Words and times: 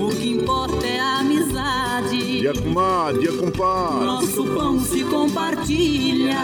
O 0.00 0.08
que 0.10 0.30
importa 0.30 0.86
é 0.86 1.00
a 1.00 1.18
amizade. 1.18 2.40
Dia 2.40 2.52
comadre, 2.52 3.20
dia 3.20 3.32
compadre. 3.32 4.04
Nosso 4.04 4.44
pão 4.44 4.80
se 4.80 5.04
compartilha. 5.04 6.36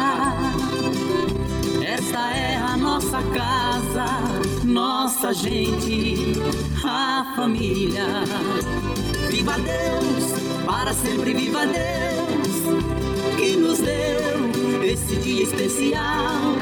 Esta 1.82 2.30
é 2.30 2.56
a 2.56 2.76
nossa 2.76 3.22
casa, 3.22 4.06
nossa 4.64 5.32
gente, 5.34 6.34
a 6.84 7.32
família. 7.36 8.06
Viva 9.28 9.54
Deus, 9.58 10.32
para 10.66 10.92
sempre 10.92 11.34
viva 11.34 11.66
Deus, 11.66 13.36
que 13.36 13.56
nos 13.56 13.78
deu 13.78 14.82
esse 14.82 15.16
dia 15.16 15.44
especial, 15.44 16.56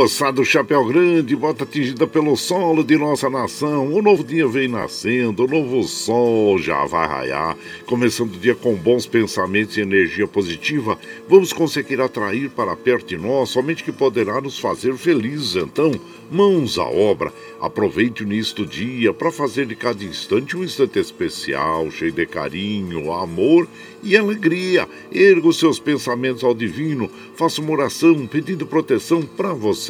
moçada 0.00 0.32
do 0.32 0.44
Chapéu 0.46 0.82
Grande, 0.86 1.36
bota 1.36 1.64
atingida 1.64 2.06
pelo 2.06 2.34
solo 2.34 2.82
de 2.82 2.96
nossa 2.96 3.28
nação. 3.28 3.92
O 3.92 4.00
novo 4.00 4.24
dia 4.24 4.48
vem 4.48 4.66
nascendo, 4.66 5.44
o 5.44 5.46
novo 5.46 5.82
sol 5.82 6.58
já 6.58 6.86
vai 6.86 7.06
raiar. 7.06 7.54
Começando 7.84 8.34
o 8.34 8.38
dia 8.38 8.54
com 8.54 8.74
bons 8.74 9.04
pensamentos 9.04 9.76
e 9.76 9.82
energia 9.82 10.26
positiva, 10.26 10.98
vamos 11.28 11.52
conseguir 11.52 12.00
atrair 12.00 12.48
para 12.48 12.74
perto 12.74 13.08
de 13.08 13.18
nós 13.18 13.50
somente 13.50 13.84
que 13.84 13.92
poderá 13.92 14.40
nos 14.40 14.58
fazer 14.58 14.96
felizes. 14.96 15.56
Então, 15.56 15.92
mãos 16.30 16.78
à 16.78 16.84
obra. 16.84 17.30
Aproveite 17.60 18.22
o 18.22 18.26
início 18.26 18.56
do 18.56 18.66
dia 18.66 19.12
para 19.12 19.30
fazer 19.30 19.66
de 19.66 19.74
cada 19.74 20.02
instante 20.02 20.56
um 20.56 20.64
instante 20.64 20.98
especial, 20.98 21.90
cheio 21.90 22.12
de 22.12 22.24
carinho, 22.24 23.12
amor 23.12 23.68
e 24.02 24.16
alegria. 24.16 24.88
Erga 25.12 25.48
os 25.48 25.58
seus 25.58 25.78
pensamentos 25.78 26.42
ao 26.42 26.54
divino, 26.54 27.10
faça 27.34 27.60
uma 27.60 27.72
oração 27.72 28.26
pedindo 28.26 28.64
proteção 28.64 29.20
para 29.20 29.52
você 29.52 29.89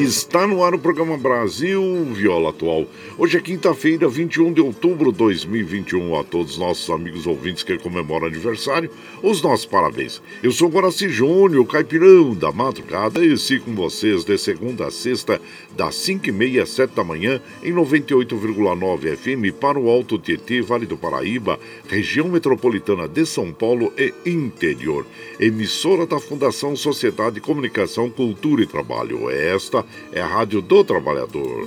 Está 0.00 0.46
no 0.46 0.64
ar 0.64 0.74
o 0.74 0.78
programa 0.78 1.18
Brasil 1.18 1.82
Viola 2.14 2.48
Atual. 2.48 2.86
Hoje 3.18 3.36
é 3.36 3.40
quinta-feira, 3.40 4.08
21 4.08 4.50
de 4.50 4.62
outubro 4.62 5.12
de 5.12 5.18
2021. 5.18 6.18
A 6.18 6.24
todos 6.24 6.52
os 6.52 6.58
nossos 6.58 6.88
amigos 6.88 7.26
ouvintes 7.26 7.62
que 7.62 7.76
comemoram 7.76 8.26
aniversário, 8.26 8.90
os 9.22 9.42
nossos 9.42 9.66
parabéns. 9.66 10.22
Eu 10.42 10.52
sou 10.52 10.70
Guaraci 10.70 11.10
Júnior, 11.10 11.66
caipirão 11.66 12.34
da 12.34 12.50
madrugada, 12.50 13.22
e 13.22 13.36
sigo 13.36 13.66
com 13.66 13.74
vocês 13.74 14.24
de 14.24 14.38
segunda 14.38 14.86
a 14.86 14.90
sexta, 14.90 15.38
das 15.76 15.96
5h30 15.96 16.62
às 16.62 16.70
7 16.70 16.94
da 16.94 17.04
manhã, 17.04 17.38
em 17.62 17.70
98,9 17.70 19.16
FM 19.16 19.54
para 19.60 19.78
o 19.78 19.90
Alto 19.90 20.18
Tietê, 20.18 20.62
Vale 20.62 20.86
do 20.86 20.96
Paraíba, 20.96 21.60
região 21.86 22.26
metropolitana 22.26 23.06
de 23.06 23.26
São 23.26 23.52
Paulo 23.52 23.92
e 23.98 24.14
interior. 24.24 25.04
Emissora 25.38 26.06
da 26.06 26.18
Fundação 26.18 26.74
Sociedade 26.74 27.34
de 27.34 27.40
Comunicação, 27.42 28.08
Cultura 28.08 28.62
e 28.62 28.66
Trabalho. 28.66 29.28
Esta 29.28 29.89
é 30.12 30.20
a 30.20 30.26
Rádio 30.26 30.60
do 30.60 30.84
Trabalhador. 30.84 31.66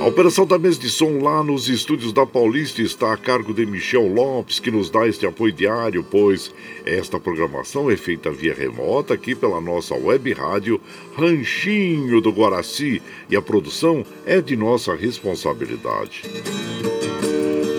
A 0.00 0.06
operação 0.06 0.46
da 0.46 0.58
mesa 0.58 0.80
de 0.80 0.88
som 0.88 1.22
lá 1.22 1.44
nos 1.44 1.68
estúdios 1.68 2.10
da 2.10 2.24
Paulista 2.24 2.80
está 2.80 3.12
a 3.12 3.18
cargo 3.18 3.52
de 3.52 3.66
Michel 3.66 4.06
Lopes, 4.10 4.58
que 4.58 4.70
nos 4.70 4.88
dá 4.88 5.06
este 5.06 5.26
apoio 5.26 5.52
diário, 5.52 6.02
pois 6.02 6.50
esta 6.86 7.20
programação 7.20 7.90
é 7.90 7.98
feita 7.98 8.30
via 8.30 8.54
remota 8.54 9.12
aqui 9.12 9.34
pela 9.34 9.60
nossa 9.60 9.94
web 9.94 10.32
rádio 10.32 10.80
Ranchinho 11.14 12.18
do 12.22 12.32
Guaraci 12.32 13.02
e 13.28 13.36
a 13.36 13.42
produção 13.42 14.02
é 14.24 14.40
de 14.40 14.56
nossa 14.56 14.94
responsabilidade. 14.94 16.22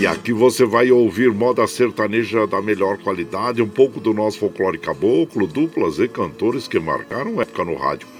E 0.00 0.06
aqui 0.06 0.32
você 0.32 0.64
vai 0.64 0.92
ouvir 0.92 1.32
moda 1.32 1.66
sertaneja 1.66 2.46
da 2.46 2.62
melhor 2.62 2.98
qualidade, 2.98 3.60
um 3.60 3.68
pouco 3.68 3.98
do 3.98 4.14
nosso 4.14 4.38
folclore 4.38 4.78
caboclo, 4.78 5.44
duplas 5.44 5.98
e 5.98 6.06
cantores 6.06 6.68
que 6.68 6.78
marcaram 6.78 7.40
época 7.40 7.64
no 7.64 7.74
rádio. 7.74 8.06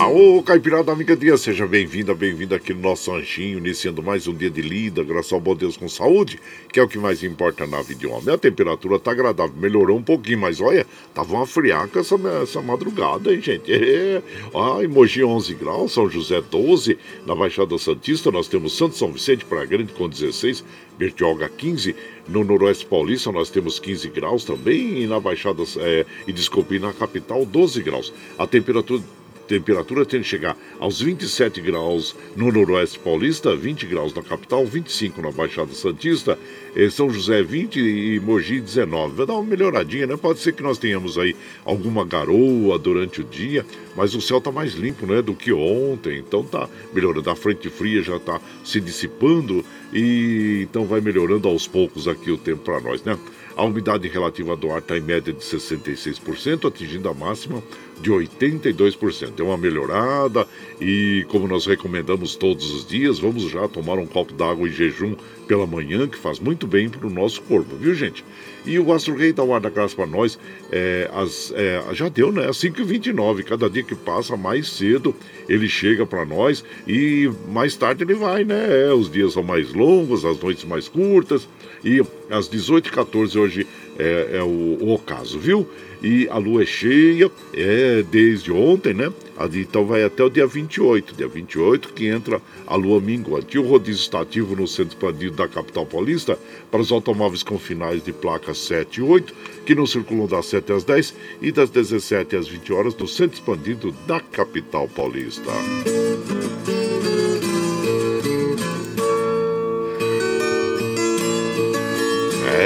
Aô, 0.00 0.42
Caipirada 0.42 0.90
Amiga 0.90 1.14
Dia, 1.14 1.36
seja 1.36 1.66
bem-vinda, 1.66 2.14
bem-vinda 2.14 2.56
aqui 2.56 2.72
no 2.72 2.80
nosso 2.80 3.12
anjinho, 3.12 3.58
iniciando 3.58 4.02
mais 4.02 4.26
um 4.26 4.32
dia 4.32 4.48
de 4.48 4.62
lida, 4.62 5.04
graças 5.04 5.30
ao 5.30 5.38
bom 5.38 5.54
Deus 5.54 5.76
com 5.76 5.90
saúde, 5.90 6.40
que 6.72 6.80
é 6.80 6.82
o 6.82 6.88
que 6.88 6.96
mais 6.96 7.22
importa 7.22 7.66
na 7.66 7.82
vida 7.82 8.00
de 8.00 8.06
homem. 8.06 8.34
A 8.34 8.38
temperatura 8.38 8.98
tá 8.98 9.10
agradável, 9.10 9.54
melhorou 9.54 9.98
um 9.98 10.02
pouquinho, 10.02 10.38
mas 10.38 10.58
olha, 10.58 10.86
tava 11.12 11.34
uma 11.34 11.46
friaca 11.46 12.00
essa, 12.00 12.16
essa 12.42 12.62
madrugada, 12.62 13.30
hein, 13.30 13.42
gente? 13.42 13.70
É. 13.70 14.22
Ah, 14.54 14.86
Mogi 14.88 15.22
11 15.22 15.54
graus, 15.54 15.92
São 15.92 16.08
José 16.08 16.40
12, 16.40 16.98
na 17.26 17.34
Baixada 17.34 17.76
Santista 17.78 18.30
nós 18.30 18.48
temos 18.48 18.76
Santo 18.76 18.96
São 18.96 19.12
Vicente 19.12 19.44
para 19.44 19.64
Grande 19.64 19.92
com 19.92 20.08
16, 20.08 20.64
Bertioga 20.98 21.48
15, 21.48 21.94
no 22.26 22.42
Noroeste 22.42 22.86
Paulista 22.86 23.30
nós 23.30 23.50
temos 23.50 23.78
15 23.78 24.08
graus 24.08 24.44
também, 24.44 25.02
e 25.02 25.06
na 25.06 25.20
Baixada, 25.20 25.62
é, 25.78 26.06
e 26.26 26.32
desculpe, 26.32 26.78
na 26.78 26.92
capital 26.92 27.44
12 27.44 27.82
graus. 27.82 28.12
A 28.38 28.46
temperatura 28.46 29.02
temperatura 29.50 30.06
tende 30.06 30.22
a 30.22 30.28
chegar 30.28 30.56
aos 30.78 31.00
27 31.00 31.60
graus 31.60 32.14
no 32.36 32.52
Noroeste 32.52 33.00
Paulista, 33.00 33.56
20 33.56 33.84
graus 33.86 34.14
na 34.14 34.22
capital, 34.22 34.64
25 34.64 35.20
na 35.20 35.32
Baixada 35.32 35.72
Santista, 35.72 36.38
eh, 36.76 36.88
São 36.88 37.10
José 37.10 37.42
20 37.42 37.80
e 37.80 38.20
Mogi 38.20 38.60
19. 38.60 39.16
Vai 39.16 39.26
dar 39.26 39.34
uma 39.34 39.42
melhoradinha, 39.42 40.06
né? 40.06 40.16
Pode 40.16 40.38
ser 40.38 40.52
que 40.52 40.62
nós 40.62 40.78
tenhamos 40.78 41.18
aí 41.18 41.34
alguma 41.64 42.04
garoa 42.04 42.78
durante 42.78 43.22
o 43.22 43.24
dia, 43.24 43.66
mas 43.96 44.14
o 44.14 44.20
céu 44.20 44.38
está 44.38 44.52
mais 44.52 44.74
limpo, 44.74 45.04
né, 45.04 45.20
do 45.20 45.34
que 45.34 45.52
ontem. 45.52 46.18
Então 46.18 46.44
tá 46.44 46.68
melhorando. 46.94 47.28
A 47.28 47.34
frente 47.34 47.68
fria 47.68 48.02
já 48.02 48.16
está 48.16 48.40
se 48.64 48.80
dissipando 48.80 49.64
e 49.92 50.60
então 50.62 50.84
vai 50.84 51.00
melhorando 51.00 51.48
aos 51.48 51.66
poucos 51.66 52.06
aqui 52.06 52.30
o 52.30 52.38
tempo 52.38 52.62
para 52.62 52.80
nós, 52.80 53.02
né? 53.02 53.18
A 53.60 53.64
umidade 53.64 54.08
relativa 54.08 54.56
do 54.56 54.72
ar 54.72 54.78
está 54.78 54.96
em 54.96 55.02
média 55.02 55.34
de 55.34 55.40
66%, 55.40 56.66
atingindo 56.66 57.10
a 57.10 57.12
máxima 57.12 57.62
de 58.00 58.10
82%. 58.10 59.38
É 59.38 59.42
uma 59.42 59.58
melhorada 59.58 60.48
e, 60.80 61.26
como 61.28 61.46
nós 61.46 61.66
recomendamos 61.66 62.36
todos 62.36 62.70
os 62.70 62.86
dias, 62.86 63.18
vamos 63.18 63.50
já 63.50 63.68
tomar 63.68 63.98
um 63.98 64.06
copo 64.06 64.32
d'água 64.32 64.66
em 64.66 64.72
jejum 64.72 65.14
pela 65.46 65.66
manhã, 65.66 66.08
que 66.08 66.16
faz 66.16 66.38
muito 66.38 66.66
bem 66.66 66.88
para 66.88 67.06
o 67.06 67.10
nosso 67.10 67.42
corpo, 67.42 67.76
viu, 67.76 67.94
gente? 67.94 68.24
E 68.64 68.78
o 68.78 68.92
Astro 68.92 69.16
Rei 69.16 69.32
da 69.32 69.70
graça 69.70 69.94
para 69.94 70.06
nós, 70.06 70.38
é, 70.70 71.10
as, 71.12 71.52
é, 71.56 71.82
já 71.92 72.08
deu, 72.08 72.30
né? 72.30 72.48
Às 72.48 72.58
5h29, 72.58 73.44
cada 73.44 73.68
dia 73.70 73.82
que 73.82 73.94
passa 73.94 74.36
mais 74.36 74.68
cedo 74.68 75.14
ele 75.48 75.68
chega 75.68 76.06
para 76.06 76.24
nós 76.24 76.64
e 76.86 77.30
mais 77.48 77.74
tarde 77.74 78.04
ele 78.04 78.14
vai, 78.14 78.44
né? 78.44 78.86
É, 78.86 78.92
os 78.92 79.10
dias 79.10 79.32
são 79.32 79.42
mais 79.42 79.72
longos, 79.72 80.24
as 80.24 80.38
noites 80.38 80.64
mais 80.64 80.88
curtas 80.88 81.48
e 81.84 82.00
às 82.30 82.48
18h14 82.48 83.36
hoje 83.36 83.66
é, 84.00 84.38
é 84.38 84.42
o, 84.42 84.78
o 84.80 84.94
ocaso, 84.94 85.38
viu? 85.38 85.68
E 86.02 86.26
a 86.28 86.38
lua 86.38 86.62
é 86.62 86.66
cheia, 86.66 87.30
é 87.52 88.02
desde 88.02 88.50
ontem, 88.50 88.94
né? 88.94 89.12
Então 89.54 89.84
vai 89.84 90.02
até 90.02 90.22
o 90.24 90.30
dia 90.30 90.46
28, 90.46 91.14
dia 91.14 91.28
28 91.28 91.92
que 91.92 92.06
entra 92.06 92.40
a 92.66 92.74
lua 92.74 93.00
minguante. 93.00 93.56
E 93.56 93.60
o 93.60 93.66
rodízio 93.66 94.02
está 94.02 94.20
ativo 94.20 94.56
no 94.56 94.66
centro 94.66 94.94
expandido 94.94 95.36
da 95.36 95.46
capital 95.46 95.84
paulista 95.84 96.38
para 96.70 96.80
os 96.80 96.90
automóveis 96.90 97.42
com 97.42 97.58
finais 97.58 98.02
de 98.02 98.12
placas 98.12 98.58
7 98.58 98.96
e 98.96 99.02
8, 99.02 99.34
que 99.66 99.74
não 99.74 99.86
circulam 99.86 100.26
das 100.26 100.46
7 100.46 100.72
às 100.72 100.84
10 100.84 101.14
e 101.42 101.52
das 101.52 101.70
17 101.70 102.36
às 102.36 102.48
20 102.48 102.72
horas 102.72 102.94
no 102.94 103.06
centro 103.06 103.34
expandido 103.34 103.94
da 104.06 104.20
capital 104.20 104.88
paulista. 104.88 105.50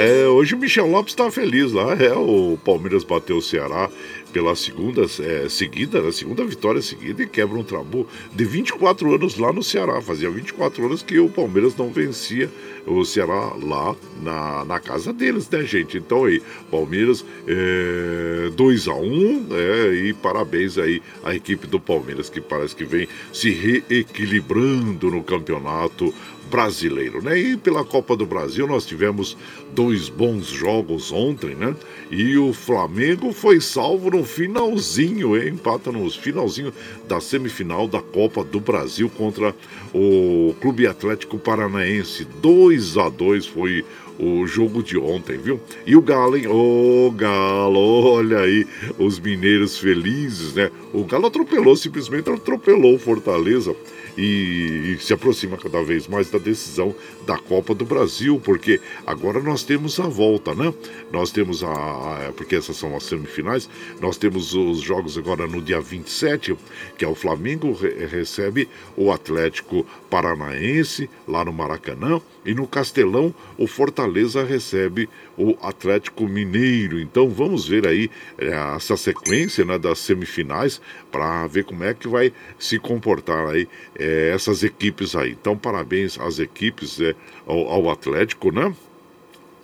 É, 0.05 0.27
hoje 0.27 0.53
o 0.53 0.57
Michel 0.59 0.85
Lopes 0.85 1.13
está 1.13 1.31
feliz 1.31 1.71
lá. 1.71 1.95
É, 1.95 2.13
o 2.13 2.59
Palmeiras 2.63 3.03
bateu 3.03 3.37
o 3.37 3.41
Ceará 3.41 3.89
pela 4.31 4.55
segunda 4.55 5.01
é, 5.03 5.49
seguida, 5.49 5.99
né, 5.99 6.11
segunda 6.11 6.45
vitória 6.45 6.79
seguida 6.79 7.23
e 7.23 7.27
quebra 7.27 7.57
um 7.57 7.63
tabu 7.63 8.05
de 8.31 8.45
24 8.45 9.15
anos 9.15 9.35
lá 9.39 9.51
no 9.51 9.63
Ceará. 9.63 9.99
Fazia 10.01 10.29
24 10.29 10.85
anos 10.85 11.01
que 11.01 11.17
o 11.17 11.27
Palmeiras 11.27 11.75
não 11.75 11.89
vencia 11.89 12.51
o 12.85 13.03
Ceará 13.03 13.53
lá 13.59 13.95
na, 14.21 14.63
na 14.65 14.79
casa 14.79 15.11
deles, 15.11 15.49
né, 15.49 15.63
gente? 15.63 15.97
Então 15.97 16.25
aí, 16.25 16.39
Palmeiras 16.69 17.25
é, 17.47 18.51
2 18.55 18.87
a 18.87 18.93
1 18.93 19.01
um, 19.01 19.47
é, 19.53 19.93
e 19.95 20.13
parabéns 20.13 20.77
aí 20.77 21.01
à 21.23 21.33
equipe 21.33 21.65
do 21.65 21.79
Palmeiras 21.79 22.29
que 22.29 22.39
parece 22.39 22.75
que 22.75 22.85
vem 22.85 23.07
se 23.33 23.49
reequilibrando 23.49 25.09
no 25.09 25.23
campeonato 25.23 26.13
brasileiro, 26.49 27.21
né? 27.21 27.37
E 27.37 27.57
pela 27.57 27.83
Copa 27.83 28.15
do 28.15 28.25
Brasil 28.25 28.67
nós 28.67 28.85
tivemos 28.85 29.37
dois 29.73 30.09
bons 30.09 30.47
jogos 30.47 31.11
ontem, 31.11 31.55
né? 31.55 31.75
E 32.11 32.37
o 32.37 32.53
Flamengo 32.53 33.33
foi 33.33 33.59
salvo 33.59 34.09
no 34.11 34.23
finalzinho, 34.23 35.35
hein? 35.35 35.49
empata 35.49 35.91
no 35.91 36.09
finalzinho 36.09 36.71
da 37.07 37.19
semifinal 37.19 37.87
da 37.87 38.01
Copa 38.01 38.43
do 38.43 38.59
Brasil 38.59 39.09
contra 39.09 39.55
o 39.93 40.53
Clube 40.61 40.87
Atlético 40.87 41.37
Paranaense. 41.37 42.25
2 42.41 42.97
a 42.97 43.09
2 43.09 43.45
foi 43.47 43.83
o 44.17 44.45
jogo 44.47 44.81
de 44.81 44.97
ontem, 44.97 45.37
viu? 45.37 45.59
E 45.85 45.95
o 45.95 46.01
Galo, 46.01 46.37
hein? 46.37 46.47
Ô, 46.47 47.07
oh, 47.07 47.11
Galo, 47.11 47.79
olha 47.79 48.39
aí, 48.39 48.65
os 48.97 49.19
mineiros 49.19 49.77
felizes, 49.77 50.53
né? 50.53 50.71
O 50.93 51.03
Galo 51.03 51.27
atropelou, 51.27 51.75
simplesmente 51.75 52.29
atropelou 52.29 52.95
o 52.95 52.99
Fortaleza 52.99 53.75
e, 54.17 54.95
e 54.95 54.99
se 54.99 55.13
aproxima 55.13 55.57
cada 55.57 55.81
vez 55.83 56.07
mais 56.07 56.29
da 56.29 56.37
decisão 56.37 56.95
da 57.25 57.37
Copa 57.37 57.73
do 57.73 57.85
Brasil, 57.85 58.39
porque 58.43 58.79
agora 59.05 59.41
nós 59.41 59.63
temos 59.63 59.99
a 59.99 60.07
volta, 60.07 60.53
né? 60.53 60.73
Nós 61.11 61.31
temos 61.31 61.63
a, 61.63 61.67
a. 61.71 62.33
Porque 62.35 62.55
essas 62.55 62.77
são 62.77 62.95
as 62.95 63.03
semifinais, 63.03 63.69
nós 63.99 64.17
temos 64.17 64.53
os 64.53 64.79
jogos 64.79 65.17
agora 65.17 65.47
no 65.47 65.61
dia 65.61 65.81
27, 65.81 66.55
que 66.97 67.03
é 67.03 67.07
o 67.07 67.15
Flamengo 67.15 67.73
re, 67.73 68.05
recebe 68.05 68.69
o 68.95 69.11
Atlético 69.11 69.85
Paranaense 70.09 71.09
lá 71.27 71.43
no 71.43 71.51
Maracanã, 71.51 72.21
e 72.45 72.53
no 72.53 72.67
Castelão 72.67 73.33
o 73.57 73.65
Fortaleza 73.65 74.43
recebe 74.43 75.09
o 75.37 75.57
Atlético 75.61 76.27
Mineiro. 76.27 76.99
Então 76.99 77.27
vamos 77.27 77.67
ver 77.67 77.87
aí 77.87 78.09
é, 78.37 78.75
essa 78.75 78.95
sequência 78.95 79.65
né, 79.65 79.77
das 79.77 79.99
semifinais 79.99 80.79
para 81.11 81.47
ver 81.47 81.63
como 81.63 81.83
é 81.83 81.93
que 81.93 82.07
vai 82.07 82.31
se 82.59 82.77
comportar 82.77 83.47
aí 83.47 83.67
é, 83.97 84.31
essas 84.33 84.63
equipes 84.63 85.15
aí. 85.15 85.31
Então 85.31 85.57
parabéns 85.57 86.19
às 86.19 86.39
equipes 86.39 87.01
é, 87.01 87.14
ao, 87.45 87.67
ao 87.69 87.89
Atlético, 87.89 88.51
né? 88.51 88.73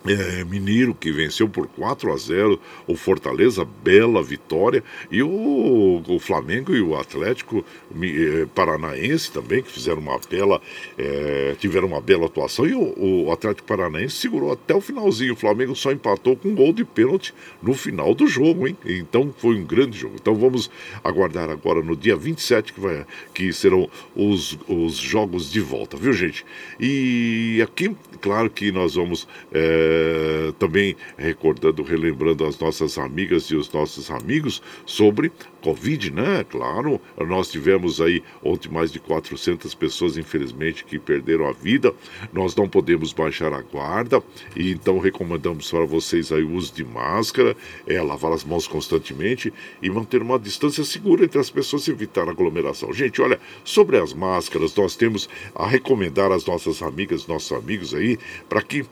É, 0.04 0.44
Mineiro 0.44 0.94
que 0.94 1.12
venceu 1.12 1.48
por 1.48 1.68
4 1.68 2.12
a 2.12 2.16
0 2.16 2.60
o 2.88 2.96
Fortaleza, 2.96 3.64
bela 3.64 4.20
vitória, 4.20 4.82
e 5.10 5.22
o, 5.22 6.02
o 6.06 6.18
Flamengo 6.18 6.74
e 6.74 6.80
o 6.80 6.96
Atlético 6.96 7.64
é, 8.02 8.46
Paranaense 8.52 9.30
também, 9.30 9.62
que 9.62 9.70
fizeram 9.70 10.00
uma 10.00 10.18
bela, 10.28 10.60
é, 10.98 11.54
tiveram 11.60 11.86
uma 11.86 12.00
bela 12.00 12.26
atuação, 12.26 12.66
e 12.66 12.74
o, 12.74 13.26
o, 13.26 13.32
Atlético 13.32 13.66
Paranaense 13.66 14.16
segurou 14.16 14.52
até 14.52 14.74
o 14.74 14.80
finalzinho. 14.80 15.34
O 15.34 15.36
Flamengo 15.36 15.76
só 15.76 15.92
empatou 15.92 16.36
com 16.36 16.48
um 16.48 16.54
gol 16.54 16.72
de 16.72 16.84
pênalti 16.84 17.32
no 17.62 17.72
final 17.72 18.12
do 18.12 18.26
jogo, 18.26 18.66
hein? 18.66 18.76
Então 18.84 19.32
foi 19.38 19.56
um 19.56 19.64
grande 19.64 19.96
jogo. 19.96 20.16
Então 20.20 20.34
vamos 20.34 20.68
aguardar 21.04 21.48
agora 21.48 21.80
no 21.80 21.94
dia 21.94 22.16
27 22.16 22.72
que, 22.72 22.80
vai, 22.80 23.06
que 23.32 23.52
serão 23.52 23.88
os, 24.16 24.58
os 24.66 24.96
jogos 24.96 25.50
de 25.50 25.60
volta, 25.60 25.96
viu, 25.96 26.12
gente? 26.12 26.44
E 26.80 27.60
aqui, 27.62 27.94
claro 28.20 28.50
que 28.50 28.72
nós 28.72 28.96
vamos. 28.96 29.28
É, 29.52 29.91
eh, 29.92 30.52
também 30.58 30.96
recordando, 31.16 31.82
relembrando 31.82 32.44
as 32.44 32.58
nossas 32.58 32.98
amigas 32.98 33.44
e 33.44 33.56
os 33.56 33.70
nossos 33.72 34.10
amigos 34.10 34.62
sobre 34.86 35.30
Covid, 35.62 36.10
né? 36.10 36.44
Claro, 36.48 37.00
nós 37.18 37.48
tivemos 37.50 38.00
aí 38.00 38.22
ontem 38.42 38.68
mais 38.68 38.90
de 38.90 38.98
400 38.98 39.72
pessoas, 39.74 40.16
infelizmente, 40.16 40.84
que 40.84 40.98
perderam 40.98 41.46
a 41.46 41.52
vida. 41.52 41.94
Nós 42.32 42.54
não 42.56 42.68
podemos 42.68 43.12
baixar 43.12 43.52
a 43.52 43.62
guarda 43.62 44.22
e 44.56 44.72
então 44.72 44.98
recomendamos 44.98 45.70
para 45.70 45.84
vocês 45.84 46.32
aí 46.32 46.42
o 46.42 46.54
uso 46.54 46.74
de 46.74 46.84
máscara, 46.84 47.56
é, 47.86 48.00
lavar 48.02 48.32
as 48.32 48.44
mãos 48.44 48.66
constantemente 48.66 49.52
e 49.80 49.88
manter 49.88 50.22
uma 50.22 50.38
distância 50.38 50.84
segura 50.84 51.24
entre 51.24 51.38
as 51.38 51.50
pessoas 51.50 51.86
e 51.86 51.90
evitar 51.90 52.28
aglomeração. 52.28 52.92
Gente, 52.92 53.22
olha, 53.22 53.38
sobre 53.64 53.98
as 53.98 54.12
máscaras, 54.12 54.74
nós 54.74 54.96
temos 54.96 55.28
a 55.54 55.66
recomendar 55.66 56.32
às 56.32 56.44
nossas 56.44 56.82
amigas, 56.82 57.26
nossos 57.26 57.52
amigos 57.52 57.94
aí, 57.94 58.18
para 58.48 58.62
que 58.62 58.84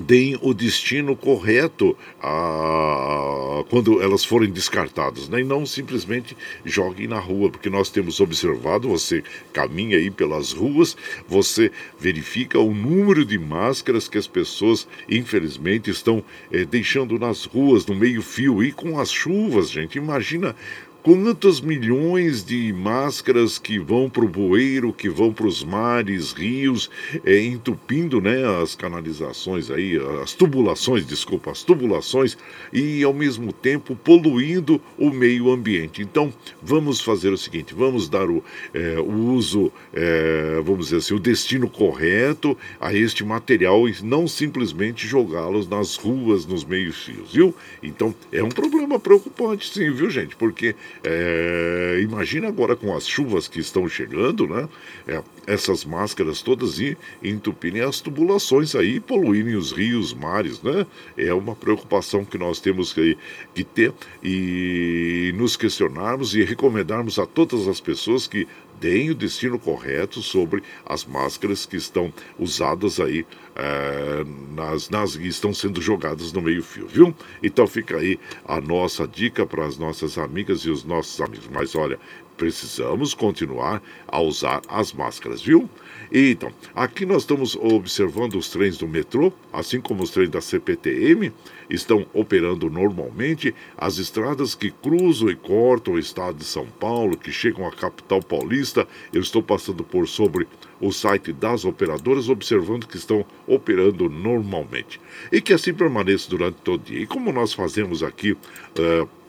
deem 0.00 0.38
o 0.40 0.54
destino 0.54 1.14
correto 1.14 1.96
a, 2.20 3.64
quando 3.68 4.02
elas 4.02 4.24
forem 4.24 4.50
descartadas, 4.50 5.28
né? 5.28 5.40
e 5.40 5.44
não 5.44 5.66
simplesmente 5.66 6.36
joguem 6.64 7.06
na 7.06 7.18
rua, 7.18 7.50
porque 7.50 7.68
nós 7.68 7.90
temos 7.90 8.20
observado, 8.20 8.88
você 8.88 9.22
caminha 9.52 9.98
aí 9.98 10.10
pelas 10.10 10.52
ruas, 10.52 10.96
você 11.28 11.70
verifica 11.98 12.58
o 12.58 12.72
número 12.72 13.24
de 13.24 13.38
máscaras 13.38 14.08
que 14.08 14.18
as 14.18 14.26
pessoas, 14.26 14.88
infelizmente, 15.08 15.90
estão 15.90 16.24
é, 16.50 16.64
deixando 16.64 17.18
nas 17.18 17.44
ruas, 17.44 17.86
no 17.86 17.94
meio-fio, 17.94 18.62
e 18.62 18.72
com 18.72 18.98
as 18.98 19.10
chuvas, 19.10 19.70
gente, 19.70 19.98
imagina 19.98 20.56
Quantos 21.02 21.60
milhões 21.60 22.44
de 22.44 22.72
máscaras 22.72 23.58
que 23.58 23.76
vão 23.76 24.08
para 24.08 24.24
o 24.24 24.28
bueiro, 24.28 24.92
que 24.92 25.08
vão 25.08 25.32
para 25.32 25.48
os 25.48 25.64
mares, 25.64 26.30
rios, 26.30 26.88
é, 27.24 27.42
entupindo 27.42 28.20
né, 28.20 28.44
as 28.62 28.76
canalizações 28.76 29.68
aí, 29.68 29.98
as 30.22 30.32
tubulações, 30.32 31.04
desculpa, 31.04 31.50
as 31.50 31.64
tubulações, 31.64 32.38
e 32.72 33.02
ao 33.02 33.12
mesmo 33.12 33.52
tempo 33.52 33.96
poluindo 33.96 34.80
o 34.96 35.10
meio 35.10 35.50
ambiente. 35.50 36.02
Então, 36.02 36.32
vamos 36.62 37.00
fazer 37.00 37.32
o 37.32 37.36
seguinte: 37.36 37.74
vamos 37.74 38.08
dar 38.08 38.30
o, 38.30 38.44
é, 38.72 39.00
o 39.00 39.32
uso, 39.32 39.72
é, 39.92 40.60
vamos 40.64 40.86
dizer 40.86 40.98
assim, 40.98 41.14
o 41.14 41.18
destino 41.18 41.68
correto 41.68 42.56
a 42.80 42.94
este 42.94 43.24
material 43.24 43.88
e 43.88 43.96
não 44.04 44.28
simplesmente 44.28 45.08
jogá-los 45.08 45.66
nas 45.66 45.96
ruas, 45.96 46.46
nos 46.46 46.64
meios 46.64 47.02
fios, 47.02 47.32
viu? 47.32 47.52
Então, 47.82 48.14
é 48.30 48.40
um 48.40 48.50
problema 48.50 49.00
preocupante, 49.00 49.68
sim, 49.68 49.90
viu, 49.90 50.08
gente? 50.08 50.36
Porque 50.36 50.76
É, 51.04 52.00
imagina 52.02 52.48
agora 52.48 52.76
com 52.76 52.94
as 52.94 53.06
chuvas 53.06 53.48
que 53.48 53.60
estão 53.60 53.88
chegando, 53.88 54.46
né? 54.46 54.68
É, 55.06 55.22
essas 55.46 55.84
máscaras 55.84 56.42
todas 56.42 56.78
e 56.78 56.96
entupirem 57.22 57.82
as 57.82 58.00
tubulações 58.00 58.74
aí, 58.74 59.00
poluírem 59.00 59.56
os 59.56 59.72
rios, 59.72 60.14
mares, 60.14 60.62
né? 60.62 60.86
É 61.16 61.34
uma 61.34 61.54
preocupação 61.56 62.24
que 62.24 62.38
nós 62.38 62.60
temos 62.60 62.92
que, 62.92 63.16
que 63.54 63.64
ter 63.64 63.92
e 64.22 65.32
nos 65.36 65.56
questionarmos 65.56 66.34
e 66.34 66.44
recomendarmos 66.44 67.18
a 67.18 67.26
todas 67.26 67.66
as 67.66 67.80
pessoas 67.80 68.26
que 68.26 68.46
deem 68.82 69.10
o 69.10 69.14
destino 69.14 69.60
correto 69.60 70.20
sobre 70.20 70.60
as 70.84 71.04
máscaras 71.04 71.64
que 71.64 71.76
estão 71.76 72.12
usadas 72.36 72.98
aí 72.98 73.24
é, 73.54 74.24
nas, 74.52 74.90
nas 74.90 75.14
estão 75.14 75.54
sendo 75.54 75.80
jogadas 75.80 76.32
no 76.32 76.42
meio-fio, 76.42 76.88
viu? 76.88 77.14
Então 77.40 77.64
fica 77.68 77.98
aí 77.98 78.18
a 78.44 78.60
nossa 78.60 79.06
dica 79.06 79.46
para 79.46 79.64
as 79.64 79.78
nossas 79.78 80.18
amigas 80.18 80.62
e 80.62 80.70
os 80.70 80.82
nossos 80.82 81.20
amigos. 81.20 81.48
Mas 81.52 81.76
olha, 81.76 81.96
precisamos 82.36 83.14
continuar 83.14 83.80
a 84.08 84.20
usar 84.20 84.60
as 84.68 84.92
máscaras, 84.92 85.40
viu? 85.40 85.70
Então, 86.14 86.52
aqui 86.74 87.06
nós 87.06 87.22
estamos 87.22 87.56
observando 87.56 88.34
os 88.34 88.50
trens 88.50 88.76
do 88.76 88.86
metrô, 88.86 89.32
assim 89.50 89.80
como 89.80 90.02
os 90.02 90.10
trens 90.10 90.28
da 90.28 90.42
CPTM, 90.42 91.32
estão 91.70 92.04
operando 92.12 92.68
normalmente. 92.68 93.54
As 93.78 93.96
estradas 93.96 94.54
que 94.54 94.70
cruzam 94.70 95.30
e 95.30 95.34
cortam 95.34 95.94
o 95.94 95.98
estado 95.98 96.36
de 96.36 96.44
São 96.44 96.66
Paulo, 96.66 97.16
que 97.16 97.32
chegam 97.32 97.66
à 97.66 97.72
capital 97.72 98.22
paulista, 98.22 98.86
eu 99.10 99.22
estou 99.22 99.42
passando 99.42 99.82
por 99.82 100.06
sobre 100.06 100.46
o 100.78 100.92
site 100.92 101.32
das 101.32 101.64
operadoras, 101.64 102.28
observando 102.28 102.86
que 102.86 102.98
estão 102.98 103.24
operando 103.46 104.10
normalmente. 104.10 105.00
E 105.30 105.40
que 105.40 105.54
assim 105.54 105.72
permaneça 105.72 106.28
durante 106.28 106.56
todo 106.56 106.82
o 106.82 106.84
dia. 106.84 107.00
E 107.00 107.06
como 107.06 107.32
nós 107.32 107.54
fazemos 107.54 108.02
aqui. 108.02 108.32
Uh, 108.32 109.21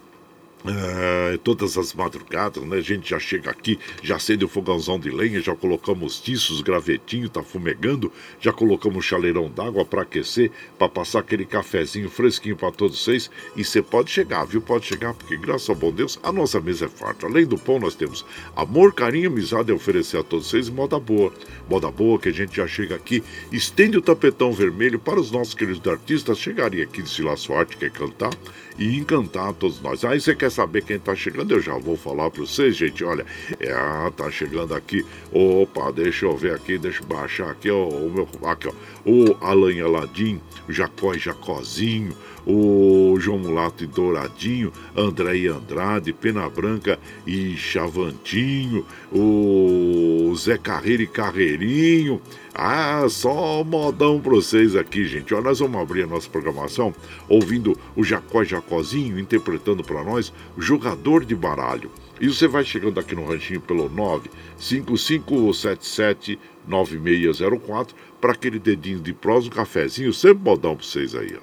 Uh, 0.63 1.37
todas 1.39 1.77
as 1.77 1.93
madrugadas, 1.93 2.63
né? 2.63 2.77
A 2.77 2.81
gente 2.81 3.09
já 3.09 3.19
chega 3.19 3.51
aqui, 3.51 3.77
já 4.01 4.15
acende 4.15 4.45
o 4.45 4.47
fogãozão 4.47 4.97
de 4.97 5.09
lenha, 5.09 5.41
já 5.41 5.53
colocamos 5.53 6.21
tiços, 6.21 6.61
gravetinho, 6.61 7.27
tá 7.27 7.43
fumegando, 7.43 8.09
já 8.39 8.53
colocamos 8.53 9.03
chaleirão 9.03 9.51
d'água 9.51 9.83
para 9.83 10.03
aquecer, 10.03 10.51
para 10.79 10.87
passar 10.87 11.19
aquele 11.19 11.45
cafezinho 11.45 12.09
fresquinho 12.09 12.55
para 12.55 12.71
todos 12.71 13.03
vocês. 13.03 13.29
E 13.57 13.63
você 13.63 13.81
pode 13.81 14.09
chegar, 14.09 14.45
viu? 14.45 14.61
Pode 14.61 14.85
chegar, 14.85 15.13
porque 15.13 15.35
graças 15.35 15.69
ao 15.69 15.75
bom 15.75 15.91
Deus, 15.91 16.17
a 16.23 16.31
nossa 16.31 16.61
mesa 16.61 16.85
é 16.85 16.89
farta. 16.89 17.27
Além 17.27 17.45
do 17.45 17.57
pão, 17.57 17.77
nós 17.77 17.93
temos 17.93 18.25
amor, 18.55 18.93
carinho, 18.93 19.29
amizade 19.29 19.69
a 19.69 19.75
oferecer 19.75 20.17
a 20.17 20.23
todos 20.23 20.47
vocês 20.49 20.69
moda 20.69 20.97
boa. 20.97 21.33
Moda 21.69 21.91
boa 21.91 22.17
que 22.17 22.29
a 22.29 22.33
gente 22.33 22.55
já 22.55 22.67
chega 22.67 22.95
aqui, 22.95 23.21
estende 23.51 23.97
o 23.97 24.01
tapetão 24.01 24.53
vermelho 24.53 24.97
para 24.97 25.19
os 25.19 25.29
nossos 25.29 25.53
queridos 25.53 25.85
artistas 25.85 26.39
chegarem 26.39 26.81
aqui 26.81 27.01
de 27.01 27.09
Silas 27.09 27.41
Suarte, 27.41 27.75
quer 27.75 27.91
cantar 27.91 28.31
e 28.77 28.97
encantar 28.97 29.53
todos 29.53 29.81
nós. 29.81 30.03
Aí 30.03 30.19
você 30.19 30.35
quer 30.35 30.51
saber 30.51 30.83
quem 30.83 30.97
está 30.97 31.15
chegando? 31.15 31.51
Eu 31.51 31.61
já 31.61 31.77
vou 31.77 31.95
falar 31.95 32.29
para 32.29 32.41
vocês, 32.41 32.75
gente. 32.75 33.03
Olha, 33.03 33.25
é, 33.59 33.71
ah, 33.71 34.11
tá 34.15 34.29
chegando 34.31 34.73
aqui. 34.73 35.05
Opa, 35.31 35.91
deixa 35.91 36.25
eu 36.25 36.35
ver 36.35 36.53
aqui, 36.53 36.77
deixa 36.77 37.01
eu 37.01 37.07
baixar 37.07 37.49
aqui, 37.49 37.69
ó, 37.69 37.87
o 37.87 38.11
meu, 38.11 38.27
aqui, 38.49 38.67
ó, 38.67 38.73
o 39.05 39.37
Alan 39.41 39.83
Aladim, 39.83 40.39
o 40.67 40.73
Jacó 40.73 41.13
e 41.13 41.19
Jacozinho, 41.19 42.15
o 42.45 43.15
João 43.19 43.39
Mulato 43.39 43.83
e 43.83 43.87
Douradinho, 43.87 44.71
André 44.95 45.37
e 45.37 45.47
Andrade, 45.47 46.13
Pena 46.13 46.49
Branca 46.49 46.99
e 47.25 47.55
Chavantinho, 47.55 48.85
o 49.11 50.33
Zé 50.35 50.57
Carreiro 50.57 51.03
e 51.03 51.07
Carreirinho. 51.07 52.21
Ah, 52.53 53.07
só 53.09 53.63
modão 53.63 54.19
pra 54.21 54.33
vocês 54.33 54.75
aqui, 54.75 55.05
gente. 55.05 55.33
Ó, 55.33 55.41
nós 55.41 55.57
vamos 55.59 55.81
abrir 55.81 56.03
a 56.03 56.07
nossa 56.07 56.29
programação 56.29 56.93
ouvindo 57.27 57.75
o 57.95 58.03
Jacó 58.03 58.43
Jacozinho 58.43 59.17
interpretando 59.17 59.83
para 59.83 60.03
nós 60.03 60.31
o 60.55 60.61
jogador 60.61 61.25
de 61.25 61.33
baralho. 61.35 61.89
E 62.21 62.27
você 62.27 62.47
vai 62.47 62.63
chegando 62.63 62.99
aqui 62.99 63.15
no 63.15 63.25
ranchinho 63.25 63.59
pelo 63.59 63.89
95577 63.89 66.37
9604 66.67 67.95
para 68.21 68.33
aquele 68.33 68.59
dedinho 68.59 68.99
de 68.99 69.13
prós, 69.13 69.47
um 69.47 69.49
cafezinho, 69.49 70.13
sempre 70.13 70.43
modão 70.43 70.75
pra 70.75 70.85
vocês 70.85 71.15
aí, 71.15 71.35
ó. 71.35 71.39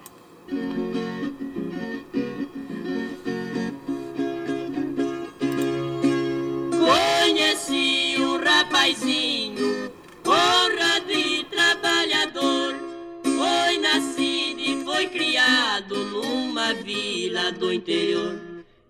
Numa 16.70 16.74
vila 16.74 17.52
do 17.52 17.72
interior. 17.72 18.38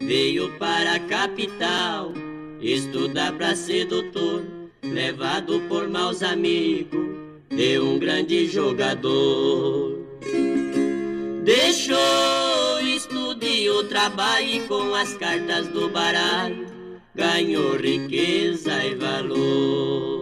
Veio 0.00 0.50
para 0.58 0.94
a 0.94 1.00
capital 1.00 2.12
estudar 2.60 3.32
para 3.32 3.54
ser 3.54 3.86
doutor. 3.86 4.44
Levado 4.82 5.60
por 5.68 5.88
maus 5.88 6.22
amigos 6.22 7.00
de 7.48 7.78
um 7.78 7.98
grande 7.98 8.46
jogador. 8.46 9.98
Deixou 11.44 11.96
o 12.76 12.80
estudo 12.80 13.44
e 13.44 13.70
o 13.70 13.84
trabalho 13.84 14.66
com 14.66 14.94
as 14.94 15.14
cartas 15.14 15.68
do 15.68 15.88
baralho 15.88 16.66
ganhou 17.14 17.76
riqueza 17.76 18.84
e 18.84 18.94
valor. 18.94 20.19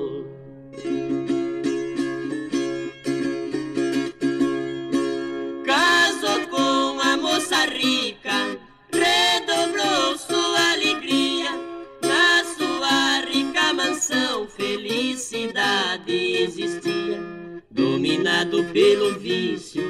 Felicidade 15.18 16.12
existia, 16.42 17.20
dominado 17.68 18.62
pelo 18.72 19.18
vício 19.18 19.82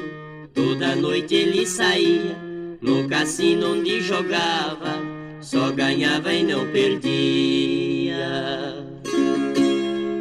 Toda 0.55 0.97
noite 0.97 1.35
ele 1.35 1.67
saía 1.67 2.35
no 2.81 3.07
cassino 3.07 3.75
onde 3.75 4.01
jogava, 4.01 4.97
só 5.41 5.71
ganhava 5.71 6.33
e 6.33 6.43
não 6.43 6.67
perdia. 6.73 8.17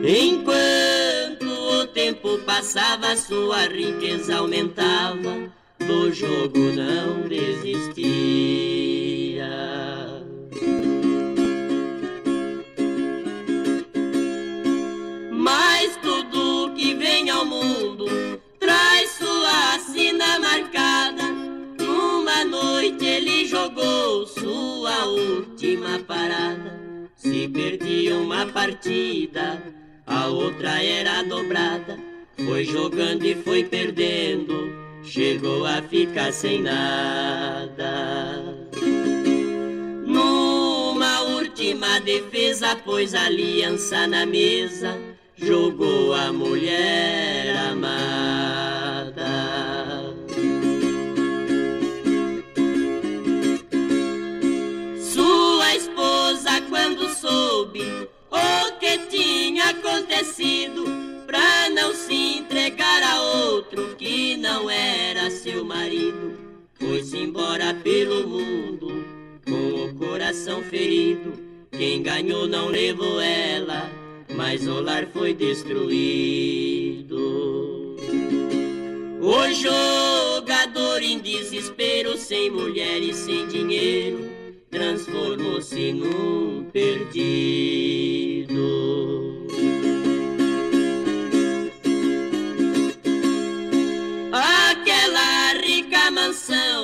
Enquanto 0.04 1.50
o 1.50 1.88
tempo 1.88 2.38
passava, 2.40 3.16
sua 3.16 3.66
riqueza 3.68 4.38
aumentava, 4.38 5.50
do 5.80 6.12
jogo 6.12 6.60
não 6.60 7.28
desistia. 7.28 7.98
Vem 17.18 17.32
ao 17.32 17.44
mundo 17.44 18.06
traz 18.60 19.10
sua 19.12 19.80
sina 19.80 20.40
marcada. 20.40 21.24
Numa 21.80 22.46
noite 22.46 23.04
ele 23.06 23.48
jogou 23.48 24.28
sua 24.28 25.06
última 25.06 25.98
parada. 25.98 26.80
Se 27.16 27.48
perdia 27.48 28.16
uma 28.16 28.46
partida, 28.46 29.64
a 30.06 30.28
outra 30.28 30.84
era 30.84 31.24
dobrada. 31.24 31.98
Foi 32.46 32.64
jogando 32.64 33.26
e 33.26 33.34
foi 33.34 33.64
perdendo, 33.64 34.72
chegou 35.04 35.66
a 35.66 35.82
ficar 35.82 36.32
sem 36.32 36.62
nada. 36.62 38.44
Numa 40.06 41.22
última 41.22 42.00
defesa, 42.00 42.76
pôs 42.76 43.16
a 43.16 43.26
aliança 43.26 44.06
na 44.06 44.24
mesa 44.24 45.17
jogou 45.38 46.14
a 46.14 46.34
mulher 46.34 47.56
amada. 47.56 49.26
Sua 55.00 55.76
esposa, 55.76 56.62
quando 56.70 57.10
soube 57.10 58.10
o 58.32 58.80
que 58.80 58.98
tinha 59.10 59.70
acontecido, 59.70 60.86
pra 61.28 61.70
não 61.70 61.94
se 61.94 62.40
entregar 62.40 63.04
a 63.04 63.22
outro 63.22 63.96
que 63.96 64.36
não 64.38 64.70
era 64.70 65.30
seu 65.30 65.64
marido, 65.64 66.38
foi-se 66.74 67.18
embora 67.18 67.76
pelo 67.76 68.28
mundo 68.28 69.06
com 69.46 69.86
o 69.86 69.96
coração 69.96 70.64
ferido. 70.64 71.46
Quem 71.72 72.02
ganhou 72.02 72.48
não 72.48 72.70
levou 72.70 73.22
ela 73.22 74.07
mas 74.36 74.68
o 74.68 74.82
lar 74.82 75.08
foi 75.14 75.34
destruído. 75.34 77.18
O 79.20 79.54
jogador 79.54 81.02
em 81.02 81.20
desespero, 81.20 82.18
sem 82.18 82.50
mulher 82.50 83.02
e 83.02 83.14
sem 83.14 83.48
dinheiro, 83.48 84.30
transformou-se 84.70 85.92
num 85.92 86.66
perdido. 86.72 88.58
Aquela 94.32 95.54
rica 95.62 96.12
mansão 96.12 96.77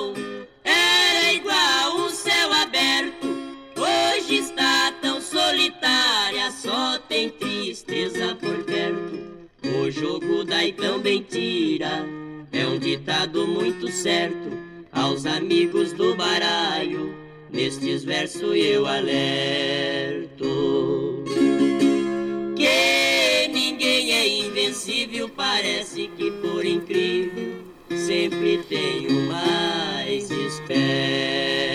daí 10.64 10.72
também 10.72 11.22
tira, 11.22 12.06
é 12.54 12.66
um 12.66 12.80
ditado 12.80 13.46
muito 13.46 13.90
certo. 13.90 14.64
Aos 14.94 15.26
amigos 15.26 15.92
do 15.92 16.16
baralho, 16.16 17.14
nestes 17.52 18.06
versos 18.06 18.56
eu 18.56 18.88
alerto. 18.88 20.46
Que 22.56 23.50
ninguém 23.50 24.14
é 24.14 24.46
invencível, 24.46 25.28
parece 25.28 26.10
que 26.16 26.32
por 26.32 26.66
incrível, 26.66 27.56
sempre 27.90 28.60
tem 28.70 29.08
o 29.08 29.28
mais 29.34 30.32
esperto. 30.32 31.74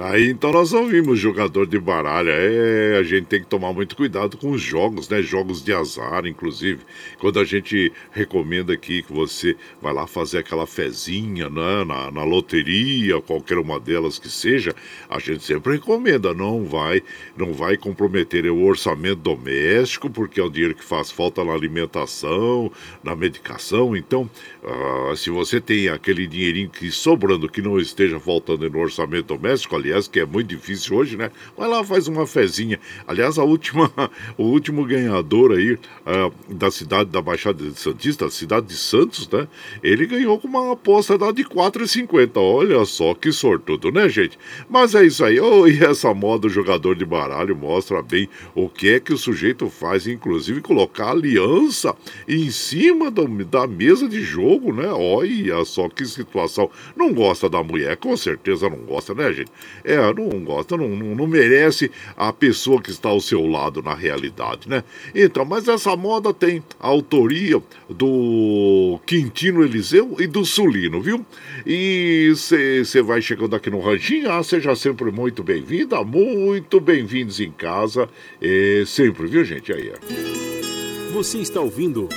Aí 0.00 0.30
então 0.30 0.52
nós 0.52 0.72
ouvimos 0.72 1.18
jogador 1.18 1.66
de 1.66 1.76
baralho. 1.76 2.30
É, 2.30 2.98
a 2.98 3.02
gente 3.02 3.24
tem 3.24 3.40
que 3.40 3.48
tomar 3.48 3.72
muito 3.72 3.96
cuidado 3.96 4.36
com 4.36 4.52
os 4.52 4.62
jogos, 4.62 5.08
né? 5.08 5.20
Jogos 5.20 5.60
de 5.60 5.72
azar, 5.72 6.24
inclusive. 6.24 6.82
Quando 7.18 7.40
a 7.40 7.44
gente 7.44 7.92
recomenda 8.12 8.72
aqui 8.72 9.02
que 9.02 9.12
você 9.12 9.56
vai 9.82 9.92
lá 9.92 10.06
fazer 10.06 10.38
aquela 10.38 10.68
fezinha 10.68 11.50
né? 11.50 11.84
na, 11.84 12.12
na 12.12 12.22
loteria, 12.22 13.20
qualquer 13.20 13.58
uma 13.58 13.80
delas 13.80 14.20
que 14.20 14.30
seja, 14.30 14.72
a 15.10 15.18
gente 15.18 15.42
sempre 15.42 15.72
recomenda, 15.72 16.32
não 16.32 16.64
vai, 16.64 17.02
não 17.36 17.52
vai 17.52 17.76
comprometer 17.76 18.46
o 18.46 18.62
orçamento 18.62 19.16
doméstico, 19.16 20.08
porque 20.08 20.38
é 20.38 20.44
o 20.44 20.50
dinheiro 20.50 20.76
que 20.76 20.84
faz 20.84 21.10
falta 21.10 21.42
na 21.42 21.52
alimentação, 21.52 22.70
na 23.02 23.16
medicação. 23.16 23.96
Então, 23.96 24.30
uh, 24.62 25.16
se 25.16 25.28
você 25.28 25.60
tem 25.60 25.88
aquele 25.88 26.28
dinheirinho 26.28 26.70
que 26.70 26.88
sobrando 26.92 27.48
que 27.48 27.60
não 27.60 27.80
esteja 27.80 28.20
faltando 28.20 28.70
no 28.70 28.78
orçamento 28.78 29.36
doméstico, 29.36 29.74
ali 29.74 29.87
aliás, 29.88 30.06
que 30.06 30.20
é 30.20 30.26
muito 30.26 30.48
difícil 30.48 30.96
hoje, 30.96 31.16
né? 31.16 31.30
Vai 31.56 31.68
lá, 31.68 31.82
faz 31.82 32.06
uma 32.08 32.26
fezinha. 32.26 32.78
Aliás, 33.06 33.38
a 33.38 33.44
última, 33.44 33.90
o 34.36 34.44
último 34.44 34.84
ganhador 34.84 35.52
aí 35.52 35.72
uh, 35.72 36.54
da 36.54 36.70
cidade 36.70 37.10
da 37.10 37.22
Baixada 37.22 37.70
Santista, 37.74 38.28
cidade 38.30 38.66
de 38.66 38.76
Santos, 38.76 39.28
né? 39.28 39.48
Ele 39.82 40.06
ganhou 40.06 40.38
com 40.38 40.48
uma 40.48 40.72
aposta 40.72 41.16
da 41.16 41.32
de 41.32 41.44
4,50. 41.44 42.32
Olha 42.36 42.84
só 42.84 43.14
que 43.14 43.32
sortudo, 43.32 43.90
né, 43.90 44.08
gente? 44.08 44.38
Mas 44.68 44.94
é 44.94 45.04
isso 45.04 45.24
aí. 45.24 45.40
Oh, 45.40 45.66
e 45.66 45.82
essa 45.82 46.12
moda 46.12 46.42
do 46.42 46.48
jogador 46.48 46.94
de 46.94 47.04
baralho 47.04 47.56
mostra 47.56 48.02
bem 48.02 48.28
o 48.54 48.68
que 48.68 48.90
é 48.90 49.00
que 49.00 49.12
o 49.12 49.18
sujeito 49.18 49.68
faz, 49.68 50.06
inclusive 50.06 50.60
colocar 50.60 51.10
aliança 51.10 51.94
em 52.28 52.50
cima 52.50 53.10
do, 53.10 53.26
da 53.44 53.66
mesa 53.66 54.08
de 54.08 54.20
jogo, 54.20 54.72
né? 54.72 54.88
Olha 54.88 55.64
só 55.64 55.88
que 55.88 56.04
situação. 56.04 56.70
Não 56.96 57.12
gosta 57.12 57.48
da 57.48 57.62
mulher, 57.62 57.96
com 57.96 58.16
certeza 58.16 58.68
não 58.68 58.78
gosta, 58.78 59.14
né, 59.14 59.32
gente? 59.32 59.50
É, 59.84 59.96
não 60.12 60.44
gosta, 60.44 60.76
não, 60.76 60.88
não, 60.88 61.14
não, 61.14 61.26
merece 61.26 61.90
a 62.16 62.32
pessoa 62.32 62.80
que 62.80 62.90
está 62.90 63.08
ao 63.08 63.20
seu 63.20 63.46
lado 63.46 63.82
na 63.82 63.94
realidade, 63.94 64.68
né? 64.68 64.82
Então, 65.14 65.44
mas 65.44 65.68
essa 65.68 65.96
moda 65.96 66.32
tem 66.32 66.62
a 66.80 66.88
autoria 66.88 67.62
do 67.88 68.98
Quintino 69.06 69.62
Eliseu 69.62 70.16
e 70.18 70.26
do 70.26 70.44
Sulino, 70.44 71.00
viu? 71.00 71.24
E 71.66 72.32
você 72.34 73.02
vai 73.02 73.20
chegando 73.22 73.54
aqui 73.54 73.70
no 73.70 73.80
Ranchinho, 73.80 74.30
ah, 74.30 74.42
seja 74.42 74.74
sempre 74.74 75.10
muito 75.10 75.42
bem-vinda, 75.42 76.02
muito 76.02 76.80
bem-vindos 76.80 77.40
em 77.40 77.50
casa, 77.50 78.08
é, 78.40 78.84
sempre, 78.86 79.26
viu, 79.26 79.44
gente? 79.44 79.72
Aí, 79.72 79.88
é. 79.88 81.12
Você 81.12 81.38
está 81.38 81.60
ouvindo. 81.60 82.08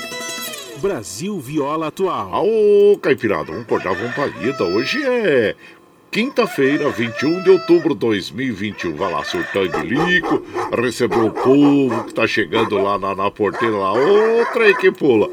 Brasil 0.81 1.39
Viola 1.39 1.87
Atual. 1.87 2.43
Ô, 2.45 2.97
Caipirada, 2.97 3.51
vamos 3.51 3.67
cortar, 3.67 3.93
vamos 3.93 4.15
palhita. 4.15 4.63
Hoje 4.63 5.01
é 5.03 5.55
quinta-feira, 6.11 6.89
21 6.89 7.41
de 7.41 7.49
outubro 7.49 7.93
de 7.93 8.01
2021. 8.01 8.95
Vai 8.95 9.13
lá, 9.13 9.23
surtando 9.23 9.79
lico, 9.79 10.45
recebeu 10.77 11.27
o 11.27 11.31
povo 11.31 12.03
que 12.03 12.13
tá 12.13 12.27
chegando 12.27 12.75
lá 12.77 12.99
na, 12.99 13.15
na 13.15 13.31
porteira 13.31 13.77
lá. 13.77 13.93
Ô, 13.93 14.45
trem 14.51 14.75
que 14.75 14.91
pula. 14.91 15.29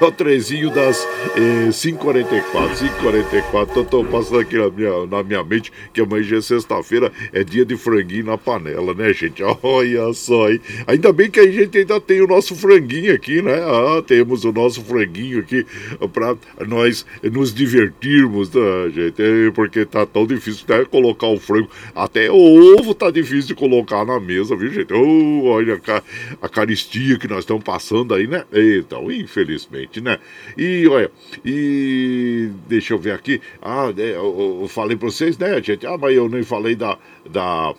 É 0.00 0.04
o 0.04 0.10
trezinho 0.10 0.70
das 0.70 1.06
eh, 1.36 1.68
5h44. 1.68 2.42
5h44. 2.52 3.76
Eu 3.76 3.84
tô 3.84 4.04
passando 4.04 4.40
aqui 4.40 4.56
na 4.56 4.70
minha, 4.70 5.06
na 5.06 5.22
minha 5.22 5.44
mente 5.44 5.70
que 5.92 6.00
amanhã 6.00 6.38
é 6.38 6.40
sexta-feira, 6.40 7.12
é 7.32 7.44
dia 7.44 7.66
de 7.66 7.76
franguinho 7.76 8.26
na 8.26 8.38
panela, 8.38 8.94
né, 8.94 9.12
gente? 9.12 9.42
Olha 9.62 10.12
só 10.14 10.46
aí. 10.46 10.60
Ainda 10.86 11.12
bem 11.12 11.30
que 11.30 11.40
a 11.40 11.50
gente 11.50 11.76
ainda 11.76 12.00
tem 12.00 12.22
o 12.22 12.26
nosso 12.26 12.54
franguinho 12.54 13.14
aqui, 13.14 13.42
né? 13.42 13.60
Ah, 13.62 14.02
temos 14.02 14.44
o 14.44 14.52
nosso 14.52 14.82
franguinho 14.82 15.40
aqui 15.40 15.66
pra 16.10 16.34
nós 16.66 17.04
nos 17.22 17.52
divertirmos, 17.52 18.50
né, 18.50 18.90
gente? 18.94 19.22
É, 19.22 19.50
porque 19.50 19.84
tá 19.84 20.06
tão 20.06 20.21
tão 20.22 20.26
difícil 20.26 20.64
até 20.64 20.84
colocar 20.84 21.26
o 21.26 21.38
frango. 21.38 21.68
Até 21.94 22.30
o 22.30 22.78
ovo 22.78 22.94
tá 22.94 23.10
difícil 23.10 23.48
de 23.48 23.54
colocar 23.54 24.04
na 24.04 24.18
mesa, 24.18 24.56
viu, 24.56 24.72
gente? 24.72 24.92
Oh, 24.92 25.44
olha 25.44 25.80
a, 25.86 26.02
a 26.46 26.48
caristia 26.48 27.18
que 27.18 27.28
nós 27.28 27.40
estamos 27.40 27.62
passando 27.62 28.14
aí, 28.14 28.26
né? 28.26 28.44
Então, 28.52 29.10
infelizmente, 29.10 30.00
né? 30.00 30.18
E 30.56 30.86
olha, 30.88 31.10
e 31.44 32.50
deixa 32.68 32.94
eu 32.94 32.98
ver 32.98 33.12
aqui. 33.12 33.40
Ah, 33.60 33.92
é, 33.96 34.16
eu, 34.16 34.66
falei 34.68 34.96
pra 34.96 35.10
vocês, 35.10 35.36
né, 35.38 35.62
gente? 35.62 35.86
Ah, 35.86 35.98
mas 35.98 36.16
eu 36.16 36.28
nem 36.28 36.42
falei 36.42 36.74
da. 36.74 36.98
da 37.28 37.74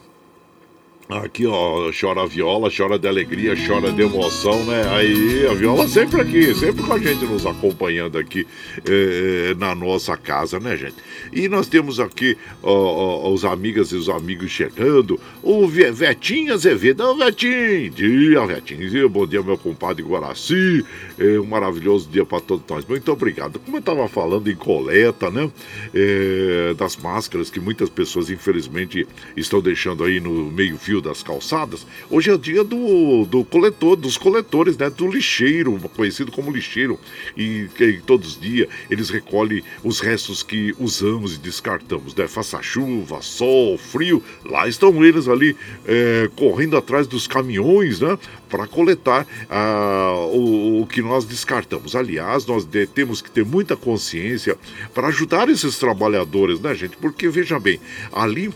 Aqui, 1.22 1.46
ó, 1.46 1.92
chora 1.92 2.24
a 2.24 2.26
viola, 2.26 2.72
chora 2.76 2.98
de 2.98 3.08
alegria, 3.08 3.54
chora 3.68 3.92
de 3.92 4.02
emoção, 4.02 4.66
né? 4.66 4.84
Aí 4.96 5.46
a 5.46 5.54
viola 5.54 5.88
sempre 5.88 6.20
aqui, 6.20 6.56
sempre 6.56 6.82
com 6.82 6.92
a 6.92 6.98
gente 6.98 7.24
nos 7.26 7.46
acompanhando 7.46 8.18
aqui 8.18 8.48
eh, 8.84 9.54
na 9.60 9.76
nossa 9.76 10.18
casa, 10.18 10.60
né, 10.60 10.76
gente? 10.76 10.96
E 11.32 11.48
nós 11.48 11.68
temos 11.68 12.00
aqui 12.00 12.36
ó, 12.64 12.72
ó, 12.72 13.32
os 13.32 13.46
amigas 13.46 13.92
e 13.92 13.96
os 13.96 14.10
amigos 14.10 14.50
chegando. 14.50 15.20
O 15.44 15.68
Vetinho 15.68 16.52
Azevedo, 16.52 17.04
ô 17.04 17.16
Vetinho, 17.16 17.92
dia, 17.92 18.46
Vetinho, 18.48 19.08
bom 19.08 19.28
dia, 19.28 19.44
meu 19.44 19.58
compadre 19.58 20.02
Guaraci. 20.02 20.84
É, 21.20 21.40
um 21.40 21.46
maravilhoso 21.46 22.10
dia 22.10 22.26
para 22.26 22.40
todos 22.40 22.66
nós. 22.68 22.86
Muito 22.86 23.12
obrigado. 23.12 23.60
Como 23.60 23.78
eu 23.78 23.82
estava 23.82 24.08
falando 24.08 24.50
em 24.50 24.56
coleta, 24.56 25.30
né? 25.30 25.52
É, 25.94 26.74
das 26.74 26.98
máscaras 26.98 27.52
que 27.52 27.60
muitas 27.60 27.90
pessoas, 27.90 28.32
infelizmente, 28.32 29.08
estão 29.38 29.62
deixando 29.62 30.04
aí 30.04 30.20
no 30.20 30.52
meio-fio 30.52 31.03
das 31.04 31.22
calçadas. 31.22 31.86
Hoje 32.10 32.30
é 32.30 32.34
o 32.34 32.38
dia 32.38 32.64
do, 32.64 33.26
do 33.26 33.44
coletor, 33.44 33.96
dos 33.96 34.18
coletores, 34.18 34.78
né? 34.78 34.90
Do 34.90 35.08
lixeiro, 35.08 35.78
conhecido 35.96 36.32
como 36.32 36.52
lixeiro. 36.52 37.00
E 37.38 37.68
que 37.76 38.02
todos 38.06 38.30
os 38.30 38.42
dias 38.42 38.68
eles 38.90 39.10
recolhem 39.10 39.64
os 39.84 40.00
restos 40.00 40.42
que 40.42 40.74
usamos 40.80 41.36
e 41.36 41.40
descartamos, 41.40 42.16
né? 42.16 42.28
Faça 42.28 42.62
chuva, 42.62 43.22
sol, 43.22 43.78
frio, 43.78 44.24
lá 44.46 44.68
estão 44.68 45.04
eles 45.04 45.28
ali 45.28 45.56
é, 45.86 46.30
correndo 46.36 46.78
atrás 46.78 47.06
dos 47.06 47.28
caminhões, 47.28 48.00
né? 48.00 48.18
Para 48.50 48.66
coletar 48.68 49.28
ah, 49.50 50.14
o, 50.32 50.82
o, 50.82 50.88
que 50.88 51.02
nós 51.02 51.26
descartamos. 51.26 51.96
Aliás, 51.96 52.46
nós 52.46 52.64
de, 52.66 52.88
temos 52.88 53.22
que 53.22 53.30
ter 53.30 53.44
muita 53.44 53.76
consciência 53.76 54.58
para 54.94 55.08
ajudar 55.08 55.50
esses 55.50 55.78
trabalhadores, 55.78 56.60
né, 56.60 56.74
gente? 56.74 56.96
Porque 56.98 57.28
veja 57.28 57.60
bem, 57.60 57.80
ali 58.12 58.54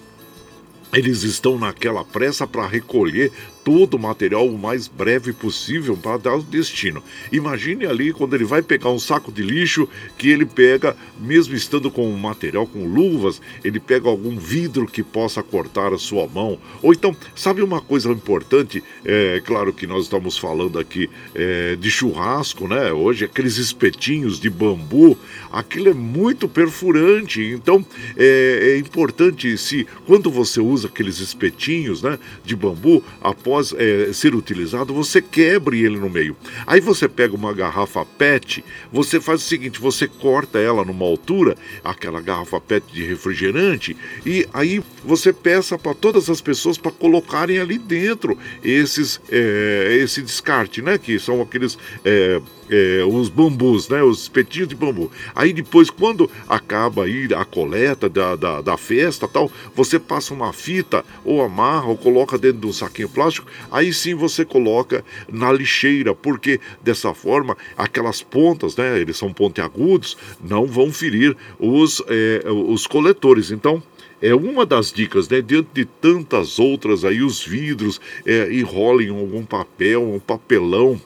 eles 0.93 1.23
estão 1.23 1.57
naquela 1.57 2.03
pressa 2.03 2.47
para 2.47 2.67
recolher 2.67 3.31
todo 3.67 3.95
o 3.95 3.99
material 3.99 4.47
o 4.47 4.57
mais 4.57 4.87
breve 4.87 5.33
possível 5.33 5.97
para 5.97 6.15
dar 6.15 6.35
o 6.37 6.41
destino. 6.41 7.03
Imagine 7.33 7.85
ali 7.85 8.13
quando 8.13 8.33
ele 8.33 8.45
vai 8.45 8.61
pegar 8.61 8.89
um 8.91 8.97
saco 8.97 9.29
de 9.29 9.41
lixo 9.41 9.89
que 10.17 10.29
ele 10.29 10.45
pega, 10.45 10.95
mesmo 11.19 11.53
estando 11.53 11.91
com 11.91 12.09
o 12.09 12.17
material 12.17 12.65
com 12.65 12.87
luvas, 12.87 13.41
ele 13.65 13.77
pega 13.77 14.07
algum 14.07 14.37
vidro 14.37 14.87
que 14.87 15.03
possa 15.03 15.43
cortar 15.43 15.91
a 15.91 15.97
sua 15.97 16.25
mão. 16.27 16.57
Ou 16.81 16.93
então, 16.93 17.13
sabe 17.35 17.61
uma 17.61 17.81
coisa 17.81 18.09
importante? 18.09 18.81
É 19.03 19.41
claro 19.45 19.73
que 19.73 19.85
nós 19.85 20.03
estamos 20.03 20.37
falando 20.37 20.79
aqui 20.79 21.09
é, 21.35 21.75
de 21.75 21.91
churrasco, 21.91 22.69
né? 22.69 22.93
Hoje, 22.93 23.25
aqueles 23.25 23.57
espetinhos 23.57 24.39
de 24.39 24.49
bambu, 24.49 25.17
aquilo 25.51 25.89
é 25.89 25.93
muito 25.93 26.47
perfurante. 26.47 27.41
Então, 27.41 27.85
é, 28.15 28.75
é 28.75 28.77
importante 28.77 29.57
se 29.57 29.85
quando 30.05 30.31
você 30.31 30.61
usa 30.61 30.87
aqueles 30.87 31.19
espetinhos, 31.19 32.01
né, 32.01 32.17
de 32.45 32.55
bambu, 32.55 33.03
após 33.21 33.56
após 33.57 33.73
é, 33.73 34.11
ser 34.13 34.35
utilizado, 34.35 34.93
você 34.93 35.21
quebre 35.21 35.83
ele 35.83 35.97
no 35.97 36.09
meio. 36.09 36.35
Aí 36.65 36.79
você 36.79 37.07
pega 37.07 37.35
uma 37.35 37.53
garrafa 37.53 38.05
PET, 38.05 38.63
você 38.91 39.19
faz 39.19 39.41
o 39.41 39.45
seguinte: 39.45 39.79
você 39.79 40.07
corta 40.07 40.59
ela 40.59 40.85
numa 40.85 41.05
altura, 41.05 41.55
aquela 41.83 42.21
garrafa 42.21 42.59
PET 42.61 42.85
de 42.93 43.03
refrigerante, 43.03 43.97
e 44.25 44.47
aí 44.53 44.83
você 45.03 45.33
peça 45.33 45.77
para 45.77 45.93
todas 45.93 46.29
as 46.29 46.41
pessoas 46.41 46.77
para 46.77 46.91
colocarem 46.91 47.59
ali 47.59 47.77
dentro 47.77 48.37
esses, 48.63 49.19
é, 49.29 49.97
esse 50.01 50.21
descarte, 50.21 50.81
né? 50.81 50.97
Que 50.97 51.19
são 51.19 51.41
aqueles. 51.41 51.77
É, 52.05 52.39
é, 52.69 53.03
os 53.05 53.29
bambus, 53.29 53.89
né? 53.89 54.03
Os 54.03 54.23
espetinhos 54.23 54.67
de 54.67 54.75
bambu. 54.75 55.11
Aí 55.35 55.53
depois, 55.53 55.89
quando 55.89 56.29
acaba 56.47 57.05
aí 57.05 57.27
a 57.33 57.45
coleta 57.45 58.09
da, 58.09 58.35
da, 58.35 58.61
da, 58.61 58.77
festa 58.77 59.27
tal, 59.27 59.51
você 59.75 59.99
passa 59.99 60.33
uma 60.33 60.53
fita 60.53 61.03
ou 61.23 61.41
amarra 61.41 61.87
ou 61.87 61.97
coloca 61.97 62.37
dentro 62.37 62.61
de 62.61 62.67
um 62.67 62.73
saquinho 62.73 63.09
plástico, 63.09 63.47
aí 63.71 63.93
sim 63.93 64.13
você 64.15 64.45
coloca 64.45 65.03
na 65.31 65.51
lixeira, 65.51 66.13
porque 66.13 66.59
dessa 66.81 67.13
forma 67.13 67.57
aquelas 67.77 68.21
pontas, 68.21 68.75
né? 68.75 68.99
Eles 68.99 69.17
são 69.17 69.33
pontiagudos, 69.33 70.17
não 70.41 70.65
vão 70.65 70.91
ferir 70.91 71.35
os, 71.59 72.01
é, 72.07 72.43
os 72.49 72.85
coletores. 72.87 73.51
Então, 73.51 73.81
é 74.21 74.33
uma 74.33 74.65
das 74.65 74.91
dicas, 74.91 75.29
né? 75.29 75.41
Diante 75.41 75.69
de 75.73 75.85
tantas 75.85 76.59
outras 76.59 77.05
aí, 77.05 77.21
os 77.21 77.43
vidros 77.43 78.01
é, 78.25 78.51
enrolem 78.51 79.09
algum 79.09 79.45
papel, 79.45 80.03
um 80.03 80.19
papelão 80.19 80.99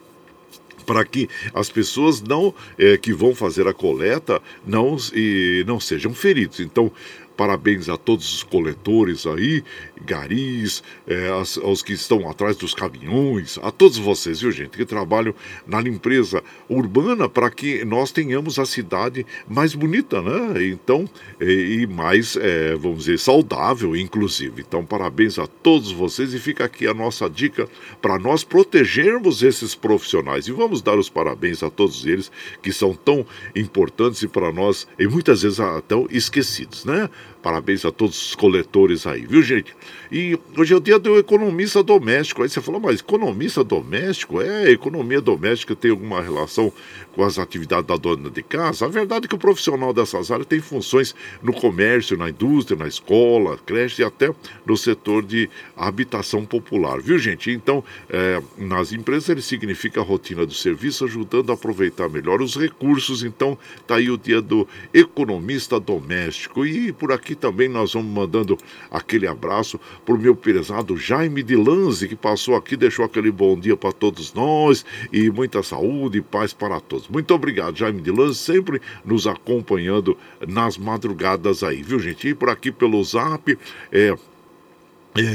para 0.82 1.06
que 1.06 1.30
as 1.54 1.70
pessoas 1.70 2.22
não 2.22 2.54
é, 2.78 2.98
que 2.98 3.14
vão 3.14 3.34
fazer 3.34 3.68
a 3.68 3.74
coleta 3.74 4.42
não 4.66 4.98
e 5.14 5.64
não 5.68 5.80
sejam 5.80 6.14
feridos. 6.14 6.60
Então 6.60 6.92
Parabéns 7.36 7.90
a 7.90 7.98
todos 7.98 8.34
os 8.34 8.44
coletores 8.44 9.26
aí, 9.26 9.64
garis, 10.06 10.84
é, 11.08 11.30
aos, 11.30 11.58
aos, 11.58 11.82
que 11.82 11.94
estão 11.94 12.30
atrás 12.30 12.56
dos 12.56 12.74
caminhões, 12.74 13.58
a 13.64 13.72
todos 13.72 13.98
vocês, 13.98 14.42
viu 14.42 14.52
gente, 14.52 14.78
que 14.78 14.86
trabalham 14.86 15.34
na 15.66 15.80
limpeza 15.80 16.44
urbana 16.70 17.28
para 17.28 17.50
que 17.50 17.84
nós 17.86 18.12
tenhamos 18.12 18.60
a 18.60 18.66
cidade 18.66 19.26
mais 19.48 19.74
bonita, 19.74 20.22
né? 20.22 20.64
Então, 20.66 21.10
e, 21.40 21.82
e 21.82 21.88
mais, 21.88 22.36
é, 22.36 22.76
vamos 22.76 23.06
dizer, 23.06 23.20
saudável, 23.20 23.96
inclusive. 23.96 24.62
Então, 24.68 24.86
parabéns 24.86 25.40
a 25.40 25.48
todos 25.48 25.92
vocês 25.92 26.34
e 26.34 26.40
fica 26.40 26.66
aqui 26.66 26.88
a 26.88 26.94
nossa 26.94 27.30
dica 27.30 27.68
para 28.02 28.20
nós 28.20 28.44
protegermos 28.44 29.42
esses 29.44 29.74
profissionais. 29.74 30.48
E 30.48 30.52
vamos 30.52 30.82
dar 30.82 30.98
os 30.98 31.10
parabéns 31.10 31.64
a 31.64 31.70
todos 31.70 32.06
eles 32.06 32.32
que 32.62 32.72
são 32.72 32.94
tão 32.94 33.26
importantes 33.56 34.22
e 34.22 34.28
para 34.28 34.52
nós, 34.52 34.88
e 35.00 35.08
muitas 35.08 35.42
vezes 35.42 35.60
tão 35.88 36.08
esquecidos, 36.10 36.86
né? 36.86 37.10
Parabéns 37.42 37.84
a 37.86 37.92
todos 37.92 38.28
os 38.28 38.36
coletores 38.36 39.08
aí, 39.08 39.26
viu, 39.26 39.42
gente? 39.42 39.76
E 40.12 40.38
hoje 40.56 40.74
é 40.74 40.78
o 40.78 40.80
dia 40.80 41.00
do 41.00 41.18
economista 41.18 41.82
doméstico. 41.82 42.44
Aí 42.44 42.50
você 42.50 42.62
falou, 42.62 42.80
mas 42.80 43.00
economista 43.00 43.64
doméstico? 43.64 44.40
É, 44.40 44.70
economia 44.70 45.20
doméstica 45.20 45.76
tem 45.76 45.90
alguma 45.90 46.22
relação 46.22 46.72
com 47.14 47.24
as 47.24 47.40
atividades 47.40 47.88
da 47.88 47.96
dona 47.96 48.30
de 48.30 48.44
casa? 48.44 48.86
A 48.86 48.88
verdade 48.88 49.26
é 49.26 49.28
que 49.28 49.34
o 49.34 49.40
profissional 49.40 49.92
dessas 49.92 50.30
áreas 50.30 50.46
tem 50.46 50.60
funções 50.60 51.16
no 51.42 51.52
comércio, 51.52 52.16
na 52.16 52.30
indústria, 52.30 52.78
na 52.78 52.88
escola, 52.88 53.58
creche 53.66 54.04
e 54.04 54.06
até 54.06 54.32
no 54.64 54.78
setor 54.78 55.24
de 55.24 55.50
habitação 55.76 56.46
popular, 56.46 57.02
viu, 57.02 57.18
gente? 57.18 57.50
Então, 57.50 57.84
é, 58.10 58.40
nas 58.56 58.94
empresas 58.94 59.30
ele 59.30 59.42
significa 59.42 60.00
a 60.00 60.04
rotina 60.04 60.46
do 60.46 60.54
serviço, 60.54 61.06
ajudando 61.06 61.50
a 61.50 61.54
aproveitar 61.56 62.08
melhor 62.08 62.40
os 62.40 62.56
recursos. 62.56 63.24
Então, 63.24 63.58
tá 63.88 63.96
aí 63.96 64.12
o 64.12 64.18
dia 64.18 64.42
do 64.42 64.68
economista 64.94 65.80
doméstico. 65.80 66.66
E 66.66 66.92
por 66.92 67.11
aqui 67.12 67.32
aqui 67.32 67.36
também 67.36 67.70
nós 67.70 67.94
vamos 67.94 68.12
mandando 68.12 68.58
aquele 68.90 69.28
abraço 69.28 69.80
para 70.06 70.14
o 70.16 70.18
meu 70.18 70.36
prezado 70.36 70.98
Jaime 70.98 71.42
de 71.42 71.56
Lanze, 71.56 72.08
que 72.08 72.16
passou 72.16 72.56
aqui, 72.56 72.76
deixou 72.76 73.06
aquele 73.06 73.32
bom 73.32 73.58
dia 73.58 73.78
para 73.78 73.92
todos 73.92 74.34
nós 74.34 74.86
e 75.14 75.30
muita 75.30 75.64
saúde 75.64 76.18
e 76.18 76.22
paz 76.22 76.52
para 76.52 76.80
todos. 76.80 77.08
Muito 77.08 77.34
obrigado, 77.34 77.78
Jaime 77.78 78.02
de 78.02 78.12
Lanze, 78.12 78.40
sempre 78.40 78.82
nos 79.06 79.26
acompanhando 79.28 80.18
nas 80.46 80.78
madrugadas 80.78 81.64
aí, 81.64 81.82
viu, 81.82 82.00
gente? 82.00 82.28
E 82.28 82.34
por 82.34 82.50
aqui 82.50 82.72
pelo 82.72 83.02
zap, 83.04 83.58
é, 83.92 84.16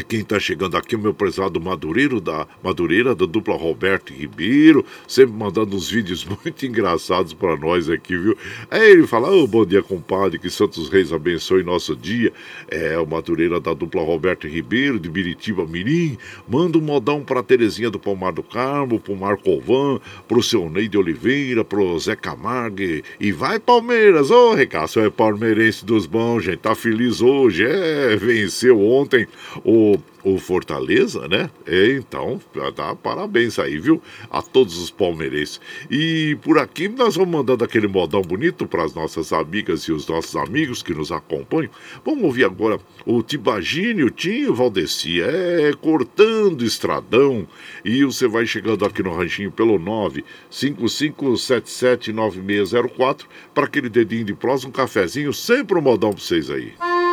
quem 0.09 0.21
está 0.21 0.41
chegando 0.41 0.75
aqui 0.75 0.95
é 0.95 0.99
o 0.99 1.01
meu 1.01 1.13
prezado 1.13 1.61
Madureiro 1.61 2.19
da 2.19 2.47
Madureira, 2.65 3.15
da 3.15 3.27
dupla 3.27 3.55
Roberto 3.55 4.11
Ribeiro, 4.11 4.83
sempre 5.07 5.37
mandando 5.37 5.77
uns 5.77 5.91
vídeos 5.91 6.25
muito 6.25 6.65
engraçados 6.65 7.35
para 7.35 7.57
nós 7.57 7.91
aqui, 7.91 8.17
viu? 8.17 8.35
Aí 8.71 8.93
ele 8.93 9.07
fala: 9.07 9.31
oh, 9.31 9.47
bom 9.47 9.67
dia, 9.67 9.83
compadre, 9.83 10.39
que 10.39 10.49
Santos 10.49 10.89
Reis 10.89 11.13
abençoe 11.13 11.63
nosso 11.63 11.95
dia. 11.95 12.33
É, 12.71 12.99
o 12.99 13.07
Madureira 13.07 13.61
da 13.61 13.75
dupla 13.75 14.03
Roberto 14.03 14.49
Ribeiro, 14.49 14.99
de 14.99 15.11
Biritiba 15.11 15.67
Mirim, 15.67 16.17
manda 16.49 16.79
um 16.79 16.81
modão 16.81 17.23
para 17.23 17.43
Terezinha 17.43 17.91
do 17.91 17.99
Palmar 17.99 18.33
do 18.33 18.43
Carmo, 18.43 18.99
pro 18.99 19.15
Marco 19.15 19.51
Alvan, 19.51 20.01
pro 20.27 20.43
seu 20.43 20.71
Ney 20.71 20.89
de 20.89 20.97
Oliveira, 20.97 21.63
pro 21.63 21.99
Zé 21.99 22.17
Camargo 22.17 22.83
e 23.21 23.31
vai 23.31 23.59
Palmeiras! 23.59 24.31
Ô, 24.31 24.53
oh, 24.53 24.55
Recasso, 24.55 25.01
é 25.01 25.11
palmeirense 25.11 25.85
dos 25.85 26.07
bons, 26.07 26.45
gente, 26.45 26.59
tá 26.59 26.75
feliz 26.75 27.21
hoje, 27.21 27.65
é, 27.65 28.17
venceu 28.17 28.81
ontem 28.81 29.27
o, 29.67 29.99
o 30.23 30.39
Fortaleza, 30.39 31.27
né? 31.27 31.51
É, 31.67 31.95
então, 31.95 32.41
dá 32.77 32.95
parabéns 32.95 33.59
aí, 33.59 33.81
viu? 33.81 34.01
A 34.31 34.41
todos 34.41 34.79
os 34.79 34.93
palmeirenses. 34.93 35.61
E 35.91 36.39
por 36.41 36.57
aqui 36.57 36.89
nós 36.89 37.17
vamos 37.17 37.35
mandando 37.35 37.65
aquele 37.65 37.89
modão 37.89 38.23
bonito 38.23 38.69
para 38.69 38.85
as 38.85 38.95
nossas 38.95 39.33
amigas 39.33 39.83
e 39.83 39.93
os 39.93 40.07
nossos 40.07 40.37
amigos 40.37 40.85
que 40.85 40.95
nos 40.95 41.11
acompanham. 41.11 41.73
Vamos 42.05 42.23
ouvir 42.23 42.45
agora 42.45 42.79
o 43.05 43.25
Tibagine, 43.25 44.05
o 44.05 44.11
Tinho 44.11 44.55
Valdeci, 44.55 45.21
é 45.21 45.73
cortando 45.81 46.65
estradão. 46.65 47.45
E 47.85 48.05
você 48.05 48.29
vai 48.29 48.47
chegando 48.47 48.85
aqui 48.85 49.03
no 49.03 49.13
ranchinho 49.13 49.51
pelo 49.51 49.81
955779604 50.51 53.25
para 53.53 53.65
aquele 53.65 53.89
dedinho 53.89 54.27
de 54.27 54.35
prosa, 54.35 54.69
um 54.69 54.71
cafezinho, 54.71 55.33
sempre 55.33 55.77
um 55.77 55.83
modão 55.83 56.11
para 56.11 56.21
vocês 56.21 56.49
aí. 56.51 56.73
cidade 56.79 57.06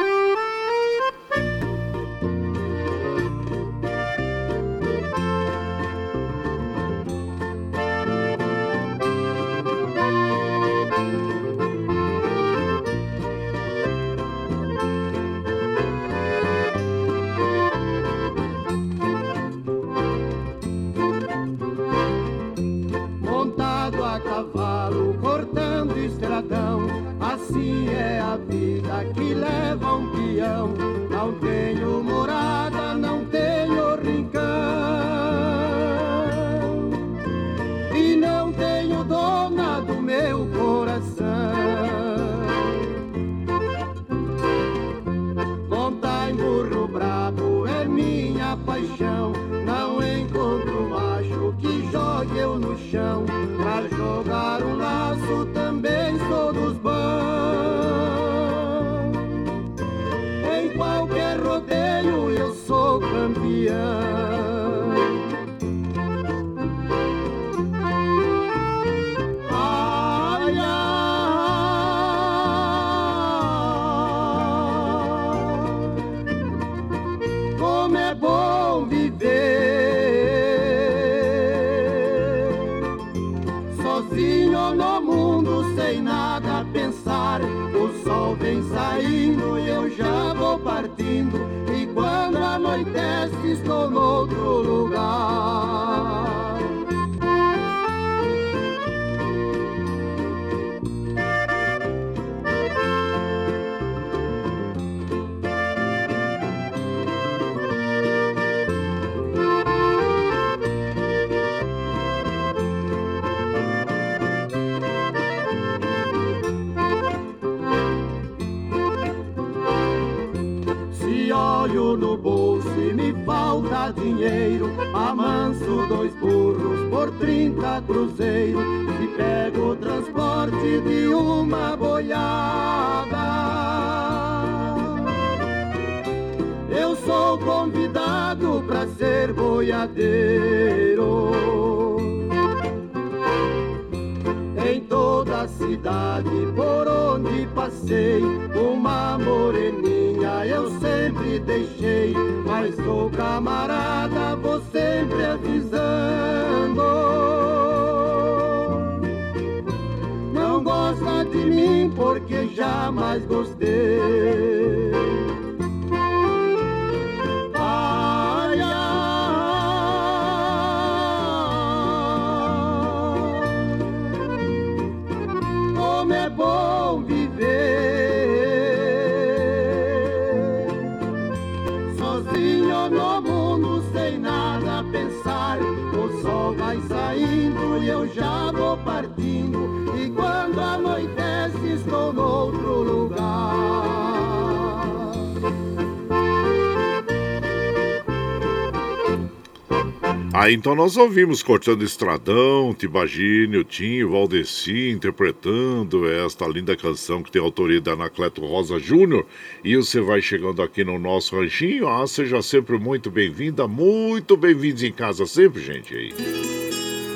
Então 200.52 200.76
nós 200.76 200.98
ouvimos 200.98 201.42
Cortando 201.42 201.84
Estradão, 201.84 202.74
Tibagine, 202.74 203.64
Tim, 203.64 204.04
Valdeci 204.04 204.90
interpretando 204.90 206.10
esta 206.10 206.46
linda 206.46 206.76
canção 206.76 207.24
que 207.24 207.32
tem 207.32 207.42
autoria 207.42 207.80
da 207.80 207.94
Anacleto 207.94 208.46
Rosa 208.46 208.78
Júnior. 208.78 209.26
E 209.64 209.78
você 209.78 210.02
vai 210.02 210.22
chegando 210.22 210.62
aqui 210.62 210.84
no 210.84 211.00
nosso 211.00 211.38
ranchinho. 211.38 211.88
Ah, 211.88 212.06
seja 212.06 212.42
sempre 212.42 212.78
muito 212.78 213.10
bem-vinda, 213.10 213.68
muito 213.68 214.36
bem-vindos 214.36 214.84
em 214.84 214.92
casa 214.92 215.26
sempre, 215.26 215.62
gente 215.62 215.96
aí. 215.96 216.14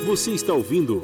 Você 0.05 0.31
está 0.31 0.53
ouvindo 0.53 1.01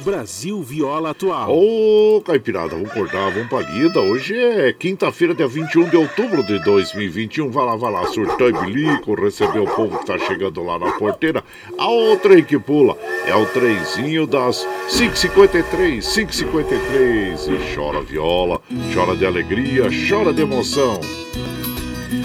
Brasil 0.00 0.62
Viola 0.62 1.10
Atual. 1.10 1.50
Ô, 1.50 2.20
Caipirada, 2.22 2.70
vamos 2.70 2.92
cortar, 2.92 3.30
vamos 3.30 3.48
pra 3.48 3.60
lida. 3.60 4.00
Hoje 4.00 4.36
é 4.36 4.72
quinta-feira, 4.72 5.34
dia 5.34 5.46
21 5.46 5.88
de 5.88 5.96
outubro 5.96 6.42
de 6.42 6.58
2021. 6.64 7.50
Vai 7.50 7.64
lá, 7.64 7.76
vai 7.76 7.92
lá, 7.92 8.06
surtou 8.06 8.48
e 8.48 8.52
bilico, 8.52 9.14
recebeu 9.14 9.64
o 9.64 9.70
povo 9.74 9.98
que 9.98 10.06
tá 10.06 10.18
chegando 10.18 10.62
lá 10.62 10.78
na 10.78 10.92
porteira. 10.92 11.44
A 11.78 11.88
outra 11.88 12.40
que 12.42 12.58
pula 12.58 12.96
é 13.26 13.34
o 13.34 13.46
trenzinho 13.46 14.26
das 14.26 14.66
5h53, 14.88 15.98
5h53. 15.98 17.48
E 17.48 17.74
chora 17.74 18.00
viola, 18.02 18.60
chora 18.94 19.16
de 19.16 19.26
alegria, 19.26 19.88
chora 20.08 20.32
de 20.32 20.42
emoção. 20.42 21.00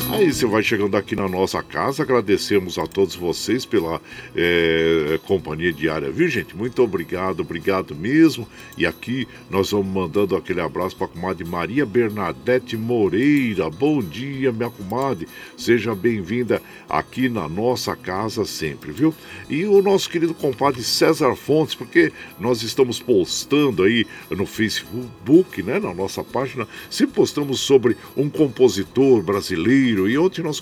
Aí 0.09 0.33
você 0.33 0.47
vai 0.47 0.63
chegando 0.63 0.97
aqui 0.97 1.15
na 1.15 1.29
nossa 1.29 1.61
casa, 1.61 2.01
agradecemos 2.01 2.79
a 2.79 2.87
todos 2.87 3.13
vocês 3.13 3.65
pela 3.67 4.01
é, 4.35 5.19
companhia 5.27 5.71
diária, 5.71 6.09
viu 6.09 6.27
gente? 6.27 6.57
Muito 6.57 6.81
obrigado, 6.81 7.41
obrigado 7.41 7.93
mesmo. 7.93 8.49
E 8.75 8.83
aqui 8.83 9.27
nós 9.47 9.69
vamos 9.69 9.85
mandando 9.85 10.35
aquele 10.35 10.59
abraço 10.59 10.95
para 10.95 11.05
a 11.05 11.09
comadre 11.09 11.45
Maria 11.45 11.85
Bernadette 11.85 12.75
Moreira. 12.75 13.69
Bom 13.69 14.01
dia, 14.01 14.51
minha 14.51 14.71
comadre. 14.71 15.27
Seja 15.55 15.93
bem-vinda 15.93 16.63
aqui 16.89 17.29
na 17.29 17.47
nossa 17.47 17.95
casa 17.95 18.43
sempre, 18.43 18.91
viu? 18.91 19.13
E 19.47 19.65
o 19.65 19.83
nosso 19.83 20.09
querido 20.09 20.33
compadre 20.33 20.81
César 20.81 21.35
Fontes, 21.35 21.75
porque 21.75 22.11
nós 22.39 22.63
estamos 22.63 22.99
postando 22.99 23.83
aí 23.83 24.07
no 24.31 24.47
Facebook, 24.47 25.61
né, 25.61 25.79
na 25.79 25.93
nossa 25.93 26.23
página, 26.23 26.67
se 26.89 27.05
postamos 27.05 27.59
sobre 27.59 27.95
um 28.17 28.27
compositor 28.27 29.21
brasileiro 29.21 29.74
e 29.75 30.17
ontem 30.17 30.41
nós, 30.41 30.61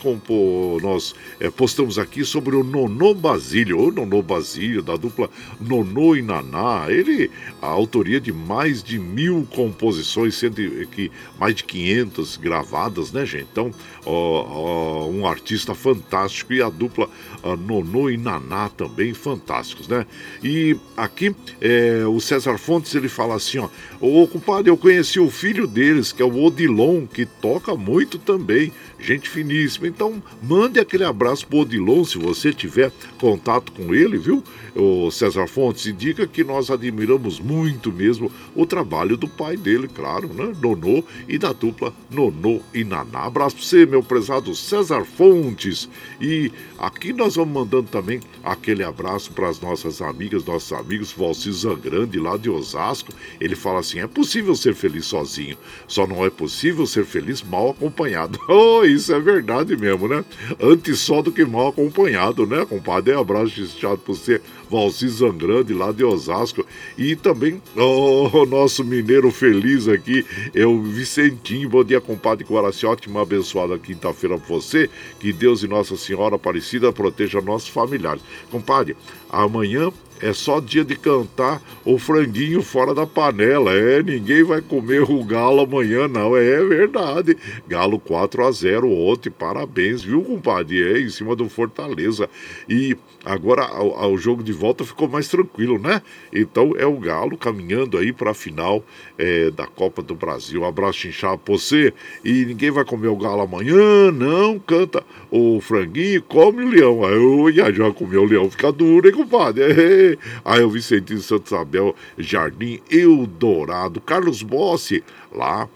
nós 0.81 1.15
é, 1.39 1.49
postamos 1.49 1.99
aqui 1.99 2.25
sobre 2.25 2.55
o 2.55 2.63
Nonô 2.63 3.13
Basílio, 3.13 3.79
o 3.79 3.91
Nonô 3.91 4.21
Basílio, 4.21 4.81
da 4.81 4.95
dupla 4.95 5.29
Nonô 5.59 6.15
e 6.15 6.21
Naná. 6.21 6.85
Ele, 6.89 7.29
a 7.61 7.67
autoria 7.67 8.19
de 8.19 8.31
mais 8.31 8.83
de 8.83 8.97
mil 8.97 9.47
composições, 9.53 10.35
sendo 10.35 10.55
que 10.87 11.11
mais 11.39 11.55
de 11.55 11.63
500 11.63 12.37
gravadas, 12.37 13.11
né, 13.11 13.25
gente? 13.25 13.47
Então, 13.51 13.71
ó, 14.05 14.11
ó, 14.11 15.09
um 15.09 15.27
artista 15.27 15.75
fantástico 15.75 16.53
e 16.53 16.61
a 16.61 16.69
dupla 16.69 17.09
a 17.43 17.55
Nonô 17.55 18.09
e 18.09 18.17
Naná 18.17 18.69
também 18.69 19.13
fantásticos, 19.13 19.87
né? 19.87 20.05
E 20.43 20.77
aqui 20.95 21.35
é, 21.61 22.05
o 22.05 22.19
César 22.19 22.57
Fontes 22.57 22.95
ele 22.95 23.09
fala 23.09 23.35
assim, 23.35 23.59
ó, 23.59 23.69
ô 23.99 24.27
compadre, 24.27 24.69
eu 24.69 24.77
conheci 24.77 25.19
o 25.19 25.29
filho 25.29 25.67
deles, 25.67 26.11
que 26.11 26.21
é 26.21 26.25
o 26.25 26.43
Odilon, 26.43 27.05
que 27.05 27.25
toca 27.25 27.75
muito 27.75 28.17
também 28.17 28.71
gente 28.99 29.29
finíssima. 29.29 29.87
Então, 29.87 30.21
mande 30.41 30.79
aquele 30.79 31.03
abraço 31.03 31.47
pro 31.47 31.59
Odilon 31.59 32.03
se 32.03 32.17
você 32.17 32.53
tiver 32.53 32.91
contato 33.19 33.71
com 33.71 33.93
ele, 33.93 34.17
viu? 34.17 34.43
O 34.75 35.11
César 35.11 35.47
Fontes 35.47 35.85
indica 35.85 36.25
que 36.25 36.43
nós 36.43 36.71
admiramos 36.71 37.39
muito 37.39 37.91
mesmo 37.91 38.31
o 38.55 38.65
trabalho 38.65 39.15
do 39.15 39.27
pai 39.27 39.55
dele, 39.55 39.87
claro, 39.87 40.27
né? 40.33 40.51
Nonô 40.59 41.03
e 41.27 41.37
da 41.37 41.53
dupla 41.53 41.93
Nonô 42.09 42.59
e 42.73 42.83
Naná. 42.83 43.25
Abraço 43.25 43.55
pra 43.55 43.65
você, 43.65 43.85
meu 43.85 44.01
prezado 44.01 44.55
César 44.55 45.05
Fontes. 45.05 45.87
E 46.19 46.51
aqui 46.79 47.13
nós 47.13 47.35
vamos 47.35 47.53
mandando 47.53 47.87
também 47.89 48.19
aquele 48.43 48.83
abraço 48.83 49.31
para 49.31 49.47
as 49.47 49.61
nossas 49.61 50.01
amigas, 50.01 50.43
nossos 50.43 50.73
amigos, 50.73 51.11
Valci 51.11 51.51
Zangrande, 51.51 52.19
lá 52.19 52.35
de 52.35 52.49
Osasco. 52.49 53.13
Ele 53.39 53.55
fala 53.55 53.79
assim: 53.79 53.99
é 53.99 54.07
possível 54.07 54.55
ser 54.55 54.73
feliz 54.73 55.05
sozinho, 55.05 55.57
só 55.87 56.07
não 56.07 56.25
é 56.25 56.29
possível 56.29 56.87
ser 56.87 57.05
feliz 57.05 57.43
mal 57.43 57.71
acompanhado. 57.71 58.39
Isso 58.85 59.13
é 59.13 59.19
verdade 59.19 59.75
mesmo, 59.75 60.07
né? 60.07 60.23
Antes 60.61 60.99
só 60.99 61.21
do 61.21 61.31
que 61.31 61.43
mal 61.45 61.69
acompanhado, 61.69 62.45
né, 62.45 62.65
compadre? 62.65 63.13
Abraço 63.13 63.65
chato 63.79 63.99
pra 63.99 64.13
você, 64.13 64.41
Valci 64.73 65.07
Zangrande, 65.07 65.71
lá 65.71 65.91
de 65.91 66.03
Osasco. 66.03 66.65
E 66.97 67.15
também 67.15 67.61
o 67.75 68.29
oh, 68.33 68.45
nosso 68.47 68.83
mineiro 68.83 69.29
feliz 69.29 69.87
aqui, 69.87 70.25
é 70.55 70.65
o 70.65 70.81
Vicentinho. 70.81 71.69
Bom 71.69 71.83
dia, 71.83 72.01
compadre 72.01 72.43
Guaraci. 72.43 72.83
Ótima, 72.83 73.21
abençoada 73.21 73.77
quinta-feira 73.77 74.35
pra 74.35 74.47
você. 74.47 74.89
Que 75.19 75.31
Deus 75.31 75.61
e 75.61 75.67
Nossa 75.67 75.95
Senhora 75.95 76.37
Aparecida 76.37 76.91
proteja 76.91 77.39
nossos 77.39 77.69
familiares. 77.69 78.23
Compadre, 78.49 78.97
amanhã 79.29 79.91
é 80.23 80.31
só 80.31 80.61
dia 80.61 80.85
de 80.85 80.95
cantar 80.95 81.61
o 81.83 81.99
franguinho 81.99 82.61
fora 82.61 82.95
da 82.95 83.05
panela. 83.05 83.73
É, 83.73 84.01
ninguém 84.01 84.41
vai 84.41 84.61
comer 84.61 85.03
o 85.03 85.23
galo 85.23 85.61
amanhã, 85.61 86.07
não. 86.07 86.35
É 86.35 86.63
verdade. 86.63 87.37
Galo 87.67 87.99
4 87.99 88.45
a 88.45 88.51
0 88.51 88.89
ontem. 88.89 89.29
Parabéns, 89.29 90.01
viu, 90.01 90.23
compadre? 90.23 90.81
É, 90.81 90.99
em 91.01 91.09
cima 91.09 91.35
do 91.35 91.49
Fortaleza. 91.49 92.29
E 92.69 92.95
agora 93.23 93.81
o 94.07 94.17
jogo 94.17 94.43
de 94.43 94.53
volta 94.53 94.83
ficou 94.83 95.07
mais 95.07 95.27
tranquilo, 95.27 95.79
né? 95.79 96.01
Então 96.31 96.73
é 96.77 96.85
o 96.85 96.97
Galo 96.97 97.37
caminhando 97.37 97.97
aí 97.97 98.11
para 98.11 98.31
a 98.31 98.33
final 98.33 98.83
é, 99.17 99.51
da 99.51 99.65
Copa 99.65 100.01
do 100.01 100.15
Brasil. 100.15 100.61
Um 100.61 100.65
abraço 100.65 101.07
inchado 101.07 101.37
pra 101.39 101.53
você. 101.53 101.93
E 102.23 102.45
ninguém 102.45 102.71
vai 102.71 102.85
comer 102.85 103.07
o 103.07 103.15
galo 103.15 103.41
amanhã, 103.41 104.11
não. 104.11 104.59
Canta 104.59 105.03
o 105.31 105.59
franguinho, 105.61 106.21
come 106.23 106.63
o 106.63 106.69
leão. 106.69 107.05
Aí 107.05 107.13
eu 107.13 107.51
já, 107.51 107.71
já 107.71 107.91
comeu 107.91 108.23
o 108.23 108.25
leão, 108.25 108.49
fica 108.49 108.71
duro, 108.71 109.07
hein, 109.07 109.13
compadre? 109.13 109.63
Aí 110.43 110.63
o 110.63 110.69
Vicentinho 110.69 111.21
Santo 111.21 111.47
Isabel, 111.47 111.95
Jardim 112.17 112.79
Eldorado, 112.89 114.01
Carlos 114.01 114.41
Bossi, 114.41 115.03
lá 115.31 115.67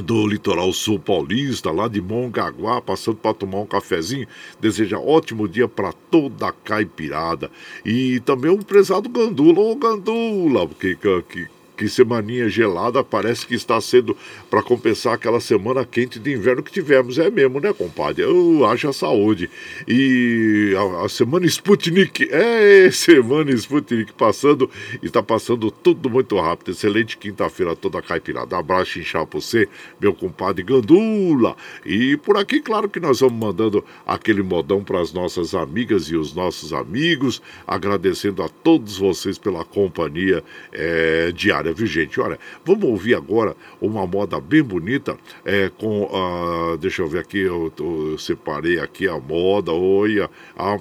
do 0.00 0.26
litoral 0.26 0.72
sul 0.72 0.98
paulista, 0.98 1.70
lá 1.70 1.88
de 1.88 2.00
Mongaguá, 2.00 2.80
passando 2.80 3.16
para 3.16 3.34
tomar 3.34 3.58
um 3.58 3.66
cafezinho. 3.66 4.26
Deseja 4.60 4.98
ótimo 4.98 5.48
dia 5.48 5.68
para 5.68 5.92
toda 5.92 6.48
a 6.48 6.52
caipirada. 6.52 7.50
E 7.84 8.20
também 8.20 8.50
o 8.50 8.64
prezado 8.64 9.08
Gandula, 9.08 9.60
ô 9.60 9.76
Gandula, 9.76 10.66
que, 10.68 10.96
que, 10.96 11.48
que 11.76 11.88
semaninha 11.88 12.48
gelada 12.48 13.02
parece 13.02 13.46
que 13.46 13.54
está 13.54 13.80
sendo 13.80 14.16
para 14.48 14.62
compensar 14.62 15.14
aquela 15.14 15.40
semana 15.40 15.84
quente 15.84 16.18
de 16.18 16.32
inverno 16.32 16.62
que 16.62 16.72
tivemos. 16.72 17.18
É 17.18 17.30
mesmo, 17.30 17.60
né, 17.60 17.72
compadre? 17.72 18.22
Eu 18.22 18.64
acho 18.66 18.88
a 18.88 18.92
saúde. 18.92 19.50
E 19.86 20.74
a, 20.76 21.04
a, 21.04 21.08
semana 21.08 21.46
Sputnik, 21.46 22.28
é 22.30 22.90
semana 22.92 23.50
Sputnik 23.52 24.12
passando, 24.12 24.70
está 25.02 25.22
passando 25.22 25.70
tudo 25.70 26.08
muito 26.08 26.38
rápido. 26.38 26.70
Excelente 26.70 27.16
quinta-feira 27.16 27.74
toda 27.74 28.00
caipirada. 28.00 28.56
Abraço 28.56 28.98
inchar 28.98 29.26
para 29.26 29.40
você, 29.40 29.68
meu 30.00 30.14
compadre 30.14 30.62
Gandula. 30.62 31.56
E 31.84 32.16
por 32.18 32.36
aqui, 32.36 32.60
claro 32.60 32.88
que 32.88 33.00
nós 33.00 33.20
vamos 33.20 33.38
mandando 33.38 33.84
aquele 34.06 34.42
modão 34.42 34.82
para 34.84 35.00
as 35.00 35.12
nossas 35.12 35.54
amigas 35.54 36.04
e 36.04 36.16
os 36.16 36.34
nossos 36.34 36.72
amigos, 36.72 37.42
agradecendo 37.66 38.42
a 38.42 38.48
todos 38.48 38.98
vocês 38.98 39.38
pela 39.38 39.64
companhia 39.64 40.42
é, 40.72 41.32
diária 41.32 41.63
área, 41.64 41.72
viu 41.72 41.86
gente? 41.86 42.20
Olha, 42.20 42.38
vamos 42.64 42.84
ouvir 42.84 43.14
agora 43.14 43.56
uma 43.80 44.06
moda 44.06 44.38
bem 44.40 44.62
bonita 44.62 45.16
é, 45.44 45.68
com 45.76 46.08
a. 46.14 46.76
Deixa 46.76 47.02
eu 47.02 47.08
ver 47.08 47.18
aqui, 47.20 47.40
eu, 47.40 47.72
eu 47.78 48.16
separei 48.18 48.78
aqui 48.78 49.08
a 49.08 49.18
moda, 49.18 49.72
olha. 49.72 50.30
A, 50.56 50.78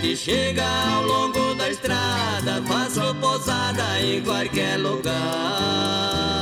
Noite 0.00 0.16
chega 0.16 0.64
ao 0.64 1.02
longo 1.02 1.56
da 1.56 1.68
estrada, 1.68 2.62
faço 2.68 3.12
posada 3.16 4.00
em 4.00 4.22
qualquer 4.22 4.76
lugar. 4.78 6.37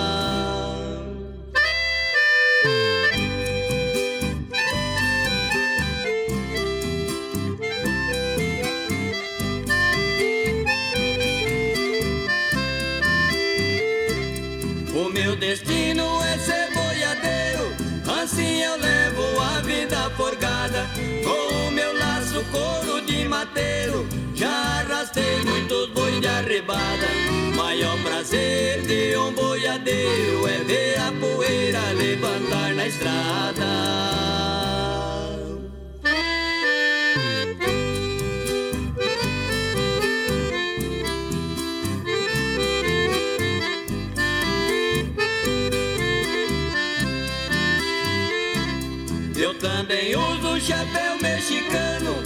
Já 24.35 24.49
arrastei 24.49 25.43
muitos 25.45 25.91
bois 25.91 26.21
de 26.21 26.27
arrebada. 26.27 27.09
Maior 27.55 27.97
prazer 28.03 28.83
de 28.83 29.17
um 29.17 29.33
boiadeiro 29.33 30.47
é 30.49 30.59
ver 30.65 30.99
a 30.99 31.13
poeira 31.13 31.93
levantar 31.93 32.75
na 32.75 32.87
estrada. 32.87 34.07
também 49.87 50.17
uso 50.17 50.61
chapéu 50.61 51.17
mexicano, 51.21 52.23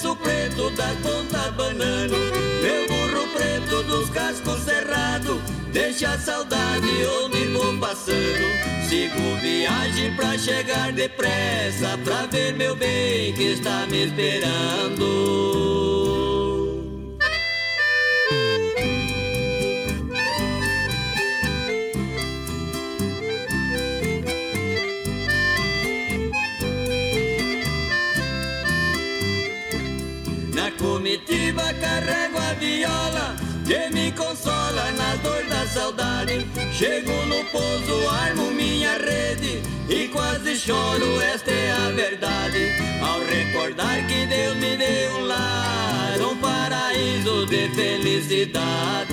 lenço 0.00 0.16
preto 0.16 0.70
das 0.70 0.96
pontas 0.98 1.50
banano, 1.52 2.16
meu 2.62 2.88
burro 2.88 3.28
preto 3.34 3.82
dos 3.82 4.08
cascos 4.10 4.60
cerrados, 4.62 5.42
deixa 5.72 6.08
a 6.12 6.18
saudade 6.18 6.88
onde 7.22 7.44
vou 7.48 7.76
passando. 7.78 8.88
Sigo 8.88 9.36
viagem 9.42 10.14
pra 10.16 10.38
chegar 10.38 10.92
depressa, 10.92 11.98
pra 12.02 12.24
ver 12.26 12.54
meu 12.54 12.74
bem 12.74 13.34
que 13.34 13.52
está 13.52 13.86
me 13.88 14.06
esperando. 14.06 15.00
Carrego 32.00 32.38
a 32.38 32.54
viola 32.54 33.36
que 33.66 33.90
me 33.90 34.12
consola 34.12 34.90
na 34.92 35.16
dor 35.16 35.44
da 35.48 35.66
saudade. 35.66 36.46
Chego 36.72 37.12
no 37.26 37.44
pouso, 37.46 38.08
armo 38.08 38.50
minha 38.50 38.96
rede 38.98 39.62
e 39.88 40.08
quase 40.08 40.56
choro, 40.56 41.20
esta 41.20 41.50
é 41.50 41.72
a 41.72 41.90
verdade. 41.90 42.72
Ao 43.02 43.20
recordar 43.20 44.06
que 44.06 44.26
Deus 44.26 44.56
me 44.56 44.76
deu 44.76 45.16
um 45.18 45.26
lar, 45.26 46.20
um 46.20 46.36
paraíso 46.36 47.46
de 47.46 47.68
felicidade. 47.70 49.10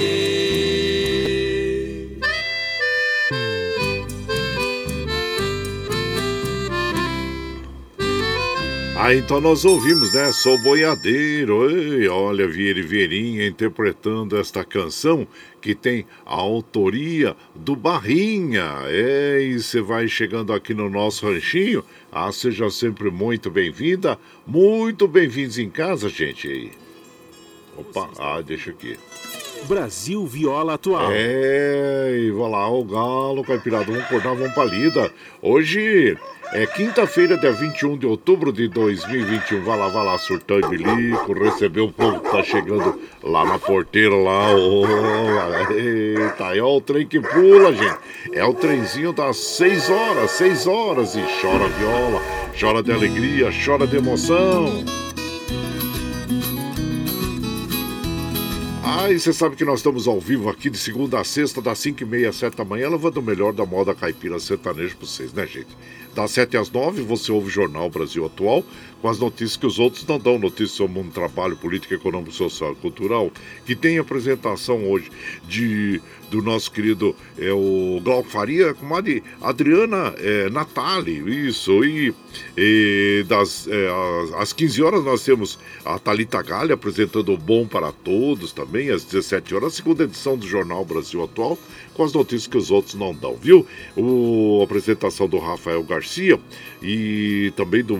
Ah, 9.07 9.15
então 9.15 9.39
nós 9.39 9.63
ouvimos, 9.63 10.13
né? 10.13 10.33
Sou 10.33 10.61
boiadeiro. 10.61 11.71
Ei, 11.71 12.09
olha, 12.09 12.45
Vieira 12.45 12.83
Vieirinha 12.83 13.47
interpretando 13.47 14.37
esta 14.37 14.65
canção 14.65 15.25
que 15.61 15.73
tem 15.73 16.05
a 16.25 16.35
autoria 16.35 17.33
do 17.55 17.73
Barrinha. 17.73 18.81
É, 18.87 19.39
e 19.43 19.61
você 19.61 19.79
vai 19.79 20.09
chegando 20.09 20.51
aqui 20.51 20.73
no 20.73 20.89
nosso 20.89 21.25
ranchinho. 21.25 21.85
Ah, 22.11 22.29
seja 22.33 22.69
sempre 22.69 23.09
muito 23.09 23.49
bem-vinda. 23.49 24.19
Muito 24.45 25.07
bem-vindos 25.07 25.57
em 25.57 25.69
casa, 25.69 26.09
gente. 26.09 26.69
Opa, 27.77 28.09
ah, 28.19 28.41
deixa 28.41 28.71
aqui. 28.71 28.99
Brasil 29.69 30.27
Viola 30.27 30.73
Atual. 30.73 31.11
É, 31.13 32.23
e 32.23 32.31
vai 32.31 32.49
lá, 32.49 32.69
o 32.69 32.83
galo, 32.83 33.41
caipirado, 33.45 33.85
vamos 33.85 34.03
acordar, 34.03 34.33
vamos 34.33 34.53
pra 34.53 34.65
lida. 34.65 35.13
Hoje 35.41 36.17
é 36.53 36.65
quinta-feira, 36.65 37.37
dia 37.37 37.51
21 37.51 37.97
de 37.97 38.05
outubro 38.05 38.51
de 38.51 38.67
2021. 38.67 39.63
Vai 39.63 39.77
lá, 39.77 39.87
vai 39.87 40.05
lá, 40.05 40.17
surtão 40.17 40.59
e 40.59 40.67
bilico, 40.67 41.33
recebeu 41.33 41.85
o 41.85 41.91
povo 41.91 42.19
que 42.19 42.31
tá 42.31 42.43
chegando 42.43 42.99
lá 43.23 43.45
na 43.45 43.59
porteira, 43.59 44.15
lá. 44.15 44.53
Oh, 44.55 45.73
eita, 45.73 46.55
é 46.55 46.63
o 46.63 46.79
trem 46.81 47.05
que 47.05 47.19
pula, 47.19 47.73
gente. 47.73 47.97
É 48.33 48.45
o 48.45 48.53
trenzinho 48.53 49.13
das 49.13 49.37
6 49.37 49.89
horas, 49.89 50.31
6 50.31 50.67
horas. 50.67 51.15
E 51.15 51.21
chora 51.41 51.67
viola, 51.67 52.21
chora 52.59 52.83
de 52.83 52.91
alegria, 52.91 53.49
chora 53.65 53.85
de 53.85 53.97
emoção. 53.97 55.06
Ah, 58.89 59.11
e 59.11 59.19
você 59.19 59.33
sabe 59.33 59.57
que 59.57 59.65
nós 59.65 59.79
estamos 59.79 60.07
ao 60.07 60.17
vivo 60.17 60.47
aqui 60.49 60.69
de 60.69 60.77
segunda 60.77 61.19
a 61.19 61.23
sexta, 61.25 61.61
das 61.61 61.77
5 61.79 62.03
e 62.03 62.05
meia 62.05 62.29
às 62.29 62.37
7 62.37 62.55
da 62.55 62.63
manhã, 62.63 62.87
levando 62.87 63.17
o 63.17 63.21
melhor 63.21 63.51
da 63.51 63.65
moda 63.65 63.93
caipira 63.93 64.39
sertaneja 64.39 64.95
para 64.95 65.05
vocês, 65.05 65.33
né, 65.33 65.45
gente? 65.45 65.67
Das 66.15 66.31
7 66.31 66.55
às 66.55 66.71
9 66.71 67.01
você 67.01 67.29
ouve 67.29 67.47
o 67.47 67.49
Jornal 67.49 67.89
Brasil 67.89 68.25
Atual, 68.25 68.63
com 69.01 69.09
as 69.09 69.19
notícias 69.19 69.57
que 69.57 69.65
os 69.65 69.79
outros 69.79 70.05
não 70.05 70.19
dão, 70.19 70.39
notícias 70.39 70.71
sobre 70.71 70.93
mundo 70.93 71.11
trabalho, 71.11 71.55
política, 71.55 71.95
econômico, 71.95 72.31
social 72.31 72.73
e 72.73 72.75
cultural, 72.75 73.31
que 73.65 73.75
tem 73.75 73.97
apresentação 73.97 74.89
hoje 74.89 75.09
de 75.47 76.01
do 76.29 76.41
nosso 76.41 76.71
querido 76.71 77.15
é, 77.37 77.51
o 77.51 78.01
Glauco 78.03 78.29
Faria, 78.29 78.73
com 78.73 78.95
a 78.95 79.01
de 79.01 79.23
Adriana 79.41 80.13
é, 80.17 80.49
Natali, 80.49 81.47
isso, 81.47 81.83
e, 81.83 82.13
e 82.57 83.25
das, 83.27 83.67
é, 83.67 83.87
às 84.37 84.51
15 84.51 84.83
horas 84.83 85.03
nós 85.03 85.23
temos 85.23 85.57
a 85.85 85.97
Talita 85.97 86.41
Galha 86.41 86.73
apresentando 86.73 87.33
o 87.33 87.37
Bom 87.37 87.65
para 87.65 87.91
Todos 87.91 88.51
também, 88.51 88.89
às 88.89 89.03
17 89.05 89.55
horas, 89.55 89.73
a 89.73 89.75
segunda 89.77 90.03
edição 90.03 90.37
do 90.37 90.45
Jornal 90.45 90.83
Brasil 90.83 91.23
Atual, 91.23 91.57
com 91.97 92.03
as 92.03 92.13
notícias 92.13 92.47
que 92.47 92.57
os 92.57 92.69
outros 92.69 92.93
não 92.93 93.13
dão, 93.13 93.35
viu? 93.35 93.65
O, 93.95 94.59
a 94.61 94.63
apresentação 94.63 95.27
do 95.27 95.39
Rafael 95.39 95.83
Garcia 95.83 96.39
e 96.81 97.51
também 97.55 97.83
do 97.83 97.99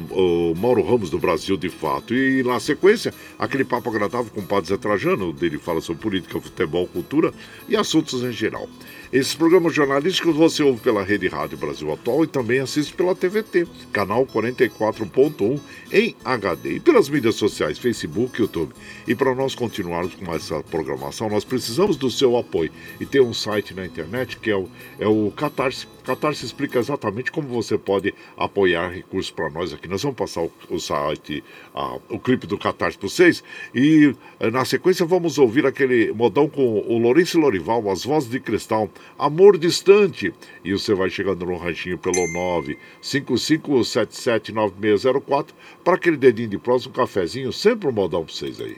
Mauro 0.56 0.84
Ramos 0.84 1.10
do 1.10 1.18
Brasil 1.18 1.58
de 1.58 1.68
Fato. 1.68 2.14
E 2.14 2.44
na 2.44 2.60
sequência, 2.60 3.12
aquele 3.40 3.66
papo 3.66 3.90
agradável 3.90 4.32
com 4.34 4.42
o 4.42 4.46
Padre 4.46 4.70
Zé 4.70 4.78
Trajano, 4.78 5.34
dele 5.34 5.58
fala 5.58 5.82
sobre 5.82 6.02
política, 6.02 6.40
futebol, 6.40 6.86
cultura 6.88 7.34
e 7.68 7.76
assuntos 7.76 8.24
em 8.24 8.32
geral. 8.32 8.70
Esses 9.12 9.34
programas 9.34 9.74
jornalísticos 9.74 10.36
você 10.36 10.62
ouve 10.62 10.82
pela 10.82 11.02
Rede 11.02 11.30
Rádio 11.30 11.58
Brasil 11.58 11.91
Atual 11.93 12.26
e 12.26 12.28
também 12.28 12.60
assiste 12.60 12.93
pela 12.93 13.15
TVT, 13.15 13.65
canal 13.93 14.26
44.1 14.26 15.60
em 15.93 16.13
HD 16.26 16.74
e 16.74 16.80
pelas 16.82 17.08
mídias 17.08 17.36
sociais, 17.36 17.80
Facebook 17.80 18.41
YouTube. 18.41 18.74
E 19.08 19.15
para 19.15 19.34
nós 19.34 19.56
continuarmos 19.56 20.13
com 20.15 20.36
essa 20.36 20.62
programação, 20.63 21.30
nós 21.30 21.46
precisamos 21.46 21.96
do 21.96 22.12
seu 22.12 22.36
apoio. 22.38 22.70
E 23.00 23.06
ter 23.06 23.22
um 23.22 23.34
site 23.34 23.74
na 23.74 23.86
internet, 23.86 24.38
que 24.38 24.52
é 24.52 24.58
o, 24.58 24.67
é 25.00 25.08
o 25.08 25.32
Catarse. 25.32 25.88
Catarse 26.08 26.46
explica 26.46 26.80
exatamente 26.80 27.30
como 27.30 27.50
você 27.50 27.78
pode 27.78 28.15
apoiar 28.38 28.88
recursos 28.88 29.30
para 29.30 29.50
nós 29.50 29.74
aqui. 29.74 29.89
Nós 29.89 30.02
vamos 30.02 30.15
passar 30.15 30.41
o, 30.41 30.50
o 30.70 30.80
site, 30.80 31.43
a, 31.76 31.98
o 32.10 32.17
clipe 32.17 32.48
do 32.48 32.58
Catarse 32.58 32.98
para 32.98 33.10
vocês 33.10 33.43
e 33.76 34.15
eh, 34.39 34.50
na 34.50 34.63
sequência 34.63 35.06
vamos 35.06 35.38
ouvir 35.38 35.65
aquele 35.65 36.13
modão 36.13 36.48
com 36.48 36.80
o 36.80 36.98
Lourenço 36.98 37.38
Lorival, 37.38 37.91
as 37.91 38.05
vozes 38.05 38.30
de 38.30 38.39
cristal, 38.39 38.89
Amor 39.20 39.58
Distante. 39.58 40.34
E 40.64 40.72
você 40.72 40.93
vai 40.93 41.10
chegando 41.10 41.45
no 41.45 41.58
ranchinho 41.58 41.97
pelo 41.97 42.26
955779604 43.01 45.47
para 45.84 45.95
aquele 45.95 46.16
dedinho 46.16 46.47
de 46.47 46.58
próximo, 46.58 46.93
um 46.93 46.95
cafezinho, 46.95 47.51
sempre 47.51 47.89
um 47.89 47.91
modão 47.91 48.24
para 48.24 48.34
vocês 48.34 48.62
aí. 48.62 48.78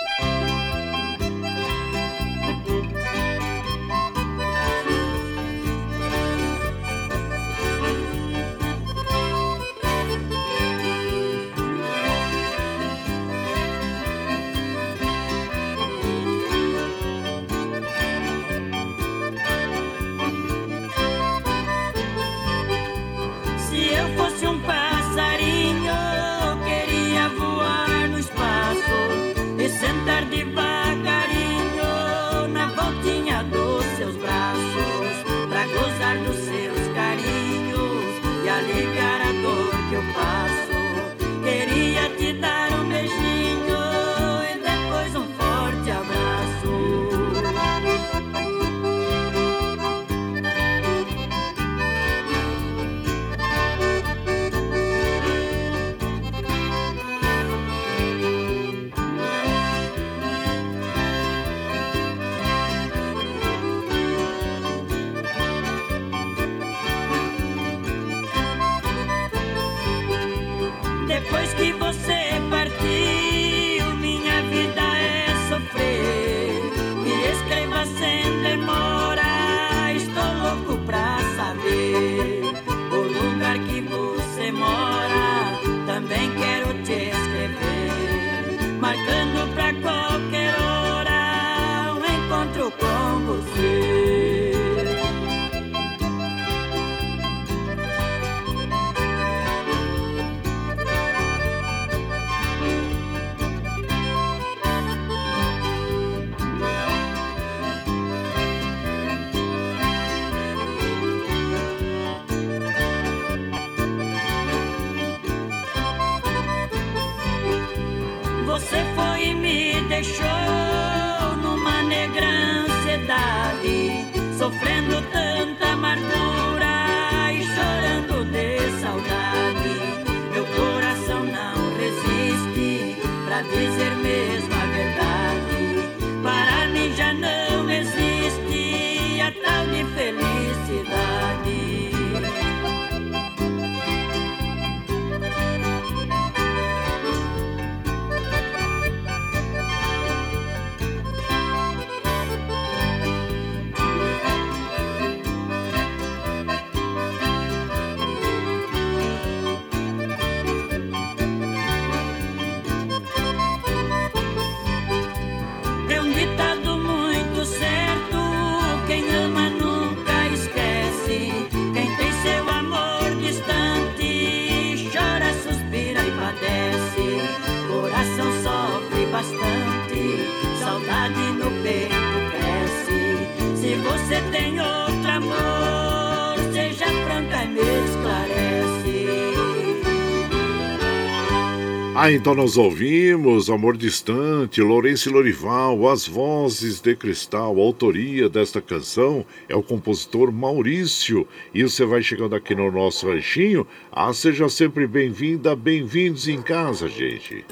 Então 192.13 192.35
nós 192.35 192.57
ouvimos 192.57 193.49
Amor 193.49 193.77
Distante, 193.77 194.61
Lourenço 194.61 195.09
Lorival, 195.09 195.87
As 195.87 196.05
Vozes 196.05 196.81
de 196.81 196.93
Cristal. 196.93 197.57
A 197.57 197.61
autoria 197.61 198.27
desta 198.27 198.59
canção 198.59 199.25
é 199.47 199.55
o 199.55 199.63
compositor 199.63 200.29
Maurício. 200.29 201.25
E 201.53 201.63
você 201.63 201.85
vai 201.85 202.03
chegando 202.03 202.35
aqui 202.35 202.53
no 202.53 202.69
nosso 202.69 203.07
ranchinho. 203.07 203.65
Ah, 203.89 204.11
seja 204.11 204.49
sempre 204.49 204.85
bem-vinda, 204.87 205.55
bem-vindos 205.55 206.27
em 206.27 206.41
casa, 206.41 206.89
gente. 206.89 207.45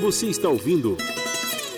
Você 0.00 0.28
está 0.28 0.48
ouvindo 0.48 0.96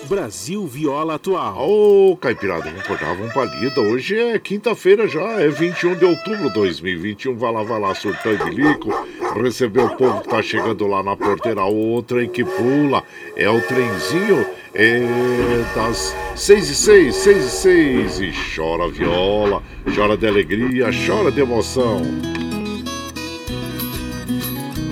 Brasil 0.08 0.64
Viola 0.68 1.16
Atual. 1.16 1.58
Ô, 1.58 2.12
oh, 2.12 2.16
Caipirada, 2.16 2.70
vamos 2.70 2.86
cortar, 2.86 3.16
vamos 3.16 3.34
palida. 3.34 3.80
Hoje 3.80 4.16
é 4.16 4.38
quinta-feira 4.38 5.08
já, 5.08 5.40
é 5.40 5.48
21 5.48 5.96
de 5.96 6.04
outubro 6.04 6.46
de 6.50 6.54
2021. 6.54 7.36
Vai 7.36 7.52
lá, 7.52 7.64
vai 7.64 7.80
lá, 7.80 7.92
surtando 7.96 8.44
de 8.44 8.50
lico. 8.54 8.90
Receber 9.34 9.82
o 9.82 9.96
povo 9.96 10.20
que 10.22 10.28
tá 10.28 10.40
chegando 10.40 10.86
lá 10.86 11.02
na 11.02 11.16
porteira. 11.16 11.64
O 11.64 12.02
trem 12.02 12.28
que 12.28 12.44
pula 12.44 13.02
é 13.36 13.50
o 13.50 13.60
trenzinho 13.60 14.46
é 14.72 15.00
das 15.74 16.14
6 16.36 16.70
e 16.70 16.74
6, 16.74 17.14
6 17.16 17.44
e 17.44 17.50
6. 17.50 18.20
E 18.20 18.32
chora 18.54 18.88
viola, 18.88 19.62
chora 19.94 20.16
de 20.16 20.26
alegria, 20.26 20.88
chora 21.06 21.30
de 21.30 21.40
emoção. 21.40 22.02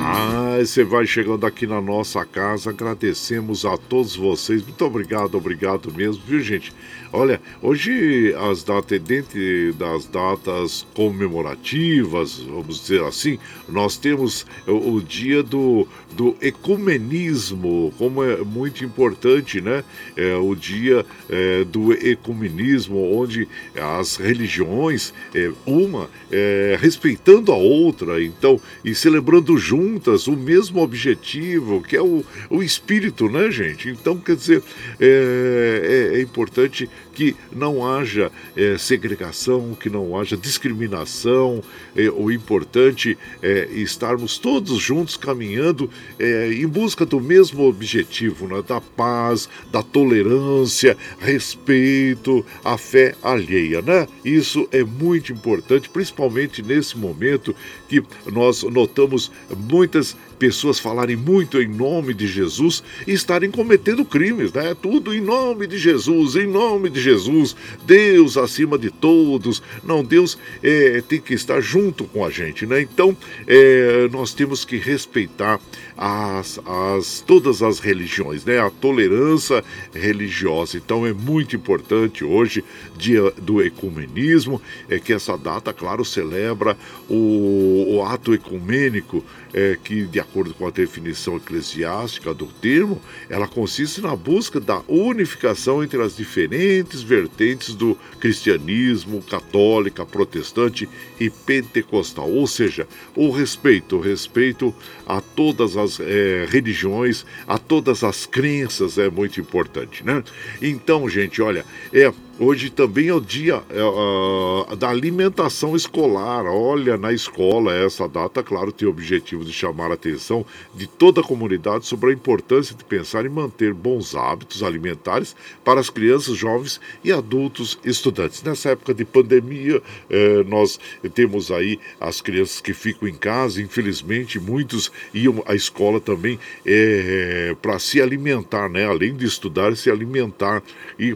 Ah, 0.01 0.59
você 0.59 0.83
vai 0.83 1.07
chegando 1.07 1.47
aqui 1.47 1.67
na 1.67 1.81
nossa 1.81 2.25
casa, 2.25 2.71
agradecemos 2.71 3.65
a 3.65 3.77
todos 3.77 4.17
vocês. 4.17 4.63
Muito 4.63 4.85
obrigado, 4.85 5.37
obrigado 5.37 5.93
mesmo, 5.93 6.23
viu, 6.27 6.41
gente? 6.41 6.73
Olha, 7.15 7.39
hoje 7.61 8.35
as 8.51 8.65
datas, 8.65 8.99
dentre 8.99 9.73
das 9.73 10.07
datas 10.07 10.87
comemorativas, 10.95 12.39
vamos 12.39 12.81
dizer 12.81 13.03
assim, 13.05 13.39
nós 13.69 13.99
temos 13.99 14.47
o, 14.67 14.95
o 14.95 15.03
dia 15.03 15.43
do, 15.43 15.87
do 16.13 16.35
ecumenismo, 16.41 17.93
como 17.99 18.25
é 18.25 18.39
muito 18.39 18.83
importante, 18.83 19.61
né? 19.61 19.85
É 20.17 20.37
o 20.37 20.55
dia 20.55 21.05
é, 21.29 21.65
do 21.65 21.93
ecumenismo, 21.93 23.15
onde 23.15 23.47
as 23.77 24.17
religiões, 24.17 25.13
é, 25.35 25.51
uma 25.67 26.09
é, 26.31 26.79
respeitando 26.81 27.53
a 27.53 27.57
outra, 27.57 28.23
então, 28.25 28.59
e 28.83 28.95
celebrando 28.95 29.59
juntas 29.59 30.27
o 30.27 30.37
mesmo 30.37 30.81
objetivo, 30.81 31.83
que 31.83 31.95
é 31.95 32.03
o, 32.03 32.25
o 32.49 32.63
espírito, 32.63 33.29
né, 33.29 33.51
gente? 33.51 33.91
Então, 33.91 34.17
quer 34.17 34.37
dizer, 34.37 34.63
é, 34.99 36.11
é, 36.15 36.19
é 36.19 36.23
importante 36.23 36.89
que 37.13 37.37
não 37.51 37.87
haja 37.87 38.31
é, 38.57 38.77
segregação, 38.79 39.77
que 39.79 39.91
não 39.91 40.19
haja 40.19 40.37
discriminação. 40.37 41.63
É, 41.95 42.11
o 42.11 42.31
importante 42.31 43.17
é 43.43 43.69
estarmos 43.73 44.39
todos 44.39 44.79
juntos 44.81 45.17
caminhando 45.17 45.91
é, 46.19 46.53
em 46.53 46.67
busca 46.67 47.05
do 47.05 47.21
mesmo 47.21 47.65
objetivo, 47.65 48.49
né? 48.49 48.63
da 48.67 48.81
paz, 48.81 49.49
da 49.71 49.83
tolerância, 49.83 50.97
respeito, 51.19 52.45
a 52.65 52.79
fé 52.79 53.15
alheia, 53.23 53.83
né? 53.83 54.09
Isso 54.25 54.69
é 54.73 54.83
muito 54.83 55.33
importante, 55.33 55.89
principalmente 55.89 56.63
nesse 56.63 56.97
momento 56.97 57.55
que 57.89 58.03
nós 58.27 58.63
notamos 58.63 59.31
muitas 59.57 60.17
pessoas 60.43 60.81
falarem 60.81 61.15
muito 61.15 61.63
em 61.63 61.69
nome 61.69 62.13
de 62.13 62.27
Jesus 62.27 62.83
e 63.07 63.13
estarem 63.13 63.49
cometendo 63.49 64.05
crimes, 64.05 64.53
né? 64.53 64.75
Tudo 64.75 65.15
em 65.15 65.21
nome 65.21 65.69
de 65.69 65.79
Jesus, 65.79 66.35
em 66.35 66.49
nome 66.49 66.91
de 66.91 67.01
Jesus, 67.01 67.55
Deus 67.87 68.37
acima 68.37 68.77
de 68.77 68.91
todos. 68.91 69.63
Não, 69.85 70.03
Deus 70.03 70.37
é, 70.61 71.01
tem 71.01 71.21
que 71.21 71.33
estar 71.33 71.61
junto 71.61 72.03
com 72.07 72.25
a 72.25 72.31
gente, 72.31 72.67
né? 72.67 72.81
Então, 72.81 73.17
é, 73.47 74.09
nós 74.11 74.35
temos 74.35 74.65
que 74.65 74.79
respeitar 74.79 75.61
as, 76.05 76.59
as, 76.67 77.21
todas 77.21 77.63
as 77.63 77.79
religiões, 77.79 78.45
né? 78.45 78.59
A 78.59 78.69
tolerância 78.71 79.63
religiosa. 79.95 80.77
Então, 80.77 81.07
é 81.07 81.13
muito 81.13 81.55
importante 81.55 82.25
hoje, 82.25 82.65
dia 82.97 83.31
do 83.39 83.63
ecumenismo, 83.63 84.61
é 84.89 84.99
que 84.99 85.13
essa 85.13 85.39
data, 85.39 85.73
claro, 85.73 86.05
celebra 86.05 86.77
o, 87.09 87.95
o 87.95 88.05
ato 88.05 88.35
ecumênico 88.35 89.25
é, 89.55 89.79
que, 89.83 90.03
de 90.03 90.19
acordo 90.19 90.55
com 90.55 90.67
a 90.67 90.71
definição 90.71 91.37
eclesiástica 91.37 92.35
do 92.35 92.47
termo, 92.47 93.01
ela 93.29 93.47
consiste 93.47 94.01
na 94.01 94.17
busca 94.17 94.59
da 94.59 94.83
unificação 94.89 95.85
entre 95.85 96.03
as 96.03 96.17
diferentes 96.17 97.03
vertentes 97.03 97.75
do 97.75 97.97
cristianismo, 98.19 99.23
católica, 99.23 100.05
protestante 100.05 100.89
e 101.21 101.31
pentecostal, 101.31 102.29
ou 102.29 102.47
seja, 102.47 102.89
o 103.15 103.31
respeito, 103.31 103.97
o 103.97 104.01
respeito 104.01 104.75
a 105.07 105.21
todas 105.21 105.77
as 105.77 105.92
é, 106.01 106.47
religiões, 106.49 107.25
a 107.47 107.59
todas 107.59 108.05
as 108.05 108.27
crenças 108.27 108.99
é 108.99 109.09
muito 109.11 109.41
importante, 109.41 110.05
né? 110.05 110.23
Então, 110.61 111.09
gente, 111.09 111.41
olha, 111.41 111.65
é 111.93 112.13
Hoje 112.39 112.71
também 112.71 113.09
é 113.09 113.15
o 113.15 113.21
dia 113.21 113.59
uh, 113.59 114.75
da 114.75 114.89
alimentação 114.89 115.77
escolar. 115.77 116.47
Olha, 116.47 116.97
na 116.97 117.13
escola, 117.13 117.75
essa 117.75 118.09
data, 118.09 118.43
claro, 118.43 118.73
tem 118.73 118.89
o 118.89 118.91
objetivo 118.91 119.45
de 119.45 119.53
chamar 119.53 119.91
a 119.91 119.95
atenção 119.95 120.45
de 120.75 120.87
toda 120.87 121.21
a 121.21 121.25
comunidade 121.25 121.87
sobre 121.87 122.09
a 122.11 122.13
importância 122.13 122.75
de 122.75 122.83
pensar 122.85 123.27
em 123.27 123.29
manter 123.29 123.75
bons 123.75 124.15
hábitos 124.15 124.63
alimentares 124.63 125.37
para 125.63 125.79
as 125.79 125.91
crianças, 125.91 126.35
jovens 126.35 126.81
e 127.05 127.13
adultos 127.13 127.79
estudantes. 127.85 128.43
Nessa 128.43 128.71
época 128.71 128.95
de 128.95 129.05
pandemia, 129.05 129.83
eh, 130.09 130.43
nós 130.45 130.81
temos 131.15 131.51
aí 131.51 131.79
as 132.01 132.23
crianças 132.23 132.63
que 132.63 132.73
ficam 132.73 133.07
em 133.07 133.15
casa, 133.15 133.61
infelizmente, 133.61 134.41
muitos 134.41 134.91
iam 135.13 135.43
à 135.47 135.55
escola 135.55 136.01
também 136.01 136.39
eh, 136.65 137.55
para 137.61 137.79
se 137.79 138.01
alimentar, 138.01 138.71
né? 138.71 138.87
Além 138.87 139.15
de 139.15 139.27
estudar, 139.27 139.77
se 139.77 139.91
alimentar 139.91 140.63
e 140.99 141.15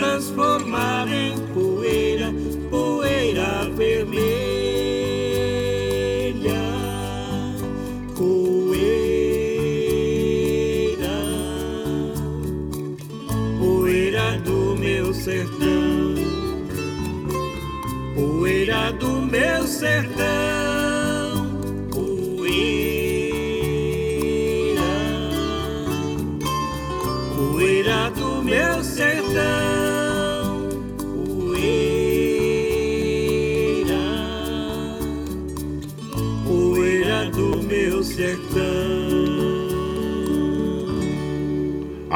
Transformar 0.07 1.09
em 1.09 1.37
poeira, 1.53 2.33
poeira 2.71 3.69
vermelha. 3.75 4.27
Poeira, 8.15 8.77
poeira 13.59 14.39
do 14.45 14.77
meu 14.77 15.13
sertão, 15.13 16.15
poeira 18.15 18.93
do 18.93 19.11
meu 19.23 19.67
sertão. 19.67 20.26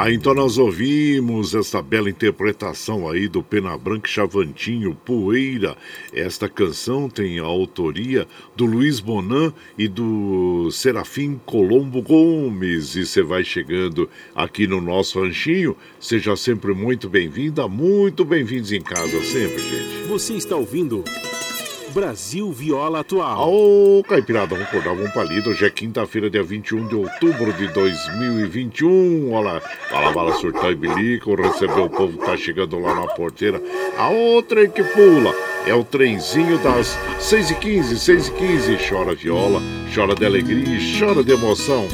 Ah, 0.02 0.10
então 0.10 0.32
nós 0.32 0.56
ouvimos 0.56 1.54
essa 1.54 1.82
bela 1.82 2.08
interpretação 2.08 3.06
aí 3.06 3.28
do 3.28 3.42
Pena 3.42 3.76
Branca 3.76 4.08
Chavantinho, 4.08 4.94
Poeira. 4.94 5.76
Esta 6.10 6.48
canção 6.48 7.06
tem 7.06 7.38
a 7.38 7.42
autoria 7.42 8.26
do 8.56 8.64
Luiz 8.64 8.98
Bonan 8.98 9.52
e 9.76 9.88
do 9.88 10.70
Serafim 10.70 11.38
Colombo 11.44 12.00
Gomes. 12.00 12.96
E 12.96 13.04
você 13.04 13.22
vai 13.22 13.44
chegando 13.44 14.08
aqui 14.34 14.66
no 14.66 14.80
nosso 14.80 15.20
ranchinho, 15.20 15.76
seja 16.00 16.34
sempre 16.34 16.72
muito 16.72 17.06
bem-vinda, 17.06 17.68
muito 17.68 18.24
bem-vindos 18.24 18.72
em 18.72 18.80
casa 18.80 19.22
sempre, 19.22 19.58
gente. 19.58 20.08
Você 20.08 20.32
está 20.32 20.56
ouvindo 20.56 21.04
Brasil 21.90 22.50
Viola 22.52 23.00
Atual. 23.00 23.52
Ô, 23.52 24.04
Caipirada, 24.04 24.54
vamos 24.54 24.68
acordar, 24.68 24.92
um 24.92 25.10
palido. 25.10 25.50
Hoje 25.50 25.64
é 25.64 25.70
quinta-feira, 25.70 26.30
dia 26.30 26.42
21 26.42 26.86
de 26.86 26.94
outubro 26.94 27.52
de 27.52 27.66
2021. 27.68 29.32
Olha 29.32 29.52
lá, 29.52 29.62
bala, 29.90 30.12
bala, 30.12 30.32
surtar 30.34 30.70
e 30.70 30.76
bilico. 30.76 31.34
Recebeu 31.34 31.84
o 31.84 31.90
povo 31.90 32.16
que 32.16 32.24
tá 32.24 32.36
chegando 32.36 32.78
lá 32.78 32.94
na 32.94 33.06
porteira. 33.08 33.60
A 33.98 34.08
outra 34.08 34.66
que 34.68 34.82
pula 34.82 35.34
é 35.66 35.74
o 35.74 35.84
trenzinho 35.84 36.58
das 36.58 36.96
6h15, 37.18 37.94
6h15. 37.94 38.88
Chora 38.88 39.14
viola, 39.14 39.60
chora 39.92 40.14
de 40.14 40.24
alegria, 40.24 40.78
chora 40.98 41.24
de 41.24 41.32
emoção. 41.32 41.86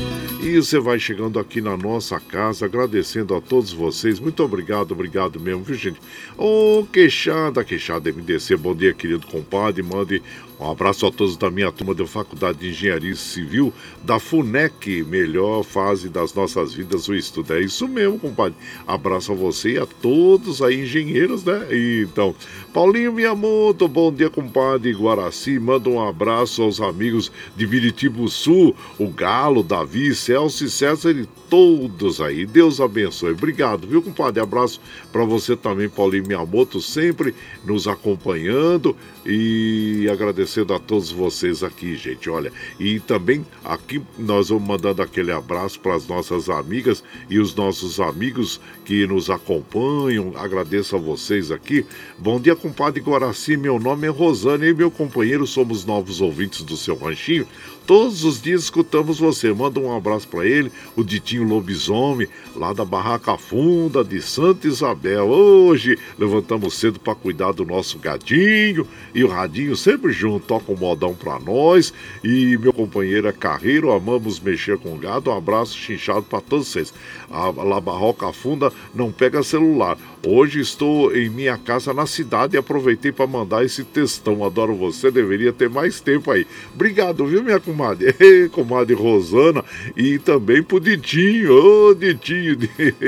E 0.46 0.62
você 0.62 0.78
vai 0.78 0.96
chegando 0.96 1.40
aqui 1.40 1.60
na 1.60 1.76
nossa 1.76 2.20
casa, 2.20 2.66
agradecendo 2.66 3.34
a 3.34 3.40
todos 3.40 3.72
vocês. 3.72 4.20
Muito 4.20 4.44
obrigado, 4.44 4.92
obrigado 4.92 5.40
mesmo, 5.40 5.64
viu, 5.64 5.74
gente? 5.74 6.00
Ô, 6.38 6.78
oh, 6.78 6.86
queixada, 6.86 7.64
queixada 7.64 8.12
MDC, 8.12 8.56
bom 8.56 8.72
dia, 8.72 8.94
querido 8.94 9.26
compadre. 9.26 9.82
Mande 9.82 10.22
um 10.58 10.70
abraço 10.70 11.06
a 11.06 11.10
todos 11.10 11.36
da 11.36 11.50
minha 11.50 11.70
turma 11.70 11.94
da 11.94 12.06
Faculdade 12.06 12.58
de 12.58 12.70
Engenharia 12.70 13.14
Civil, 13.14 13.72
da 14.02 14.18
FUNEC, 14.18 15.04
melhor 15.04 15.62
fase 15.62 16.08
das 16.08 16.32
nossas 16.32 16.72
vidas, 16.72 17.08
o 17.08 17.14
estudo. 17.14 17.52
É 17.52 17.60
isso 17.60 17.86
mesmo, 17.86 18.18
compadre. 18.18 18.56
Abraço 18.86 19.32
a 19.32 19.34
você 19.34 19.72
e 19.72 19.78
a 19.78 19.84
todos 19.84 20.62
aí, 20.62 20.82
engenheiros, 20.82 21.44
né? 21.44 21.66
Então, 22.02 22.34
Paulinho 22.72 23.12
Miyamoto, 23.12 23.86
bom 23.86 24.10
dia, 24.10 24.30
compadre. 24.30 24.92
Guaraci, 24.92 25.58
manda 25.58 25.90
um 25.90 26.00
abraço 26.02 26.62
aos 26.62 26.80
amigos 26.80 27.30
de 27.54 27.66
Viritibo 27.66 28.26
Sul, 28.28 28.74
o 28.98 29.08
Galo, 29.08 29.62
Davi, 29.62 30.14
Celso 30.14 30.64
e 30.64 30.70
César 30.70 31.10
e 31.10 31.26
todos 31.48 32.20
aí. 32.20 32.46
Deus 32.46 32.80
abençoe. 32.80 33.32
Obrigado, 33.32 33.86
viu, 33.86 34.02
compadre? 34.02 34.42
Abraço 34.42 34.80
para 35.12 35.24
você 35.24 35.56
também, 35.56 35.88
Paulinho 35.88 36.26
Miyamoto, 36.26 36.80
sempre 36.80 37.34
nos 37.64 37.86
acompanhando 37.86 38.96
e 39.24 40.08
agradecendo 40.10 40.72
a 40.74 40.78
todos 40.78 41.10
vocês 41.10 41.62
aqui, 41.62 41.96
gente. 41.96 42.30
Olha, 42.30 42.52
e 42.78 43.00
também 43.00 43.44
aqui 43.64 44.02
nós 44.18 44.48
vamos 44.48 44.66
mandando 44.66 45.02
aquele 45.02 45.32
abraço 45.32 45.80
para 45.80 45.94
as 45.94 46.06
nossas 46.06 46.48
amigas 46.48 47.02
e 47.28 47.38
os 47.38 47.54
nossos 47.54 47.98
amigos 47.98 48.60
que 48.84 49.06
nos 49.06 49.30
acompanham. 49.30 50.32
Agradeço 50.36 50.96
a 50.96 50.98
vocês 50.98 51.50
aqui. 51.50 51.84
Bom 52.18 52.40
dia, 52.40 52.54
compadre 52.54 53.00
Guaraci. 53.00 53.56
Meu 53.56 53.78
nome 53.78 54.06
é 54.06 54.10
Rosane 54.10 54.66
e 54.66 54.74
meu 54.74 54.90
companheiro 54.90 55.46
somos 55.46 55.84
novos 55.84 56.20
ouvintes 56.20 56.62
do 56.62 56.76
seu 56.76 56.96
ranchinho. 56.96 57.46
Todos 57.86 58.24
os 58.24 58.42
dias 58.42 58.64
escutamos 58.64 59.20
você. 59.20 59.52
Manda 59.52 59.78
um 59.78 59.96
abraço 59.96 60.26
para 60.26 60.44
ele, 60.44 60.72
o 60.96 61.04
Ditinho 61.04 61.44
Lobisomem, 61.44 62.26
lá 62.56 62.72
da 62.72 62.84
Barraca 62.84 63.38
Funda 63.38 64.02
de 64.02 64.20
Santa 64.20 64.66
Isabel. 64.66 65.28
Hoje 65.28 65.96
levantamos 66.18 66.74
cedo 66.74 66.98
para 66.98 67.14
cuidar 67.14 67.52
do 67.52 67.64
nosso 67.64 67.96
gadinho 67.98 68.88
e 69.14 69.22
o 69.22 69.28
Radinho 69.28 69.76
sempre 69.76 70.12
junto, 70.12 70.46
toca 70.46 70.72
um 70.72 70.76
modão 70.76 71.14
para 71.14 71.38
nós. 71.38 71.94
E 72.24 72.58
meu 72.58 72.72
companheiro 72.72 73.28
é 73.28 73.32
Carreiro, 73.32 73.92
amamos 73.92 74.40
mexer 74.40 74.78
com 74.78 74.98
gado. 74.98 75.30
Um 75.30 75.36
abraço 75.36 75.78
chinchado 75.78 76.22
para 76.22 76.40
todos 76.40 76.66
vocês. 76.66 76.92
A, 77.30 77.48
a 77.48 77.80
Barroca 77.80 78.32
Funda 78.32 78.72
não 78.92 79.12
pega 79.12 79.44
celular. 79.44 79.96
Hoje 80.26 80.58
estou 80.58 81.14
em 81.14 81.30
minha 81.30 81.56
casa 81.56 81.94
na 81.94 82.04
cidade 82.04 82.56
e 82.56 82.58
aproveitei 82.58 83.12
para 83.12 83.28
mandar 83.28 83.64
esse 83.64 83.84
textão. 83.84 84.44
Adoro 84.44 84.74
você, 84.74 85.08
deveria 85.08 85.52
ter 85.52 85.70
mais 85.70 86.00
tempo 86.00 86.32
aí. 86.32 86.44
Obrigado, 86.74 87.24
viu, 87.26 87.44
minha 87.44 87.60
comadre? 87.76 88.14
comadre 88.50 88.94
Rosana 88.94 89.62
e 89.94 90.18
também 90.18 90.62
pro 90.62 90.80
Ditinho. 90.80 91.52
Ô, 91.52 91.88
oh, 91.90 91.94
Ditinho. 91.94 92.56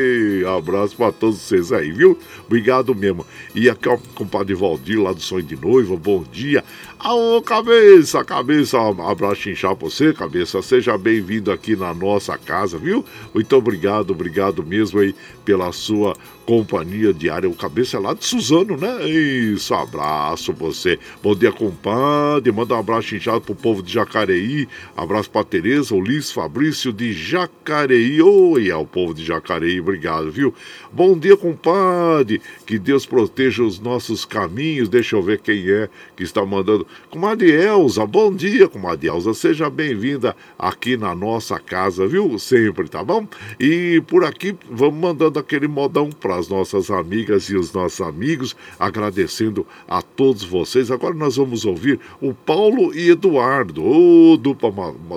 Abraço 0.57 0.95
para 0.97 1.11
todos 1.11 1.39
vocês 1.39 1.73
aí, 1.73 1.91
viu? 1.91 2.19
Obrigado 2.47 2.95
mesmo. 2.95 3.27
E 3.55 3.71
aqui, 3.71 3.89
ó, 3.89 3.97
compadre 4.15 4.55
Valdir 4.55 5.01
lá 5.01 5.13
do 5.13 5.21
Sonho 5.21 5.43
de 5.43 5.57
Noiva, 5.57 5.97
bom 5.97 6.23
dia. 6.31 6.63
Aô, 6.99 7.41
cabeça, 7.41 8.23
cabeça, 8.25 8.79
abraço 8.79 9.49
inchar 9.49 9.75
pra 9.75 9.89
você, 9.89 10.13
cabeça. 10.13 10.61
Seja 10.61 10.99
bem-vindo 10.99 11.51
aqui 11.51 11.75
na 11.75 11.95
nossa 11.95 12.37
casa, 12.37 12.77
viu? 12.77 13.05
Muito 13.33 13.57
obrigado, 13.57 14.11
obrigado 14.11 14.65
mesmo 14.65 15.01
aí 15.01 15.15
pela 15.45 15.73
sua 15.73 16.15
companhia 16.49 17.13
diária. 17.13 17.47
O 17.47 17.55
cabeça 17.55 17.99
é 17.99 18.01
lá 18.01 18.15
de 18.15 18.25
Suzano, 18.25 18.75
né? 18.75 19.07
Isso, 19.07 19.75
abraço 19.75 20.51
você. 20.51 20.99
Bom 21.23 21.35
dia, 21.35 21.53
compadre. 21.53 22.51
Manda 22.51 22.75
um 22.75 22.79
abraço 22.79 23.15
inchado 23.15 23.43
pro 23.43 23.55
povo 23.55 23.83
de 23.83 23.93
Jacareí. 23.93 24.67
Abraço 24.97 25.29
pra 25.29 25.45
Tereza, 25.45 25.95
Ulisses, 25.95 26.33
Fabrício 26.33 26.91
de 26.91 27.13
Jacareí. 27.13 28.23
Oi, 28.23 28.71
é 28.71 28.75
o 28.75 28.87
povo 28.87 29.13
de 29.13 29.27
Jacareí, 29.27 29.79
obrigado, 29.79 30.33
viu? 30.33 30.55
Bom 30.91 31.19
dia, 31.19 31.37
compadre. 31.37 32.41
Que 32.65 32.79
Deus 32.79 33.05
proteja 33.05 33.63
os 33.63 33.79
nossos 33.79 34.25
caminhos. 34.25 34.89
Deixa 34.89 35.17
eu 35.17 35.23
ver 35.23 35.41
quem 35.41 35.71
é 35.71 35.91
que 36.19 36.25
está 36.25 36.45
mandando 36.45 36.85
Comadre 37.11 37.53
Elza, 37.53 38.05
bom 38.05 38.35
dia, 38.35 38.67
comadre 38.67 39.07
Elza. 39.07 39.33
Seja 39.35 39.71
bem-vinda 39.71 40.35
aqui 40.59 40.97
na 40.97 41.15
nossa 41.15 41.61
casa, 41.61 42.09
viu? 42.09 42.37
Sempre, 42.41 42.89
tá 42.89 43.05
bom? 43.05 43.25
E 43.61 44.03
por 44.05 44.25
aqui 44.25 44.57
vamos 44.69 45.01
mandando 45.01 45.39
aquele 45.39 45.69
modão 45.69 46.11
para 46.11 46.35
as 46.35 46.49
nossas 46.49 46.91
amigas 46.91 47.45
e 47.45 47.57
os 47.57 47.73
nossos 47.73 48.01
amigos, 48.01 48.57
agradecendo 48.81 49.65
a 49.87 50.03
todos 50.03 50.43
vocês. 50.43 50.91
Agora 50.91 51.15
nós 51.15 51.37
vamos 51.37 51.65
ouvir 51.65 52.01
o 52.21 52.35
Paulo 52.35 52.93
e 52.93 53.11
Eduardo, 53.11 53.85
ô, 53.85 54.37
dupla, 54.37 54.73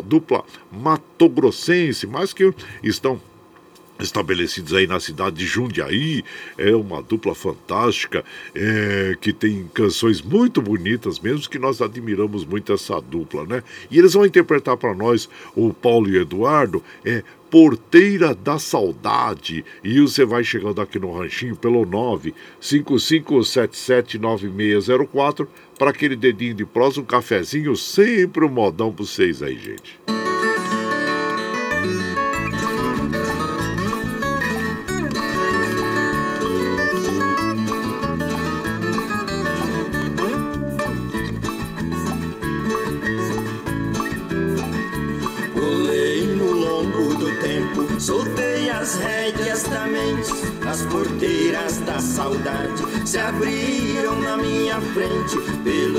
dupla 0.06 0.44
matogrossense, 0.72 2.06
mas 2.06 2.32
que 2.32 2.54
estão 2.84 3.20
estabelecidos 4.02 4.74
aí 4.74 4.88
na 4.88 5.00
cidade 5.00 5.38
de 5.38 5.46
Jundiaí. 5.46 6.24
É 6.58 6.76
uma 6.76 7.02
dupla 7.02 7.36
fantástica 7.36 8.24
é, 8.54 9.16
que 9.20 9.34
tem 9.34 9.70
canções 9.74 10.22
muito 10.22 10.62
bonitas 10.62 11.20
mesmo, 11.20 11.50
que 11.50 11.60
nós 11.60 11.82
admiramos 11.82 12.46
muito 12.46 12.74
essa 12.74 13.00
dupla, 13.02 13.46
né? 13.46 13.64
E 13.90 13.98
eles 13.98 14.14
vão 14.14 14.26
interpretar 14.26 14.78
para 14.78 14.94
nós, 14.94 15.30
o 15.56 15.74
Paulo 15.74 16.10
e 16.10 16.18
o 16.18 16.22
Eduardo, 16.22 16.84
é 17.06 17.24
Porteira 17.52 18.34
da 18.34 18.58
Saudade. 18.58 19.64
E 19.84 20.00
você 20.00 20.24
vai 20.24 20.42
chegando 20.42 20.80
aqui 20.80 20.98
no 20.98 21.12
ranchinho 21.12 21.58
pelo 21.58 21.86
955779604 22.62 25.46
para 25.78 25.90
aquele 25.90 26.16
dedinho 26.16 26.54
de 26.54 26.66
prosa, 26.66 27.02
um 27.02 27.04
cafezinho, 27.04 27.76
sempre 27.76 28.46
um 28.46 28.50
modão 28.50 28.94
para 28.94 29.06
vocês 29.06 29.44
aí, 29.44 29.58
gente. 29.58 30.00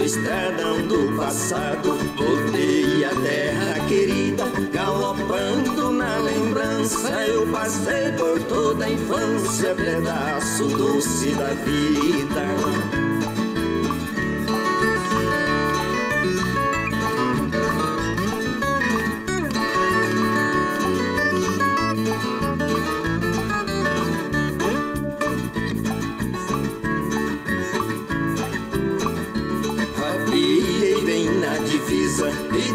Estradão 0.04 0.86
do 0.86 1.16
passado. 1.16 1.96
Voltei 2.16 3.04
a 3.04 3.10
terra 3.10 3.86
querida, 3.88 4.44
galopando 4.72 5.90
na 5.92 6.18
lembrança. 6.18 7.08
Eu 7.26 7.46
passei 7.48 8.12
por 8.12 8.42
toda 8.44 8.84
a 8.84 8.90
infância, 8.90 9.74
pedaço 9.74 10.66
doce 10.68 11.30
da 11.34 11.48
vida. 11.64 13.01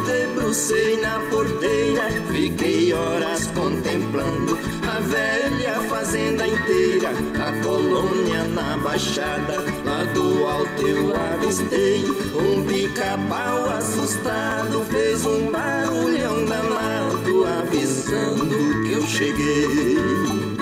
Debrucei 0.05 0.97
na 0.97 1.19
porteira, 1.29 2.09
fiquei 2.31 2.93
horas 2.93 3.47
contemplando 3.47 4.57
a 4.87 4.99
velha 4.99 5.79
fazenda 5.89 6.47
inteira, 6.47 7.09
a 7.45 7.63
colônia 7.63 8.43
na 8.45 8.77
baixada, 8.77 9.63
lá 9.85 10.03
do 10.13 10.45
alto 10.45 10.87
eu 10.87 11.15
avistei 11.15 12.05
um 12.35 12.65
pica-pau 12.65 13.69
assustado, 13.69 14.83
fez 14.85 15.25
um 15.25 15.51
barulhão 15.51 16.45
danado, 16.45 17.45
avisando 17.45 18.83
que 18.83 18.93
eu 18.93 19.01
cheguei. 19.03 20.56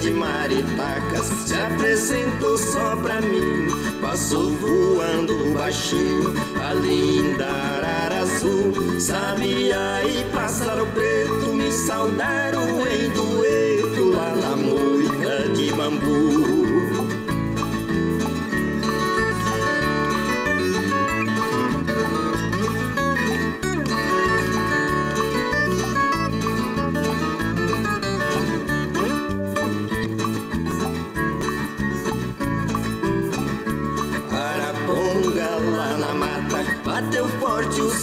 De 0.00 0.10
maritacas 0.10 1.26
se 1.46 1.54
apresentou 1.54 2.58
só 2.58 2.96
pra 2.96 3.20
mim. 3.20 3.68
Passou 4.00 4.50
voando 4.50 5.52
baixinho, 5.54 6.34
a 6.60 6.74
linda 6.74 7.46
arara 7.46 8.22
azul. 8.22 8.98
Sabia 8.98 10.02
e 10.04 10.24
pássaro 10.32 10.86
preto 10.88 11.52
me 11.52 11.70
saudaram 11.70 12.64
em 12.86 13.10
dueto 13.10 14.10
lá 14.10 14.34
na 14.34 14.56
moita 14.56 15.48
de 15.50 15.72
bambu. 15.72 16.53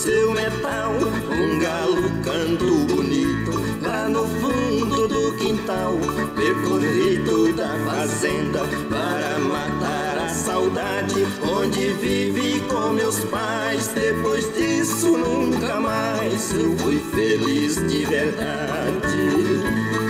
Seu 0.01 0.31
metal. 0.31 0.93
Um 1.29 1.59
galo 1.59 2.01
canto 2.23 2.85
bonito 2.91 3.51
lá 3.83 4.09
no 4.09 4.25
fundo 4.25 5.07
do 5.07 5.35
quintal. 5.37 5.93
Percorri 6.35 7.23
toda 7.23 7.67
a 7.67 7.79
fazenda 7.85 8.61
para 8.89 9.39
matar 9.39 10.25
a 10.25 10.29
saudade. 10.29 11.27
Onde 11.43 11.93
vivi 11.93 12.61
com 12.61 12.93
meus 12.93 13.19
pais. 13.25 13.89
Depois 13.89 14.51
disso, 14.55 15.17
nunca 15.17 15.79
mais 15.79 16.51
eu 16.53 16.75
fui 16.77 16.99
feliz 17.13 17.75
de 17.87 18.03
verdade. 18.05 20.00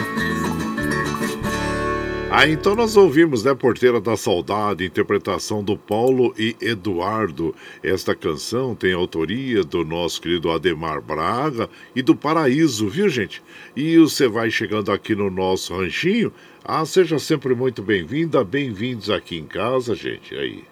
Ah, 2.33 2.47
então 2.47 2.77
nós 2.77 2.95
ouvimos, 2.95 3.43
né, 3.43 3.53
Porteira 3.53 3.99
da 3.99 4.15
Saudade, 4.15 4.85
interpretação 4.85 5.61
do 5.61 5.77
Paulo 5.77 6.33
e 6.39 6.55
Eduardo. 6.61 7.53
Esta 7.83 8.15
canção 8.15 8.73
tem 8.73 8.93
autoria 8.93 9.65
do 9.65 9.83
nosso 9.83 10.21
querido 10.21 10.49
Ademar 10.49 11.01
Braga 11.01 11.69
e 11.93 12.01
do 12.01 12.15
Paraíso, 12.15 12.87
viu, 12.87 13.09
gente? 13.09 13.43
E 13.75 13.97
você 13.97 14.29
vai 14.29 14.49
chegando 14.49 14.93
aqui 14.93 15.13
no 15.13 15.29
nosso 15.29 15.75
ranchinho. 15.75 16.31
Ah, 16.63 16.85
seja 16.85 17.19
sempre 17.19 17.53
muito 17.53 17.83
bem-vinda, 17.83 18.45
bem-vindos 18.45 19.09
aqui 19.09 19.35
em 19.35 19.45
casa, 19.45 19.93
gente. 19.93 20.33
Aí. 20.33 20.63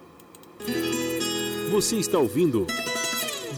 Você 1.71 1.97
está 1.97 2.17
ouvindo 2.19 2.65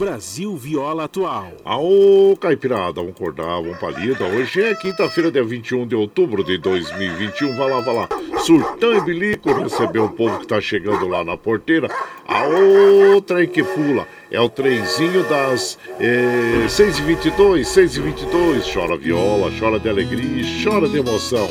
Brasil 0.01 0.57
Viola 0.57 1.03
Atual. 1.03 1.51
Aô, 1.63 2.35
Caipirada, 2.41 2.93
vamos 2.93 3.11
acordar, 3.11 3.61
vamos 3.61 3.77
palida. 3.77 4.25
Hoje 4.25 4.59
é 4.59 4.73
quinta-feira, 4.73 5.31
dia 5.31 5.43
21 5.43 5.85
de 5.85 5.95
outubro 5.95 6.43
de 6.43 6.57
2021. 6.57 7.55
Vai 7.55 7.69
lá, 7.69 7.81
vai 7.81 7.95
lá. 7.95 8.09
Surtão 8.39 8.97
e 8.97 9.01
bilico, 9.01 9.53
receber 9.53 9.99
o 9.99 10.09
povo 10.09 10.39
que 10.39 10.47
tá 10.47 10.59
chegando 10.59 11.07
lá 11.07 11.23
na 11.23 11.37
porteira. 11.37 11.87
A 12.27 12.45
outra 12.45 13.45
que 13.45 13.61
pula 13.61 14.07
é 14.31 14.41
o 14.41 14.49
trenzinho 14.49 15.23
das 15.29 15.77
é, 15.99 16.65
6h22, 16.65 17.61
6h22. 17.61 18.73
Chora 18.73 18.97
viola, 18.97 19.51
chora 19.59 19.79
de 19.79 19.87
alegria, 19.87 20.43
chora 20.63 20.89
de 20.89 20.97
emoção. 20.97 21.47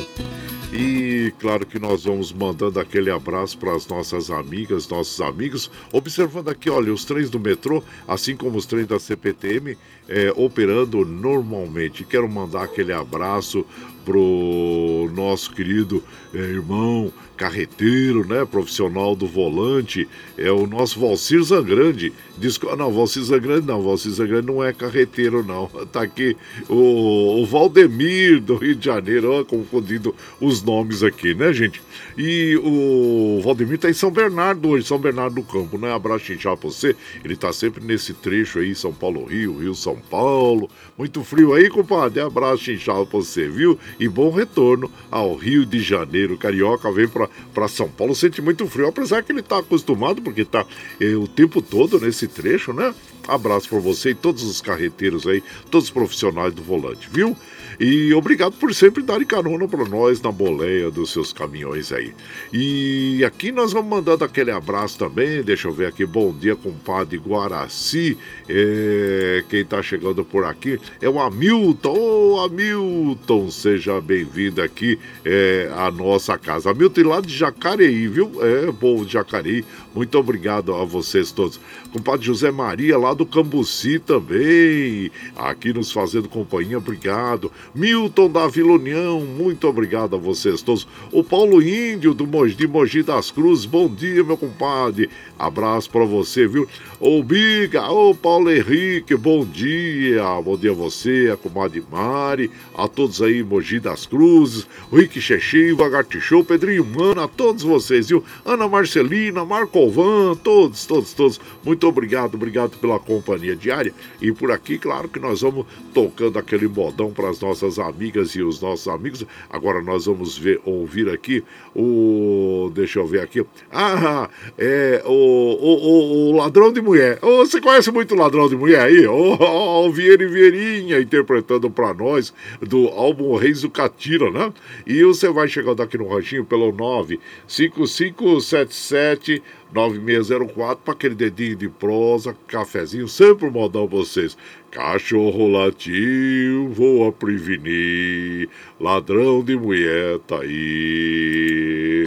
E 0.72 1.09
claro 1.40 1.66
que 1.66 1.78
nós 1.78 2.04
vamos 2.04 2.32
mandando 2.32 2.78
aquele 2.78 3.10
abraço 3.10 3.58
para 3.58 3.74
as 3.74 3.86
nossas 3.86 4.30
amigas, 4.30 4.88
nossos 4.88 5.20
amigos, 5.20 5.70
observando 5.92 6.48
aqui, 6.48 6.70
olha, 6.70 6.92
os 6.92 7.04
trens 7.04 7.28
do 7.28 7.40
metrô, 7.40 7.82
assim 8.06 8.36
como 8.36 8.56
os 8.56 8.66
trens 8.66 8.86
da 8.86 8.98
CPTM, 8.98 9.76
é, 10.08 10.32
operando 10.36 11.04
normalmente. 11.04 12.04
Quero 12.04 12.28
mandar 12.28 12.64
aquele 12.64 12.92
abraço 12.92 13.66
pro 14.04 15.10
nosso 15.14 15.52
querido 15.52 16.02
é, 16.32 16.38
irmão 16.38 17.12
carreteiro, 17.41 18.28
né, 18.28 18.45
profissional 18.45 19.16
do 19.16 19.26
volante, 19.26 20.07
é 20.36 20.53
o 20.53 20.66
nosso 20.66 21.01
Valcir 21.01 21.43
Zangrande. 21.43 22.12
Diz, 22.36 22.61
não, 22.76 22.93
Valcir 22.93 23.22
Zangrande 23.22 23.66
não, 23.66 23.82
Valcir 23.82 24.11
Zangrande 24.11 24.47
não 24.47 24.62
é 24.62 24.74
carreteiro 24.74 25.43
não. 25.43 25.70
Tá 25.91 26.03
aqui 26.03 26.36
o, 26.68 27.41
o 27.41 27.47
Valdemir 27.47 28.41
do 28.41 28.57
Rio 28.57 28.76
de 28.76 28.84
Janeiro, 28.84 29.32
ó, 29.32 29.45
confundindo 29.45 30.14
os 30.38 30.62
nomes 30.62 31.03
aqui, 31.03 31.34
né, 31.34 31.53
gente? 31.53 31.82
E 32.16 32.57
o 32.62 33.41
Valdemir 33.43 33.78
tá 33.78 33.88
em 33.88 33.95
São 33.95 34.11
Bernardo 34.11 34.68
hoje, 34.68 34.86
São 34.86 34.99
Bernardo 34.99 35.36
do 35.36 35.43
Campo, 35.43 35.78
né? 35.78 35.93
Abraço 35.93 36.32
inchado 36.32 36.59
pra 36.59 36.68
você. 36.68 36.95
Ele 37.24 37.34
tá 37.34 37.53
sempre 37.53 37.82
nesse 37.82 38.12
trecho 38.12 38.59
aí, 38.59 38.74
São 38.74 38.93
Paulo, 38.93 39.24
Rio, 39.24 39.59
Rio, 39.59 39.74
São 39.74 39.97
Paulo. 39.97 40.68
Muito 40.99 41.24
frio 41.24 41.55
aí, 41.55 41.70
compadre. 41.70 42.20
Abraço 42.20 42.70
inchado 42.70 43.07
pra 43.07 43.18
você, 43.18 43.49
viu? 43.49 43.78
E 43.99 44.07
bom 44.07 44.30
retorno 44.30 44.91
ao 45.11 45.34
Rio 45.34 45.64
de 45.64 45.80
Janeiro. 45.80 46.36
Carioca 46.36 46.93
vem 46.93 47.09
pra, 47.09 47.30
pra 47.53 47.68
São 47.68 47.89
Paulo, 47.89 48.14
sente 48.14 48.41
muito 48.41 48.66
frio, 48.66 48.89
apesar 48.89 49.22
que 49.22 49.33
ele 49.33 49.43
tá 49.43 49.59
acostumado, 49.59 50.22
porque 50.22 50.45
tá 50.45 50.66
é, 51.01 51.14
o 51.14 51.26
tempo 51.26 51.61
todo 51.61 52.01
nesse 52.01 52.26
trecho, 52.26 52.72
né? 52.72 52.95
Abraço 53.28 53.68
pra 53.68 53.78
você 53.78 54.11
e 54.11 54.14
todos 54.14 54.43
os 54.43 54.61
carreteiros 54.61 55.26
aí, 55.26 55.43
todos 55.70 55.87
os 55.87 55.91
profissionais 55.91 56.53
do 56.55 56.62
volante, 56.62 57.09
viu? 57.11 57.37
E 57.81 58.12
obrigado 58.12 58.53
por 58.53 58.74
sempre 58.74 59.03
darem 59.03 59.26
carona 59.26 59.66
para 59.66 59.87
nós 59.87 60.20
na 60.20 60.31
boleia 60.31 60.91
dos 60.91 61.11
seus 61.11 61.33
caminhões 61.33 61.91
aí. 61.91 62.12
E 62.53 63.24
aqui 63.24 63.51
nós 63.51 63.72
vamos 63.72 63.89
mandando 63.89 64.22
aquele 64.22 64.51
abraço 64.51 64.99
também. 64.99 65.43
Deixa 65.43 65.66
eu 65.66 65.72
ver 65.72 65.87
aqui. 65.87 66.05
Bom 66.05 66.31
dia, 66.31 66.55
compadre 66.55 67.16
Guaraci. 67.16 68.18
É, 68.47 69.43
quem 69.49 69.62
está 69.62 69.83
chegando 69.83 70.22
por 70.22 70.45
aqui 70.45 70.78
é 71.01 71.09
o 71.09 71.18
Hamilton. 71.18 71.97
Ô, 71.97 72.35
oh, 72.35 72.41
Hamilton, 72.41 73.51
seja 73.51 73.99
bem-vindo 73.99 74.61
aqui 74.61 74.99
é, 75.24 75.70
à 75.74 75.91
nossa 75.91 76.37
casa. 76.37 76.70
Hamilton 76.70 77.09
lá 77.09 77.22
de 77.22 77.35
Jacareí, 77.35 78.09
viu? 78.09 78.31
É, 78.45 78.70
povo 78.72 79.07
de 79.07 79.14
Jacareí. 79.14 79.64
Muito 79.95 80.18
obrigado 80.18 80.74
a 80.74 80.85
vocês 80.85 81.33
todos. 81.33 81.59
Compadre 81.93 82.24
José 82.24 82.51
Maria 82.51 82.97
lá 82.97 83.12
do 83.12 83.26
Cambuci 83.26 83.99
também. 83.99 85.11
Aqui 85.36 85.72
nos 85.72 85.91
fazendo 85.91 86.28
companhia. 86.28 86.78
Obrigado. 86.78 87.51
Milton 87.74 88.30
da 88.30 88.47
Vila 88.47 88.72
União, 88.72 89.20
muito 89.20 89.66
obrigado 89.66 90.14
a 90.14 90.18
vocês 90.18 90.62
todos. 90.62 90.86
O 91.11 91.24
Paulo 91.24 91.61
Índio 91.61 92.14
do 92.14 92.26
Mogi, 92.26 92.55
de 92.55 92.66
Mogi 92.66 93.03
das 93.03 93.30
Cruzes, 93.30 93.64
bom 93.64 93.88
dia, 93.88 94.22
meu 94.22 94.36
compadre. 94.36 95.11
Abraço 95.41 95.88
para 95.88 96.05
você, 96.05 96.47
viu? 96.47 96.68
Ô 97.01 97.22
Biga, 97.22 97.91
ô 97.91 98.14
Paulo 98.14 98.51
Henrique, 98.51 99.16
bom 99.16 99.43
dia. 99.43 100.22
Bom 100.45 100.55
dia 100.55 100.70
a 100.70 100.74
você, 100.74 101.30
a 101.32 101.36
comadre 101.36 101.82
Mari, 101.91 102.51
a 102.74 102.86
todos 102.86 103.22
aí, 103.22 103.43
Mogi 103.43 103.80
das 103.80 104.05
Cruzes, 104.05 104.66
Rick 104.93 105.18
Xexi, 105.18 105.74
Show, 106.20 106.45
Pedrinho 106.45 106.84
Mano, 106.84 107.22
a 107.22 107.28
todos 107.28 107.62
vocês, 107.62 108.11
viu? 108.11 108.22
Ana 108.45 108.68
Marcelina, 108.68 109.43
Marco 109.43 109.88
Van, 109.88 110.34
todos, 110.34 110.84
todos, 110.84 111.14
todos. 111.14 111.41
Muito 111.64 111.88
obrigado, 111.88 112.34
obrigado 112.34 112.76
pela 112.76 112.99
companhia 112.99 113.57
diária. 113.57 113.95
E 114.20 114.30
por 114.32 114.53
aqui, 114.53 114.76
claro 114.76 115.09
que 115.09 115.18
nós 115.18 115.41
vamos 115.41 115.64
tocando 115.95 116.38
aquele 116.38 116.68
modão 116.68 117.12
para 117.12 117.30
as 117.30 117.41
nossas 117.41 117.78
amigas 117.78 118.34
e 118.34 118.43
os 118.43 118.61
nossos 118.61 118.88
amigos. 118.88 119.24
Agora 119.49 119.80
nós 119.80 120.05
vamos 120.05 120.36
ver, 120.36 120.61
ouvir 120.66 121.09
aqui 121.09 121.43
o. 121.74 122.70
Deixa 122.74 122.99
eu 122.99 123.07
ver 123.07 123.22
aqui. 123.22 123.43
Ah, 123.72 124.28
é 124.59 125.03
o, 125.07 125.30
o, 125.31 126.31
o, 126.31 126.37
ladrão 126.37 126.72
de 126.72 126.81
mulher. 126.81 127.18
Oh, 127.22 127.39
você 127.39 127.61
conhece 127.61 127.91
muito 127.91 128.14
ladrão 128.14 128.49
de 128.49 128.55
mulher 128.57 128.83
aí? 128.83 129.05
O 129.07 129.37
oh, 129.39 129.87
oh, 129.87 129.91
Vieira 129.91 130.22
e 130.22 130.26
Vieirinha 130.26 131.01
interpretando 131.01 131.68
para 131.70 131.93
nós 131.95 132.33
do 132.61 132.89
álbum 132.89 133.35
Reis 133.37 133.62
do 133.62 133.70
Catira, 133.70 134.31
né? 134.31 134.53
E 134.87 135.03
você 135.05 135.28
vai 135.28 135.49
chegando 135.49 135.83
aqui 135.83 135.99
no 135.99 136.09
ranchinho 136.09 136.45
pelo 136.45 136.72
95577 136.72 139.43
9604 139.72 140.85
para 140.85 140.95
aquele 140.95 141.14
dedinho 141.14 141.57
de 141.57 141.68
prosa, 141.68 142.37
cafezinho, 142.47 143.09
sempre 143.09 143.51
modão 143.51 143.87
vocês. 143.87 144.37
Cachorro 144.70 145.49
latiu, 145.49 146.68
vou 146.70 147.07
a 147.07 147.12
prevenir, 147.12 148.49
ladrão 148.78 149.43
de 149.43 149.57
mulher 149.57 150.18
tá 150.26 150.41
aí. 150.41 152.07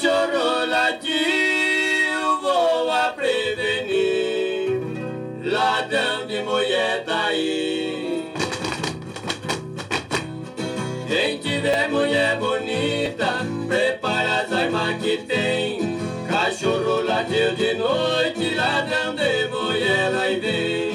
Cachorro 0.00 0.64
latiu, 0.66 2.40
vou 2.40 2.88
a 2.88 3.12
prevenir, 3.16 4.80
ladrão 5.42 6.24
de 6.24 6.40
mulher 6.42 7.02
tá 7.04 7.26
aí. 7.26 8.32
Quem 11.08 11.38
tiver 11.38 11.88
mulher 11.88 12.38
bonita, 12.38 13.44
prepara 13.66 14.42
as 14.42 14.52
armas 14.52 15.02
que 15.02 15.16
tem. 15.16 15.98
Cachorro 16.28 17.02
latiu 17.02 17.56
de 17.56 17.74
noite, 17.74 18.54
ladrão 18.54 19.16
de 19.16 19.48
mulher 19.48 20.12
vai 20.12 20.38
vem. 20.38 20.87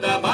Tem 0.00 0.27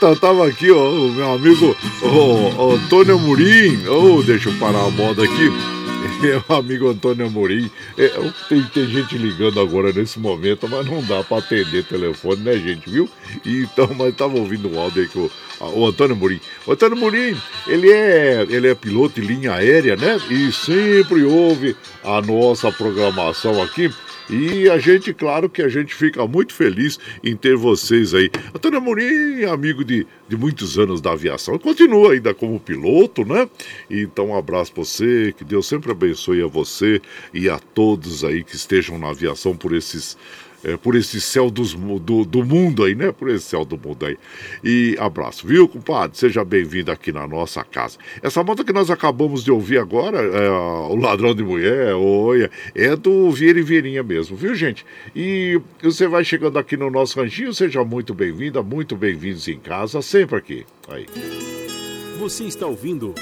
Eita, 0.00 0.14
tava 0.14 0.46
aqui, 0.46 0.70
ó, 0.70 0.90
o 0.90 1.10
meu 1.10 1.32
amigo 1.32 1.76
o, 2.02 2.06
o 2.06 2.72
Antônio 2.74 3.18
Murim. 3.18 3.84
Oh, 3.88 4.22
deixa 4.22 4.48
eu 4.48 4.54
parar 4.54 4.84
a 4.84 4.90
moda 4.90 5.24
aqui. 5.24 5.50
meu 6.22 6.44
amigo 6.56 6.88
Antônio 6.88 7.26
Amorim. 7.26 7.68
É, 7.96 8.08
tem, 8.48 8.62
tem 8.62 8.86
gente 8.86 9.18
ligando 9.18 9.58
agora 9.58 9.92
nesse 9.92 10.20
momento, 10.20 10.68
mas 10.68 10.86
não 10.86 11.02
dá 11.02 11.24
para 11.24 11.38
atender 11.38 11.82
telefone, 11.84 12.42
né, 12.42 12.52
gente, 12.54 12.88
viu? 12.88 13.08
Então, 13.44 13.90
mas 13.96 14.14
tava 14.14 14.38
ouvindo 14.38 14.72
um 14.72 14.78
áudio 14.78 15.02
aí 15.02 15.08
que 15.08 15.18
o, 15.18 15.30
o 15.60 15.86
Antônio 15.86 16.14
Amorim. 16.14 16.40
O 16.64 16.72
Antônio 16.72 16.96
Amorim, 16.96 17.36
ele 17.66 17.90
é, 17.90 18.46
ele 18.48 18.68
é 18.68 18.74
piloto 18.76 19.20
de 19.20 19.26
linha 19.26 19.54
aérea, 19.54 19.96
né? 19.96 20.20
E 20.30 20.52
sempre 20.52 21.24
ouve 21.24 21.76
a 22.04 22.20
nossa 22.20 22.70
programação 22.70 23.60
aqui. 23.60 23.92
E 24.30 24.68
a 24.68 24.78
gente, 24.78 25.14
claro 25.14 25.48
que 25.48 25.62
a 25.62 25.68
gente 25.68 25.94
fica 25.94 26.26
muito 26.26 26.52
feliz 26.52 26.98
em 27.24 27.34
ter 27.34 27.56
vocês 27.56 28.12
aí. 28.12 28.30
Antônio 28.54 28.78
Amorim, 28.78 29.44
amigo 29.44 29.82
de, 29.82 30.06
de 30.28 30.36
muitos 30.36 30.78
anos 30.78 31.00
da 31.00 31.12
aviação, 31.12 31.58
continua 31.58 32.12
ainda 32.12 32.34
como 32.34 32.60
piloto, 32.60 33.24
né? 33.24 33.48
Então, 33.88 34.28
um 34.28 34.36
abraço 34.36 34.72
pra 34.72 34.84
você, 34.84 35.34
que 35.36 35.44
Deus 35.44 35.66
sempre 35.66 35.90
abençoe 35.92 36.42
a 36.42 36.46
você 36.46 37.00
e 37.32 37.48
a 37.48 37.58
todos 37.58 38.22
aí 38.22 38.44
que 38.44 38.54
estejam 38.54 38.98
na 38.98 39.08
aviação 39.08 39.56
por 39.56 39.74
esses 39.74 40.16
é, 40.64 40.76
por 40.76 40.94
esse 40.96 41.20
céu 41.20 41.50
dos, 41.50 41.74
do, 41.74 42.24
do 42.24 42.44
mundo 42.44 42.84
aí, 42.84 42.94
né? 42.94 43.12
Por 43.12 43.28
esse 43.30 43.46
céu 43.46 43.64
do 43.64 43.78
mundo 43.78 44.06
aí. 44.06 44.16
E 44.62 44.96
abraço, 44.98 45.46
viu, 45.46 45.68
compadre? 45.68 46.16
Seja 46.16 46.44
bem-vindo 46.44 46.90
aqui 46.90 47.12
na 47.12 47.26
nossa 47.26 47.62
casa. 47.64 47.98
Essa 48.22 48.42
moto 48.42 48.64
que 48.64 48.72
nós 48.72 48.90
acabamos 48.90 49.44
de 49.44 49.50
ouvir 49.50 49.78
agora, 49.78 50.18
é, 50.18 50.50
o 50.50 50.96
Ladrão 50.96 51.34
de 51.34 51.42
Mulher, 51.42 51.94
olha, 51.94 52.50
é 52.74 52.94
do 52.96 53.30
Vieira 53.30 53.58
e 53.58 53.62
Vieirinha 53.62 54.02
mesmo, 54.02 54.36
viu, 54.36 54.54
gente? 54.54 54.84
E 55.14 55.60
você 55.82 56.06
vai 56.06 56.24
chegando 56.24 56.58
aqui 56.58 56.76
no 56.76 56.90
nosso 56.90 57.20
ranchinho, 57.20 57.54
seja 57.54 57.84
muito 57.84 58.14
bem-vinda, 58.14 58.62
muito 58.62 58.96
bem-vindos 58.96 59.46
em 59.48 59.58
casa, 59.58 60.02
sempre 60.02 60.36
aqui. 60.36 60.66
Aí. 60.88 61.06
Você 62.18 62.44
está 62.44 62.66
ouvindo 62.66 63.14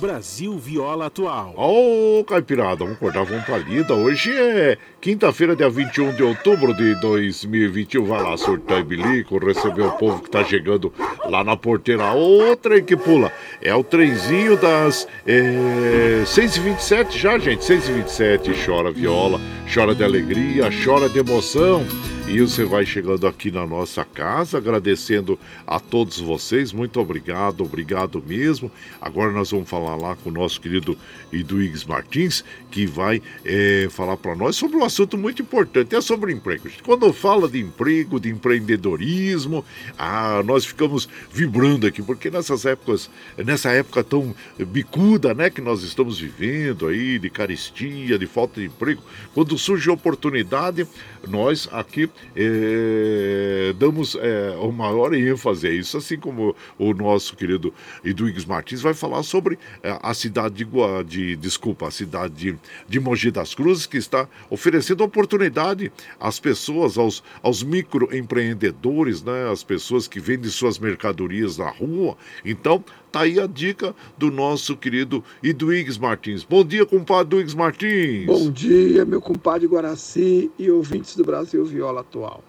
Brasil 0.00 0.58
Viola 0.58 1.06
Atual. 1.06 1.54
Ô, 1.56 2.20
oh, 2.20 2.24
Caipirada, 2.24 2.76
vamos 2.76 2.94
acordar, 2.94 3.24
vamos 3.24 3.44
pra 3.44 3.58
lida. 3.58 3.94
Hoje 3.94 4.32
é 4.32 4.76
quinta-feira, 5.00 5.54
dia 5.54 5.68
21 5.68 6.14
de 6.14 6.22
outubro 6.22 6.74
de 6.74 6.94
2021. 7.00 8.04
Vai 8.04 8.22
lá, 8.22 8.36
surtar 8.36 8.80
e 8.80 8.84
bilico, 8.84 9.38
receber 9.38 9.82
o 9.82 9.92
povo 9.92 10.22
que 10.22 10.30
tá 10.30 10.44
chegando 10.44 10.92
lá 11.24 11.44
na 11.44 11.56
porteira. 11.56 12.12
Outra 12.12 12.80
que 12.80 12.96
pula. 12.96 13.32
É 13.60 13.74
o 13.74 13.84
trenzinho 13.84 14.56
das 14.56 15.06
é, 15.26 16.22
6h27 16.24 17.12
já, 17.12 17.38
gente. 17.38 17.62
6h27. 17.64 18.64
Chora 18.64 18.90
viola, 18.90 19.40
chora 19.72 19.94
de 19.94 20.04
alegria, 20.04 20.68
chora 20.84 21.08
de 21.08 21.18
emoção. 21.18 21.84
E 22.26 22.40
você 22.40 22.64
vai 22.64 22.86
chegando 22.86 23.26
aqui 23.26 23.50
na 23.50 23.66
nossa 23.66 24.02
casa, 24.02 24.56
agradecendo 24.56 25.38
a 25.66 25.78
todos 25.78 26.18
vocês. 26.18 26.72
Muito 26.72 26.98
obrigado, 26.98 27.62
obrigado 27.62 28.20
mesmo. 28.26 28.72
Agora 28.98 29.30
nós 29.30 29.50
vamos 29.50 29.68
falar 29.68 29.94
lá 29.94 30.16
com 30.16 30.30
o 30.30 30.32
nosso 30.32 30.58
querido 30.58 30.96
Eduígues 31.30 31.84
Martins, 31.84 32.42
que 32.70 32.86
vai 32.86 33.22
é, 33.44 33.88
falar 33.90 34.16
para 34.16 34.34
nós 34.34 34.56
sobre 34.56 34.76
um 34.76 34.84
assunto 34.84 35.18
muito 35.18 35.42
importante, 35.42 35.94
é 35.94 36.00
sobre 36.00 36.32
emprego. 36.32 36.68
Quando 36.82 37.12
fala 37.12 37.46
de 37.46 37.60
emprego, 37.60 38.18
de 38.18 38.30
empreendedorismo, 38.30 39.64
ah, 39.98 40.42
nós 40.44 40.64
ficamos 40.64 41.08
vibrando 41.30 41.86
aqui, 41.86 42.02
porque 42.02 42.30
nessas 42.30 42.64
épocas, 42.64 43.10
nessa 43.36 43.70
época 43.70 44.02
tão 44.02 44.34
bicuda, 44.58 45.34
né, 45.34 45.50
que 45.50 45.60
nós 45.60 45.82
estamos 45.82 46.18
vivendo 46.18 46.88
aí, 46.88 47.18
de 47.18 47.28
caristia, 47.28 48.18
de 48.18 48.26
falta 48.26 48.60
de 48.60 48.66
emprego, 48.66 49.02
quando 49.34 49.56
surge 49.58 49.90
oportunidade, 49.90 50.86
nós 51.28 51.68
aqui 51.70 52.08
é, 52.34 53.74
damos 53.78 54.16
é, 54.16 54.56
o 54.60 54.72
maior 54.72 55.14
ênfase 55.14 55.66
a 55.66 55.70
isso, 55.70 55.96
assim 55.96 56.18
como 56.18 56.54
o 56.78 56.92
nosso 56.94 57.36
querido 57.36 57.72
Eduígues 58.04 58.44
Martins 58.44 58.80
vai 58.80 58.94
falar 58.94 59.22
sobre 59.22 59.58
é, 59.82 59.98
a 60.02 60.14
cidade 60.14 60.54
de, 60.54 60.66
de, 61.06 61.36
desculpa, 61.36 61.88
a 61.88 61.90
cidade 61.90 62.34
de, 62.34 62.58
de 62.88 63.00
Mogi 63.00 63.30
das 63.30 63.54
Cruzes, 63.54 63.86
que 63.86 63.96
está 63.96 64.28
oferecendo 64.50 65.04
oportunidade 65.04 65.92
às 66.18 66.38
pessoas, 66.38 66.98
aos, 66.98 67.22
aos 67.42 67.62
microempreendedores, 67.62 69.22
né, 69.22 69.50
as 69.50 69.62
pessoas 69.62 70.08
que 70.08 70.20
vendem 70.20 70.50
suas 70.50 70.78
mercadorias 70.78 71.58
na 71.58 71.68
rua. 71.68 72.16
Então, 72.44 72.84
tá 73.14 73.20
aí 73.20 73.38
a 73.38 73.46
dica 73.46 73.94
do 74.18 74.28
nosso 74.28 74.76
querido 74.76 75.22
Eduígues 75.40 75.96
Martins. 75.96 76.42
Bom 76.42 76.64
dia, 76.64 76.84
compadre 76.84 77.36
Eduígues 77.36 77.54
Martins. 77.54 78.26
Bom 78.26 78.50
dia, 78.50 79.04
meu 79.04 79.20
compadre 79.20 79.68
Guaraci 79.68 80.50
e 80.58 80.68
ouvintes 80.68 81.14
do 81.14 81.22
Brasil 81.22 81.64
Viola 81.64 82.00
Atual. 82.00 82.42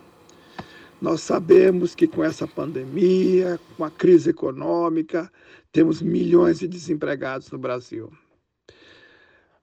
Nós 1.00 1.22
sabemos 1.22 1.94
que 1.94 2.08
com 2.08 2.24
essa 2.24 2.48
pandemia, 2.48 3.60
com 3.78 3.86
a 3.86 3.92
crise 3.92 4.32
econômica, 4.32 5.32
temos 5.72 6.02
milhões 6.02 6.58
de 6.58 6.68
desempregados 6.68 7.52
no 7.52 7.60
Brasil. 7.60 8.12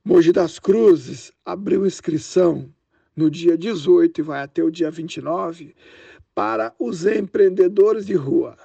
Mogi 0.04 0.30
das 0.30 0.60
Cruzes 0.60 1.32
abriu 1.44 1.84
inscrição 1.84 2.68
no 3.16 3.28
dia 3.28 3.58
18 3.58 4.20
e 4.20 4.22
vai 4.22 4.40
até 4.40 4.62
o 4.62 4.70
dia 4.70 4.90
29 4.90 5.74
para 6.32 6.72
os 6.78 7.04
empreendedores 7.04 8.06
de 8.06 8.14
rua 8.14 8.56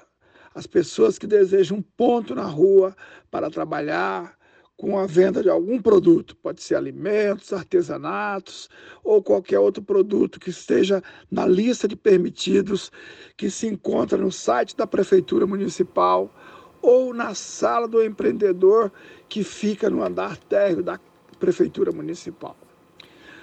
as 0.57 0.65
pessoas 0.65 1.19
que 1.19 1.27
desejam 1.27 1.77
um 1.77 1.81
ponto 1.83 2.33
na 2.33 2.45
rua 2.45 2.95
para 3.29 3.47
trabalhar 3.47 4.35
com 4.75 4.97
a 4.97 5.05
venda 5.05 5.43
de 5.43 5.51
algum 5.51 5.79
produto, 5.79 6.35
pode 6.35 6.63
ser 6.63 6.73
alimentos, 6.73 7.53
artesanatos 7.53 8.67
ou 9.03 9.21
qualquer 9.21 9.59
outro 9.59 9.83
produto 9.83 10.39
que 10.39 10.49
esteja 10.49 11.03
na 11.29 11.45
lista 11.45 11.87
de 11.87 11.95
permitidos 11.95 12.91
que 13.37 13.51
se 13.51 13.67
encontra 13.67 14.17
no 14.17 14.31
site 14.31 14.75
da 14.75 14.87
Prefeitura 14.87 15.45
Municipal 15.45 16.33
ou 16.81 17.13
na 17.13 17.35
sala 17.35 17.87
do 17.87 18.03
empreendedor 18.03 18.91
que 19.29 19.43
fica 19.43 19.91
no 19.91 20.03
andar 20.03 20.37
térreo 20.37 20.81
da 20.81 20.99
Prefeitura 21.39 21.91
Municipal. 21.91 22.57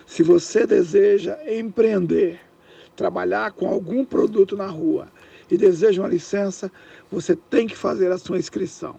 Se 0.04 0.24
você 0.24 0.66
deseja 0.66 1.38
empreender, 1.46 2.40
trabalhar 2.96 3.52
com 3.52 3.68
algum 3.68 4.04
produto 4.04 4.56
na 4.56 4.66
rua 4.66 5.08
e 5.50 5.56
deseja 5.56 6.02
uma 6.02 6.08
licença, 6.08 6.70
você 7.14 7.34
tem 7.36 7.68
que 7.68 7.76
fazer 7.76 8.10
a 8.10 8.18
sua 8.18 8.38
inscrição 8.38 8.96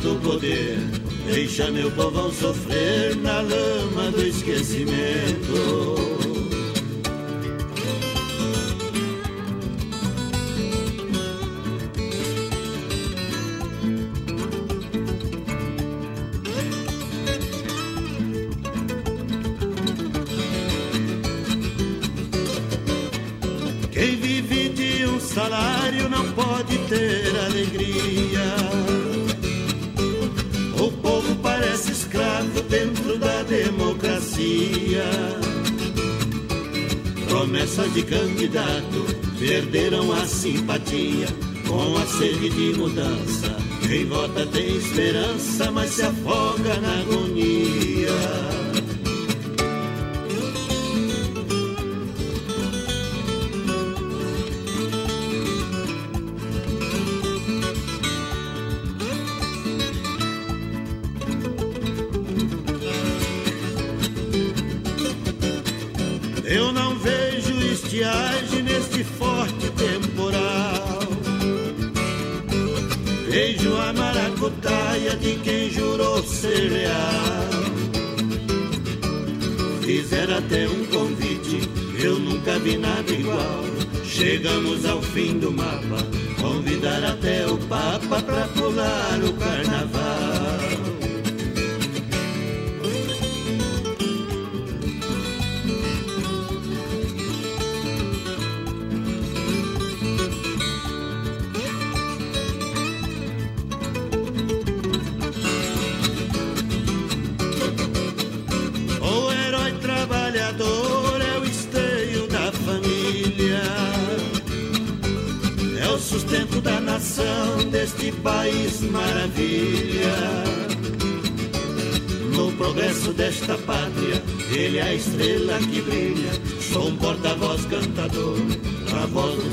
Do 0.07 0.15
poder 0.21 0.77
deixa 1.25 1.69
meu 1.69 1.91
povão 1.91 2.31
sofrer 2.31 3.15
na 3.17 3.41
lama 3.41 4.11
do 4.11 4.25
esquecimento. 4.25 5.06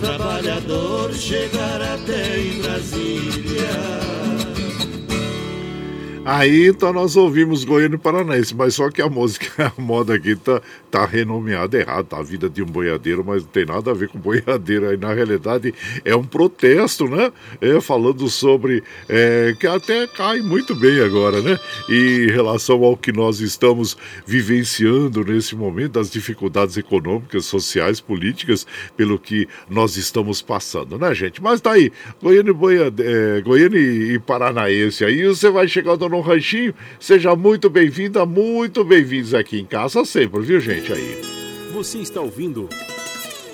Trabalhador 0.05 1.14
chegar 1.14 1.80
até 1.80 2.38
em 2.38 2.61
Brasília. 2.61 4.24
Aí 6.25 6.68
então 6.68 6.91
nós 6.91 7.16
ouvimos 7.16 7.64
Goiânia 7.64 7.99
Paranaense, 7.99 8.55
mas 8.55 8.75
só 8.75 8.91
que 8.91 9.03
a 9.03 9.09
música, 9.11 9.72
a 9.77 9.81
moda 9.81 10.14
aqui 10.14 10.35
tá, 10.35 10.62
tá 10.91 11.05
renomeada 11.05 11.79
errado, 11.79 12.07
tá? 12.07 12.18
A 12.18 12.22
vida 12.22 12.49
de 12.49 12.62
um 12.62 12.66
boiadeiro, 12.66 13.22
mas 13.22 13.43
não 13.43 13.51
tem 13.51 13.66
nada 13.66 13.91
a 13.91 13.95
ver 13.95 14.09
com 14.09 14.18
boiadeiro. 14.18 14.89
Aí 14.89 14.97
na 14.97 15.12
realidade 15.12 15.75
é 16.03 16.16
um 16.16 16.25
protesto, 16.25 17.07
né? 17.07 17.31
É, 17.61 17.79
falando 17.81 18.27
sobre. 18.31 18.83
É, 19.07 19.55
que 19.61 19.66
até 19.66 20.07
cai 20.07 20.41
muito 20.41 20.75
bem 20.75 21.01
agora, 21.01 21.43
né? 21.43 21.59
E 21.91 22.27
em 22.29 22.33
relação 22.33 22.83
ao 22.83 22.97
que 22.97 23.12
nós 23.12 23.41
estamos 23.41 23.97
vivenciando 24.27 25.22
nesse 25.25 25.55
momento, 25.55 25.93
das 25.93 26.11
dificuldades 26.11 26.77
econômicas, 26.79 27.45
sociais, 27.45 28.01
políticas, 28.01 28.66
pelo 28.97 29.18
que 29.18 29.47
nós 29.68 29.97
estamos 29.97 30.41
passando, 30.41 30.99
né, 30.99 31.14
gente? 31.14 31.43
Mas 31.43 31.61
tá 31.61 31.72
aí, 31.72 31.93
Goiânia 32.22 32.55
Boiade, 32.55 33.03
é, 33.03 33.43
Goiânia 33.43 33.79
e 33.79 34.18
Paranaense, 34.18 35.05
aí 35.05 35.27
você 35.27 35.51
vai 35.51 35.68
chegando 35.68 36.09
no 36.09 36.13
Ranchinho. 36.20 36.74
Seja 36.98 37.34
muito 37.36 37.68
bem-vinda, 37.70 38.24
muito 38.26 38.84
bem-vindos 38.84 39.34
aqui 39.34 39.60
em 39.60 39.64
casa 39.64 40.04
sempre, 40.04 40.40
viu, 40.40 40.60
gente? 40.60 40.92
Aí. 40.92 41.20
Você 41.72 41.98
está 41.98 42.20
ouvindo 42.20 42.68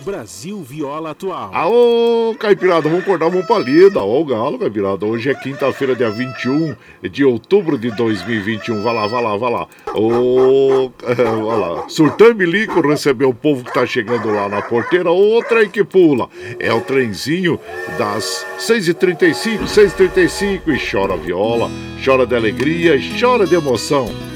Brasil 0.04 0.62
Viola 0.62 1.10
Atual. 1.10 1.50
Aô, 1.52 2.34
Caipirada, 2.38 2.88
vamos 2.88 3.00
acordar 3.00 3.26
uma 3.26 3.42
palida. 3.42 4.00
Ó, 4.00 4.20
o 4.20 4.24
galo, 4.24 4.58
Caipirada. 4.58 5.04
Hoje 5.04 5.30
é 5.30 5.34
quinta-feira, 5.34 5.94
dia 5.94 6.10
21 6.10 6.74
de 7.10 7.24
outubro 7.24 7.78
de 7.78 7.90
2021. 7.90 8.82
Vai 8.82 8.94
lá, 8.94 9.06
vai 9.06 9.22
lá, 9.22 9.36
vai 9.36 9.52
lá. 9.52 9.68
Ô, 9.94 10.90
é, 11.04 11.14
vai 11.14 11.58
lá. 11.58 11.88
Surtão 11.88 12.34
Milico 12.34 12.80
recebeu 12.80 13.30
o 13.30 13.34
povo 13.34 13.64
que 13.64 13.72
tá 13.72 13.84
chegando 13.86 14.30
lá 14.30 14.48
na 14.48 14.62
porteira. 14.62 15.10
Outra 15.10 15.60
aí 15.60 15.68
que 15.68 15.84
pula. 15.84 16.28
É 16.58 16.72
o 16.72 16.80
trenzinho 16.80 17.58
das 17.98 18.46
6h35, 18.58 19.64
6h35 19.64 20.60
e 20.68 20.90
chora 20.90 21.16
viola, 21.16 21.70
chora 22.04 22.26
de 22.26 22.34
alegria, 22.34 22.98
chora 23.18 23.46
de 23.46 23.54
emoção. 23.54 24.29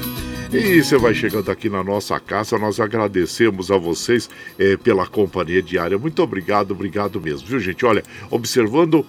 E 0.51 0.81
você 0.81 0.97
vai 0.97 1.13
chegando 1.13 1.51
aqui 1.51 1.69
na 1.69 1.83
nossa 1.83 2.19
casa, 2.19 2.57
nós 2.57 2.79
agradecemos 2.79 3.71
a 3.71 3.77
vocês 3.77 4.29
é, 4.57 4.77
pela 4.77 5.05
companhia 5.05 5.61
diária. 5.61 5.97
Muito 5.97 6.21
obrigado, 6.21 6.71
obrigado 6.71 7.19
mesmo, 7.19 7.47
viu 7.47 7.59
gente? 7.59 7.85
Olha, 7.85 8.03
observando 8.29 9.05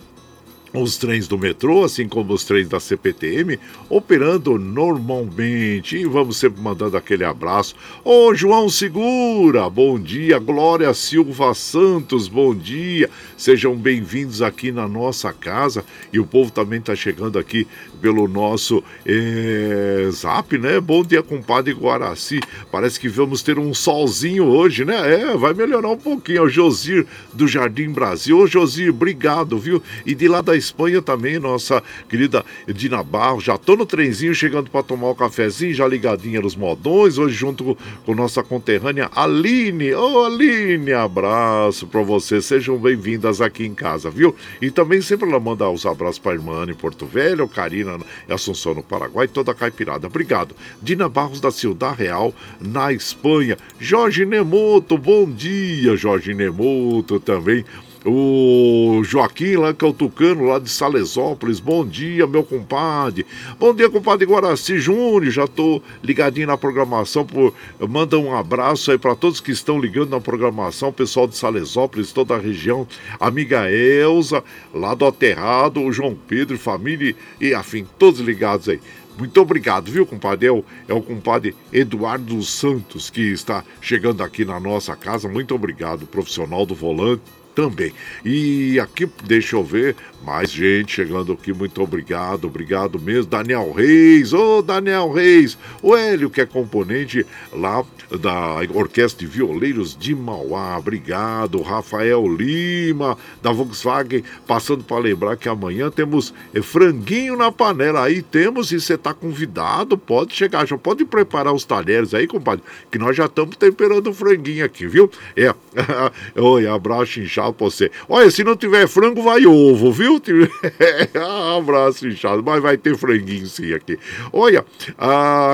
os 0.83 0.97
trens 0.97 1.29
do 1.29 1.39
metrô, 1.39 1.85
assim 1.85 2.09
como 2.09 2.33
os 2.33 2.45
trens 2.45 2.68
da 2.68 2.81
CPTM, 2.81 3.59
operando 3.89 4.59
normalmente. 4.59 5.97
E 5.97 6.05
vamos 6.05 6.37
sempre 6.37 6.61
mandando 6.61 6.97
aquele 6.97 7.24
abraço. 7.24 7.74
Ô 8.05 8.35
João 8.35 8.68
Segura, 8.68 9.68
bom 9.70 9.99
dia. 9.99 10.39
Glória 10.39 10.93
Silva 10.95 11.55
Santos, 11.55 12.29
bom 12.29 12.55
dia. 12.55 13.09
Sejam 13.37 13.77
bem-vindos 13.77 14.43
aqui 14.43 14.72
na 14.72 14.89
nossa 14.89 15.33
casa. 15.33 15.85
E 16.12 16.18
o 16.18 16.27
povo 16.27 16.51
também 16.51 16.79
está 16.79 16.95
chegando 16.95 17.39
aqui 17.39 17.66
pelo 18.01 18.27
nosso 18.29 18.83
é, 19.05 20.09
zap, 20.11 20.57
né? 20.59 20.81
Bom 20.81 21.03
dia, 21.03 21.22
compadre 21.22 21.72
Guaraci. 21.72 22.41
Parece 22.70 22.99
que 22.99 23.09
vamos 23.09 23.43
ter 23.43 23.59
um 23.59 23.72
solzinho 23.74 24.45
hoje, 24.45 24.85
né? 24.85 25.14
É, 25.14 25.37
vai 25.37 25.55
melhorar 25.55 25.91
um 25.91 25.97
pouquinho. 25.97 26.39
É 26.39 26.43
o 26.43 26.49
Josir 26.49 27.07
do 27.33 27.47
Jardim 27.47 27.91
Brasil. 27.91 28.39
Ô 28.39 28.47
Josir, 28.47 28.91
obrigado, 28.91 29.59
viu? 29.59 29.83
E 30.05 30.14
de 30.14 30.29
lá 30.29 30.41
da 30.41 30.57
Espanha 30.66 31.00
também, 31.00 31.38
nossa 31.38 31.82
querida 32.08 32.44
Dina 32.66 33.02
Barro. 33.02 33.40
Já 33.40 33.56
tô 33.56 33.76
no 33.76 33.86
trenzinho 33.86 34.34
chegando 34.34 34.70
para 34.70 34.82
tomar 34.82 35.08
o 35.08 35.12
um 35.12 35.14
cafezinho, 35.14 35.74
já 35.74 35.86
ligadinha 35.86 36.40
nos 36.40 36.56
modões, 36.56 37.18
hoje 37.18 37.34
junto 37.34 37.76
com 38.04 38.14
nossa 38.14 38.42
conterrânea 38.42 39.10
Aline. 39.14 39.94
Ô 39.94 40.22
oh, 40.22 40.24
Aline, 40.24 40.92
abraço 40.92 41.86
para 41.86 42.02
você, 42.02 42.42
sejam 42.42 42.76
bem-vindas 42.76 43.40
aqui 43.40 43.64
em 43.64 43.74
casa, 43.74 44.10
viu? 44.10 44.34
E 44.60 44.70
também 44.70 45.00
sempre 45.00 45.28
ela 45.28 45.38
manda 45.38 45.68
os 45.68 45.86
abraços 45.86 46.18
para 46.18 46.34
irmã 46.34 46.66
em 46.68 46.74
Porto 46.74 47.06
Velho, 47.06 47.48
Karina 47.48 47.98
e 48.28 48.32
Assunção 48.32 48.74
no 48.74 48.82
Paraguai, 48.82 49.28
toda 49.28 49.52
a 49.52 49.54
caipirada. 49.54 50.06
Obrigado. 50.06 50.54
Dina 50.82 51.08
Barros 51.08 51.40
da 51.40 51.50
Ciudad 51.50 51.96
Real, 51.96 52.34
na 52.60 52.92
Espanha. 52.92 53.56
Jorge 53.78 54.24
Nemoto, 54.24 54.98
bom 54.98 55.30
dia, 55.30 55.97
Jorge 55.97 56.34
Nemoto 56.34 57.20
também 57.20 57.64
o 58.07 59.03
Joaquim 59.03 59.57
lá, 59.57 59.74
que 59.74 59.85
é 59.85 59.89
o 59.89 59.93
Tucano, 59.93 60.45
lá 60.45 60.61
de 60.61 60.70
Salesópolis. 60.70 61.59
Bom 61.59 61.85
dia, 61.85 62.24
meu 62.27 62.45
compadre. 62.45 63.27
Bom 63.59 63.74
dia, 63.74 63.91
compadre 63.91 64.24
Guaraci 64.24 64.78
Júnior. 64.78 65.33
Já 65.33 65.47
tô 65.47 65.83
ligadinho 66.05 66.47
na 66.47 66.57
programação. 66.57 67.27
Por... 67.27 67.53
Manda 67.81 68.16
um 68.16 68.35
abraço 68.35 68.93
aí 68.93 68.99
para 68.99 69.16
todos 69.16 69.41
que 69.41 69.51
estão 69.51 69.81
ligando 69.81 70.11
na 70.11 70.20
programação, 70.20 70.93
pessoal 70.93 71.27
de 71.27 71.37
Salesópolis, 71.37 72.12
toda 72.12 72.37
a 72.37 72.39
região. 72.39 72.87
Amiga 73.19 73.69
Elza, 73.70 74.43
lá 74.73 74.95
do 74.95 75.05
Aterrado, 75.05 75.81
o 75.81 75.93
João 75.93 76.16
Pedro, 76.28 76.57
família 76.57 77.15
e 77.41 77.53
afim, 77.55 77.85
todos 77.99 78.20
ligados 78.20 78.69
aí. 78.69 78.81
Muito 79.19 79.41
obrigado, 79.41 79.91
viu, 79.91 80.07
compadre? 80.07 80.47
É 80.47 80.53
o, 80.53 80.62
é 80.87 80.95
o 80.95 81.01
compadre 81.01 81.57
Eduardo 81.73 82.41
Santos 82.43 83.09
que 83.11 83.33
está 83.33 83.65
chegando 83.81 84.23
aqui 84.23 84.45
na 84.45 84.61
nossa 84.61 84.95
casa. 84.95 85.27
Muito 85.27 85.55
obrigado, 85.55 86.07
profissional 86.07 86.66
do 86.66 86.74
volante 86.74 87.23
também. 87.57 87.93
E 88.23 88.78
aqui, 88.78 89.09
deixa 89.24 89.57
eu 89.57 89.65
ver, 89.65 89.97
mais 90.23 90.51
gente 90.51 90.93
chegando 90.93 91.33
aqui, 91.33 91.55
muito 91.55 91.83
obrigado, 91.83 92.47
obrigado 92.47 93.01
mesmo. 93.01 93.31
Daniel 93.31 93.73
Reis, 93.73 94.35
ô 94.35 94.59
oh, 94.59 94.62
Daniel 94.62 95.11
Reis, 95.11 95.57
o 95.83 95.97
Hélio, 95.97 96.28
que 96.28 96.43
é 96.43 96.47
componente 96.47 97.24
lá 97.53 97.83
da 98.20 98.59
Orquestra 98.74 99.27
de 99.27 99.27
Violeiros 99.27 99.97
de 99.97 100.15
Mauá, 100.15 100.77
obrigado. 100.78 101.62
Rafael 101.62 102.28
Lima, 102.28 103.16
da 103.43 103.51
Volkswagen, 103.51 104.23
passando 104.47 104.85
para 104.85 104.99
lembrar 104.99 105.37
que 105.37 105.49
amanhã 105.49 105.91
temos 105.91 106.35
é, 106.55 106.61
franguinho 106.61 107.37
na 107.37 107.51
panela. 107.51 108.05
Aí 108.05 108.20
temos, 108.20 108.70
e 108.70 108.81
você 108.81 108.95
está 108.95 109.15
convidado, 109.15 109.97
pode 109.97 110.35
chegar, 110.35 110.66
já 110.66 110.77
pode 110.77 111.07
preparar 111.07 111.55
os 111.55 111.65
talheres 111.65 112.12
aí, 112.12 112.27
compadre, 112.27 112.62
que 112.91 112.99
nós 112.99 113.16
já 113.16 113.24
estamos 113.24 113.57
temperando 113.57 114.09
o 114.09 114.15
franguinho 114.15 114.65
aqui, 114.65 114.87
viu? 114.87 115.11
É, 115.35 115.55
oi, 116.39 116.66
abraço 116.66 117.19
inchado 117.19 117.45
pra 117.52 117.64
você. 117.64 117.90
Olha, 118.09 118.31
se 118.31 118.44
não 118.44 118.56
tiver 118.56 118.86
frango, 118.89 119.23
vai 119.23 119.47
ovo, 119.47 119.93
viu? 119.93 120.20
abraço 121.56 122.06
inchado, 122.06 122.43
mas 122.43 122.62
vai 122.62 122.77
ter 122.77 122.97
franguinho 122.97 123.47
sim 123.47 123.73
aqui. 123.73 123.98
Olha, 124.32 124.64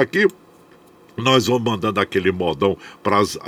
aqui 0.00 0.26
nós 1.16 1.46
vamos 1.46 1.62
mandando 1.62 2.00
aquele 2.00 2.32
modão 2.32 2.76
para 3.02 3.18
as 3.18 3.38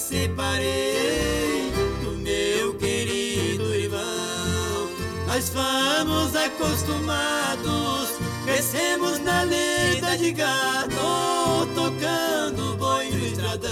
Separei 0.03 1.71
do 2.03 2.11
meu 2.19 2.75
querido 2.75 3.73
irmão. 3.73 4.91
Nós 5.27 5.49
fomos 5.49 6.35
acostumados, 6.35 8.09
crescemos 8.45 9.21
na 9.21 9.45
lida 9.45 10.19
de 10.19 10.33
gado, 10.33 11.69
tocando 11.75 12.77
boi 12.77 13.11
no 13.11 13.27
estradão. 13.27 13.71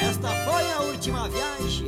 Esta 0.00 0.28
foi 0.46 0.72
a 0.72 0.80
última 0.90 1.28
viagem 1.28 1.86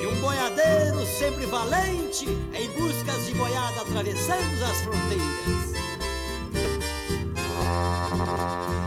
de 0.00 0.06
um 0.06 0.20
boiadeiro 0.20 1.06
sempre 1.18 1.46
valente 1.46 2.26
em 2.52 2.68
busca 2.70 3.12
de 3.24 3.34
boiada 3.34 3.82
atravessando 3.82 4.64
as 4.64 4.80
fronteiras. 4.82 5.73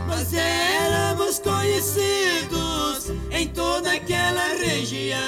Nós 0.06 0.32
éramos 0.32 1.38
conhecidos 1.38 3.10
em 3.30 3.48
toda 3.48 3.92
aquela 3.92 4.54
região. 4.54 5.18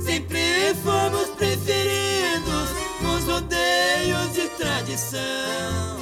Sempre 0.00 0.74
fomos 0.82 1.28
preferidos 1.36 2.70
nos 3.00 3.24
rodeios 3.24 4.32
de 4.32 4.48
tradição. 4.56 5.96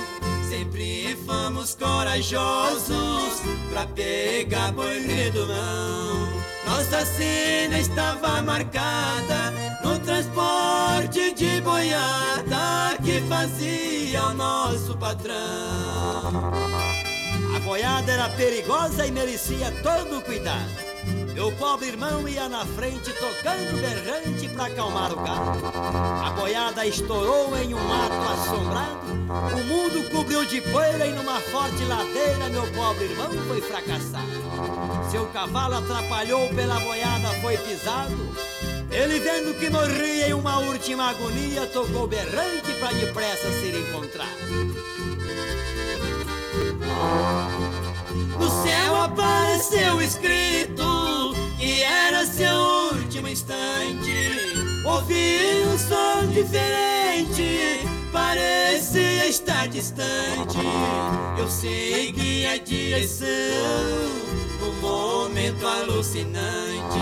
Sempre 0.49 1.19
fomos 1.27 1.75
corajosos 1.75 3.43
pra 3.71 3.87
pegar 3.87 4.73
boi 4.73 5.31
do 5.33 5.47
mão. 5.47 6.44
Nossa 6.67 7.05
sina 7.05 7.79
estava 7.79 8.43
marcada 8.43 9.53
no 9.83 9.99
transporte 10.01 11.33
de 11.35 11.61
boiada 11.61 12.97
que 13.03 13.21
fazia 13.23 14.25
o 14.29 14.35
nosso 14.35 14.97
patrão. 14.97 15.35
A 17.55 17.61
boiada 17.61 18.11
era 18.11 18.29
perigosa 18.31 19.07
e 19.07 19.11
merecia 19.11 19.71
todo 19.83 20.19
o 20.19 20.23
cuidado. 20.23 20.94
Meu 21.35 21.51
pobre 21.51 21.89
irmão 21.89 22.29
ia 22.29 22.49
na 22.49 22.65
frente 22.65 23.13
tocando 23.13 23.81
berrante 23.81 24.49
para 24.51 24.67
acalmar 24.67 25.13
o 25.13 25.17
gado. 25.17 25.67
A 26.25 26.31
boiada 26.31 26.87
estourou 26.87 27.57
em 27.59 27.75
um 27.75 27.89
mato 27.89 28.15
assombrado. 28.33 29.13
O 29.53 29.65
mundo 29.65 30.11
cobriu 30.11 30.45
de 30.45 30.61
poeira 30.61 31.05
e 31.07 31.13
numa 31.13 31.41
forte 31.41 31.85
ladeira 31.87 32.49
meu 32.51 32.63
pobre 32.73 33.07
irmão 33.07 33.31
foi 33.49 33.61
fracassado. 33.61 35.11
Seu 35.11 35.27
cavalo 35.27 35.75
atrapalhou 35.75 36.49
pela 36.55 36.79
boiada, 36.79 37.29
foi 37.43 37.59
pisado. 37.59 38.15
Ele 38.93 39.19
vendo 39.19 39.59
que 39.59 39.69
morria 39.69 40.29
em 40.29 40.35
uma 40.35 40.61
última 40.61 41.11
agonia, 41.11 41.67
tocou 41.67 42.07
berrante 42.07 42.73
para 42.79 42.93
depressa 42.93 43.51
ser 43.61 43.75
encontrado. 43.77 44.85
No 48.39 48.63
céu 48.63 48.97
apareceu 49.03 50.01
escrito 50.01 51.24
era 51.85 52.27
seu 52.27 52.57
último 52.95 53.29
instante. 53.29 54.15
Ouvi 54.85 55.65
um 55.67 55.79
som 55.79 56.27
diferente, 56.33 57.87
parecia 58.13 59.27
estar 59.27 59.69
distante. 59.69 60.59
Eu 61.39 61.49
segui 61.49 62.47
a 62.47 62.59
direção 62.59 63.27
num 64.61 64.73
momento 64.81 65.67
alucinante. 65.67 66.99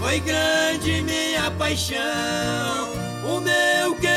Foi 0.00 0.20
grande 0.20 1.02
minha 1.02 1.50
paixão, 1.52 2.88
o 3.24 3.40
meu 3.40 3.94
querido 3.96 4.11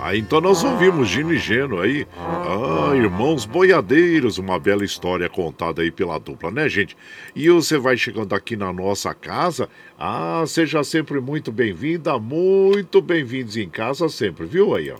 Aí 0.00 0.18
então 0.18 0.40
nós 0.40 0.64
ouvimos 0.64 1.08
Gino 1.08 1.32
e 1.32 1.38
Geno 1.38 1.78
aí. 1.78 2.06
Ah, 2.16 2.96
irmãos 2.96 3.44
boiadeiros, 3.44 4.38
uma 4.38 4.58
bela 4.58 4.84
história 4.84 5.28
contada 5.28 5.82
aí 5.82 5.90
pela 5.90 6.18
dupla, 6.18 6.50
né, 6.50 6.68
gente? 6.68 6.96
E 7.36 7.50
você 7.50 7.76
vai 7.78 7.96
chegando 7.96 8.34
aqui 8.34 8.56
na 8.56 8.72
nossa 8.72 9.12
casa. 9.12 9.68
Ah, 9.98 10.42
seja 10.46 10.82
sempre 10.82 11.20
muito 11.20 11.52
bem-vinda, 11.52 12.18
muito 12.18 13.02
bem-vindos 13.02 13.56
em 13.56 13.68
casa 13.68 14.08
sempre, 14.08 14.46
viu 14.46 14.74
aí, 14.74 14.90
ó? 14.90 14.96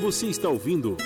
Você 0.00 0.26
está 0.26 0.48
ouvindo 0.48 0.96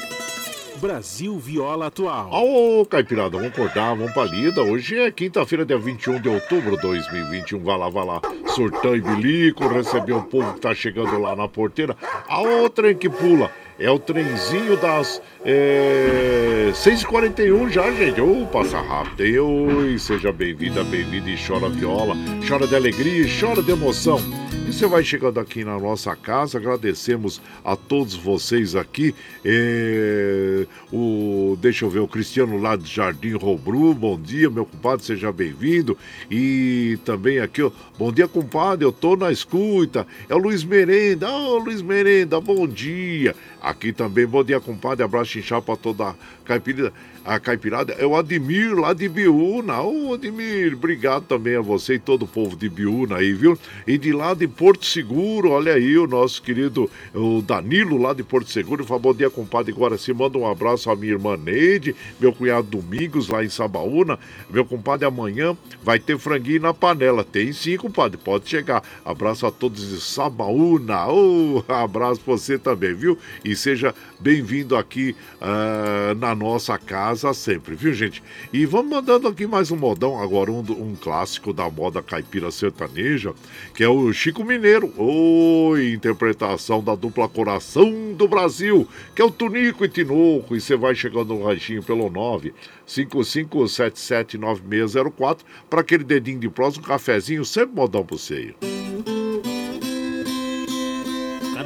Brasil 0.80 1.38
Viola 1.38 1.88
Atual. 1.88 2.30
Ô, 2.32 2.86
Caipirada, 2.86 3.36
vamos 3.36 3.48
acordar, 3.48 3.94
vamos 3.94 4.12
pra 4.12 4.24
lida. 4.24 4.62
Hoje 4.62 4.98
é 4.98 5.10
quinta-feira, 5.10 5.66
dia 5.66 5.76
21 5.76 6.22
de 6.22 6.28
outubro 6.30 6.76
de 6.76 6.82
2021. 6.82 7.62
Vai 7.62 7.76
lá, 7.76 7.90
vai 7.90 8.06
lá. 8.06 8.22
Surtão 8.46 8.96
e 8.96 9.00
bilico, 9.02 9.68
receber 9.68 10.14
o 10.14 10.22
povo 10.22 10.54
que 10.54 10.60
tá 10.60 10.74
chegando 10.74 11.18
lá 11.18 11.36
na 11.36 11.46
porteira. 11.46 11.94
A 12.26 12.40
outra 12.40 12.94
que 12.94 13.10
pula 13.10 13.50
é 13.80 13.90
o 13.90 13.98
trenzinho 13.98 14.76
das 14.76 15.22
é, 15.42 16.70
6h41 16.74 17.70
já, 17.70 17.90
gente. 17.92 18.20
Ô, 18.20 18.42
oh, 18.42 18.46
passa 18.46 18.78
rápido. 18.78 19.22
Oi, 19.42 19.98
seja 19.98 20.30
bem-vinda, 20.30 20.84
bem-vinda 20.84 21.30
e 21.30 21.36
chora 21.36 21.70
viola, 21.70 22.14
chora 22.46 22.66
de 22.66 22.76
alegria 22.76 23.22
e 23.22 23.40
chora 23.40 23.62
de 23.62 23.72
emoção. 23.72 24.20
E 24.68 24.72
você 24.72 24.86
vai 24.86 25.02
chegando 25.02 25.40
aqui 25.40 25.64
na 25.64 25.78
nossa 25.78 26.14
casa, 26.14 26.58
agradecemos 26.58 27.40
a 27.64 27.74
todos 27.74 28.14
vocês 28.14 28.76
aqui. 28.76 29.14
É, 29.44 30.66
o, 30.92 31.56
deixa 31.60 31.86
eu 31.86 31.90
ver, 31.90 32.00
o 32.00 32.06
Cristiano 32.06 32.56
lá 32.56 32.76
do 32.76 32.86
Jardim 32.86 33.32
Robru, 33.32 33.94
bom 33.94 34.20
dia, 34.20 34.50
meu 34.50 34.66
compadre, 34.66 35.04
seja 35.04 35.32
bem-vindo. 35.32 35.96
E 36.30 36.98
também 37.04 37.40
aqui, 37.40 37.62
ó, 37.62 37.70
bom 37.98 38.12
dia, 38.12 38.28
compadre, 38.28 38.84
eu 38.84 38.92
tô 38.92 39.16
na 39.16 39.32
escuta. 39.32 40.06
É 40.28 40.34
o 40.34 40.38
Luiz 40.38 40.62
Merenda, 40.62 41.28
ô 41.30 41.54
oh, 41.54 41.58
Luiz 41.58 41.80
Merenda, 41.80 42.40
bom 42.40 42.68
dia. 42.68 43.34
Aqui 43.60 43.92
também, 43.92 44.26
bom 44.26 44.42
dia, 44.42 44.58
compadre, 44.58 45.04
abraço 45.04 45.38
inchado 45.38 45.62
pra 45.62 45.76
toda 45.76 46.08
a 46.08 46.14
caipira 46.44 46.92
a 47.24 47.38
caipirada 47.38 47.92
é 47.98 48.06
o 48.06 48.16
Admir 48.16 48.74
lá 48.74 48.92
de 48.92 49.08
Biúna. 49.08 49.82
Ô, 49.82 50.14
Admir, 50.14 50.74
obrigado 50.74 51.24
também 51.24 51.54
a 51.54 51.60
você 51.60 51.94
e 51.94 51.98
todo 51.98 52.22
o 52.22 52.28
povo 52.28 52.56
de 52.56 52.68
Biúna 52.68 53.16
aí, 53.18 53.32
viu? 53.32 53.58
E 53.86 53.98
de 53.98 54.12
lá 54.12 54.32
de 54.32 54.48
Porto 54.48 54.86
Seguro, 54.86 55.50
olha 55.50 55.74
aí 55.74 55.98
o 55.98 56.06
nosso 56.06 56.40
querido 56.40 56.90
o 57.14 57.42
Danilo 57.42 57.98
lá 57.98 58.14
de 58.14 58.22
Porto 58.22 58.50
Seguro. 58.50 58.84
Fala, 58.84 59.00
bom 59.00 59.14
dia, 59.14 59.28
compadre 59.28 59.72
Guaraci. 59.72 60.12
Manda 60.14 60.38
um 60.38 60.46
abraço 60.46 60.90
à 60.90 60.96
minha 60.96 61.12
irmã 61.12 61.36
Neide, 61.36 61.94
meu 62.18 62.32
cunhado 62.32 62.68
Domingos 62.68 63.28
lá 63.28 63.44
em 63.44 63.50
Sabaúna. 63.50 64.18
Meu 64.48 64.64
compadre, 64.64 65.06
amanhã 65.06 65.56
vai 65.82 65.98
ter 65.98 66.18
franguinho 66.18 66.62
na 66.62 66.72
panela. 66.72 67.22
Tem 67.22 67.52
sim, 67.52 67.76
compadre, 67.76 68.16
pode 68.16 68.48
chegar. 68.48 68.82
Abraço 69.04 69.46
a 69.46 69.50
todos 69.50 69.90
de 69.90 70.00
Sabaúna. 70.00 71.06
Ô, 71.08 71.62
abraço 71.68 72.20
pra 72.22 72.32
você 72.32 72.58
também, 72.58 72.94
viu? 72.94 73.18
E 73.44 73.54
seja 73.54 73.94
bem-vindo 74.18 74.76
aqui 74.76 75.14
uh, 75.40 76.14
na 76.14 76.34
nossa 76.34 76.78
casa 76.78 77.09
casa 77.10 77.34
sempre, 77.34 77.74
viu, 77.74 77.92
gente? 77.92 78.22
E 78.52 78.64
vamos 78.64 78.92
mandando 78.92 79.26
aqui 79.26 79.44
mais 79.44 79.72
um 79.72 79.76
modão, 79.76 80.22
agora 80.22 80.52
um, 80.52 80.60
um 80.60 80.94
clássico 80.94 81.52
da 81.52 81.68
moda 81.68 82.00
caipira 82.00 82.52
sertaneja, 82.52 83.34
que 83.74 83.82
é 83.82 83.88
o 83.88 84.12
Chico 84.12 84.44
Mineiro. 84.44 84.92
Oi, 84.96 85.92
interpretação 85.92 86.80
da 86.82 86.94
dupla 86.94 87.28
Coração 87.28 88.14
do 88.14 88.28
Brasil, 88.28 88.86
que 89.14 89.20
é 89.20 89.24
o 89.24 89.30
Tunico 89.30 89.84
e 89.84 89.88
Tinoco. 89.88 90.54
E 90.54 90.60
você 90.60 90.76
vai 90.76 90.94
chegando 90.94 91.34
no 91.34 91.42
ranchinho 91.44 91.82
pelo 91.82 92.08
9 92.08 92.54
55779604 92.86 95.38
para 95.68 95.80
aquele 95.80 96.04
dedinho 96.04 96.38
de 96.38 96.48
próximo, 96.48 96.84
um 96.84 96.88
cafezinho, 96.88 97.44
sempre 97.44 97.74
modão 97.74 98.06
pro 98.06 98.18
seio. 98.18 98.54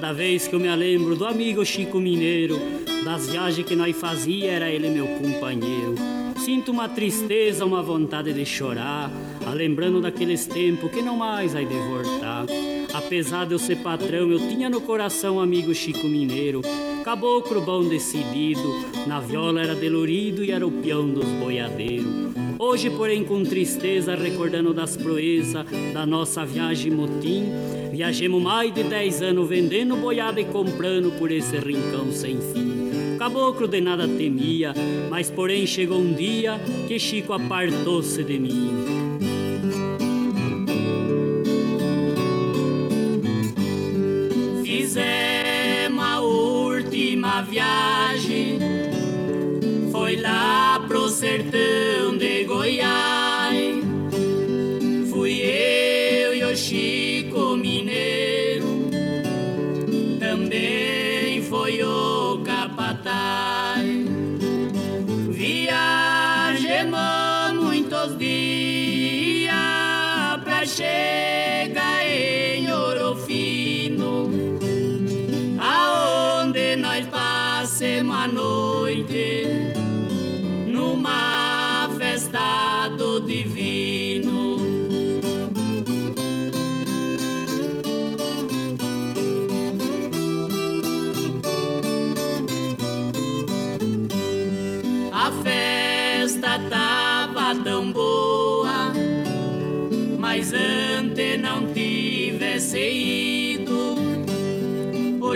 Cada 0.05 0.13
vez 0.13 0.47
que 0.47 0.55
eu 0.55 0.61
me 0.61 0.69
lembro 0.77 1.17
do 1.17 1.25
amigo 1.25 1.65
Chico 1.65 1.99
Mineiro, 1.99 2.61
das 3.07 3.27
viagens 3.31 3.67
que 3.67 3.75
nós 3.75 3.97
fazia, 3.97 4.53
era 4.53 4.71
ele 4.71 4.91
meu 4.91 5.07
companheiro. 5.07 5.95
Sinto 6.45 6.73
uma 6.73 6.91
tristeza, 6.91 7.65
uma 7.65 7.83
vontade 7.83 8.31
de 8.35 8.45
chorar, 8.45 9.11
a 9.47 9.51
lembrando 9.55 10.03
daqueles 10.03 10.45
tempos 10.45 10.91
que 10.91 11.01
não 11.01 11.17
mais 11.17 11.55
vai 11.55 11.65
de 11.65 11.75
voltar. 11.75 12.45
Apesar 12.93 13.47
de 13.47 13.55
eu 13.55 13.59
ser 13.59 13.77
patrão, 13.77 14.31
eu 14.31 14.47
tinha 14.47 14.69
no 14.69 14.83
coração 14.83 15.41
amigo 15.41 15.75
Chico 15.75 16.07
Mineiro, 16.07 16.61
caboclo 17.03 17.63
bom 17.63 17.89
decidido, 17.89 18.85
na 19.07 19.21
viola 19.21 19.63
era 19.63 19.75
delorido 19.75 20.45
e 20.45 20.51
era 20.51 20.67
o 20.67 20.71
peão 20.71 21.09
dos 21.09 21.25
boiadeiros. 21.25 22.35
Hoje, 22.59 22.91
porém, 22.91 23.25
com 23.25 23.43
tristeza, 23.43 24.15
recordando 24.15 24.75
das 24.75 24.99
proezas 24.99 25.65
da 25.95 26.05
nossa 26.05 26.45
viagem 26.45 26.93
motim, 26.93 27.51
viajemos 27.95 28.43
mais 28.43 28.75
de 28.75 28.83
dez 28.83 29.23
anos 29.23 29.49
vendendo 29.49 29.95
boiada 29.95 30.41
e 30.41 30.45
comprando 30.45 31.17
por 31.17 31.31
esse 31.31 31.57
rincão 31.59 32.11
sem 32.11 32.41
fim. 32.41 33.17
Caboclo 33.17 33.69
de 33.69 33.81
nada 33.81 34.09
temia, 34.09 34.75
mas 35.09 35.31
porém 35.31 35.65
chegou 35.65 36.01
um 36.01 36.13
dia 36.13 36.61
que 36.89 36.99
Chico 36.99 37.33
apartou-se 37.33 38.25
de 38.25 38.37
mim. 38.41 39.04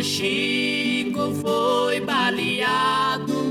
Chico 0.03 1.35
foi 1.43 2.01
baleado 2.01 3.49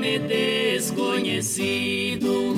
nome 0.00 0.18
desconhecido. 0.20 2.54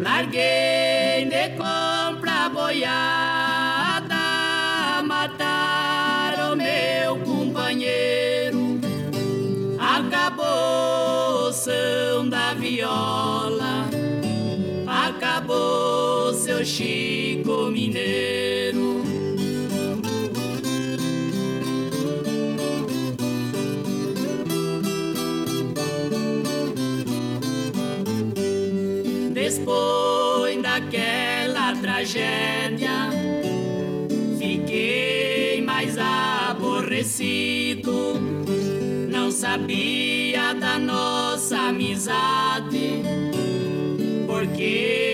Larguei 0.00 1.26
de 1.28 1.50
compra 1.50 2.48
boiada, 2.48 4.14
mataram 5.04 6.56
meu 6.56 7.18
companheiro. 7.18 8.80
Acabou 9.78 11.48
o 11.48 11.52
som 11.52 12.26
da 12.28 12.54
viola, 12.54 13.90
acabou 14.86 16.32
seu 16.32 16.64
Chico 16.64 17.70
Mineiro. 17.70 18.43
Depois 29.56 30.60
daquela 30.60 31.76
tragédia, 31.76 33.08
fiquei 34.36 35.62
mais 35.62 35.96
aborrecido. 36.50 37.14
Não 39.08 39.30
sabia 39.30 40.54
da 40.54 40.76
nossa 40.78 41.68
amizade, 41.68 43.02
porque 44.26 45.13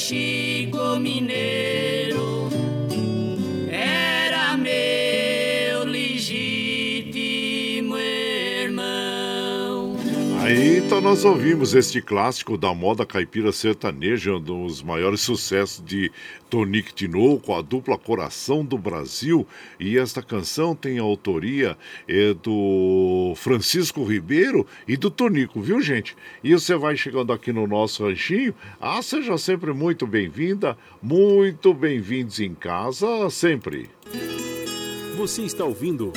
saber 0.00 0.70
que 0.70 1.29
Aí 10.40 10.78
então 10.78 11.02
nós 11.02 11.22
ouvimos 11.22 11.74
este 11.74 12.00
clássico 12.00 12.56
da 12.56 12.72
moda 12.72 13.04
caipira 13.04 13.52
sertaneja, 13.52 14.36
um 14.36 14.40
dos 14.40 14.82
maiores 14.82 15.20
sucessos 15.20 15.84
de 15.84 16.10
Tonique 16.48 16.94
Tinoco, 16.94 17.52
a 17.52 17.60
dupla 17.60 17.98
Coração 17.98 18.64
do 18.64 18.78
Brasil. 18.78 19.46
E 19.78 19.98
esta 19.98 20.22
canção 20.22 20.74
tem 20.74 20.98
a 20.98 21.02
autoria 21.02 21.76
é, 22.08 22.32
do 22.32 23.34
Francisco 23.36 24.02
Ribeiro 24.02 24.66
e 24.88 24.96
do 24.96 25.10
Tonico, 25.10 25.60
viu, 25.60 25.80
gente? 25.82 26.16
E 26.42 26.54
você 26.54 26.74
vai 26.74 26.96
chegando 26.96 27.34
aqui 27.34 27.52
no 27.52 27.66
nosso 27.66 28.02
ranchinho. 28.02 28.54
Ah, 28.80 29.02
seja 29.02 29.36
sempre 29.36 29.74
muito 29.74 30.06
bem-vinda, 30.06 30.76
muito 31.02 31.74
bem-vindos 31.74 32.40
em 32.40 32.54
casa, 32.54 33.28
sempre. 33.28 33.90
Você 35.18 35.42
está 35.42 35.66
ouvindo. 35.66 36.14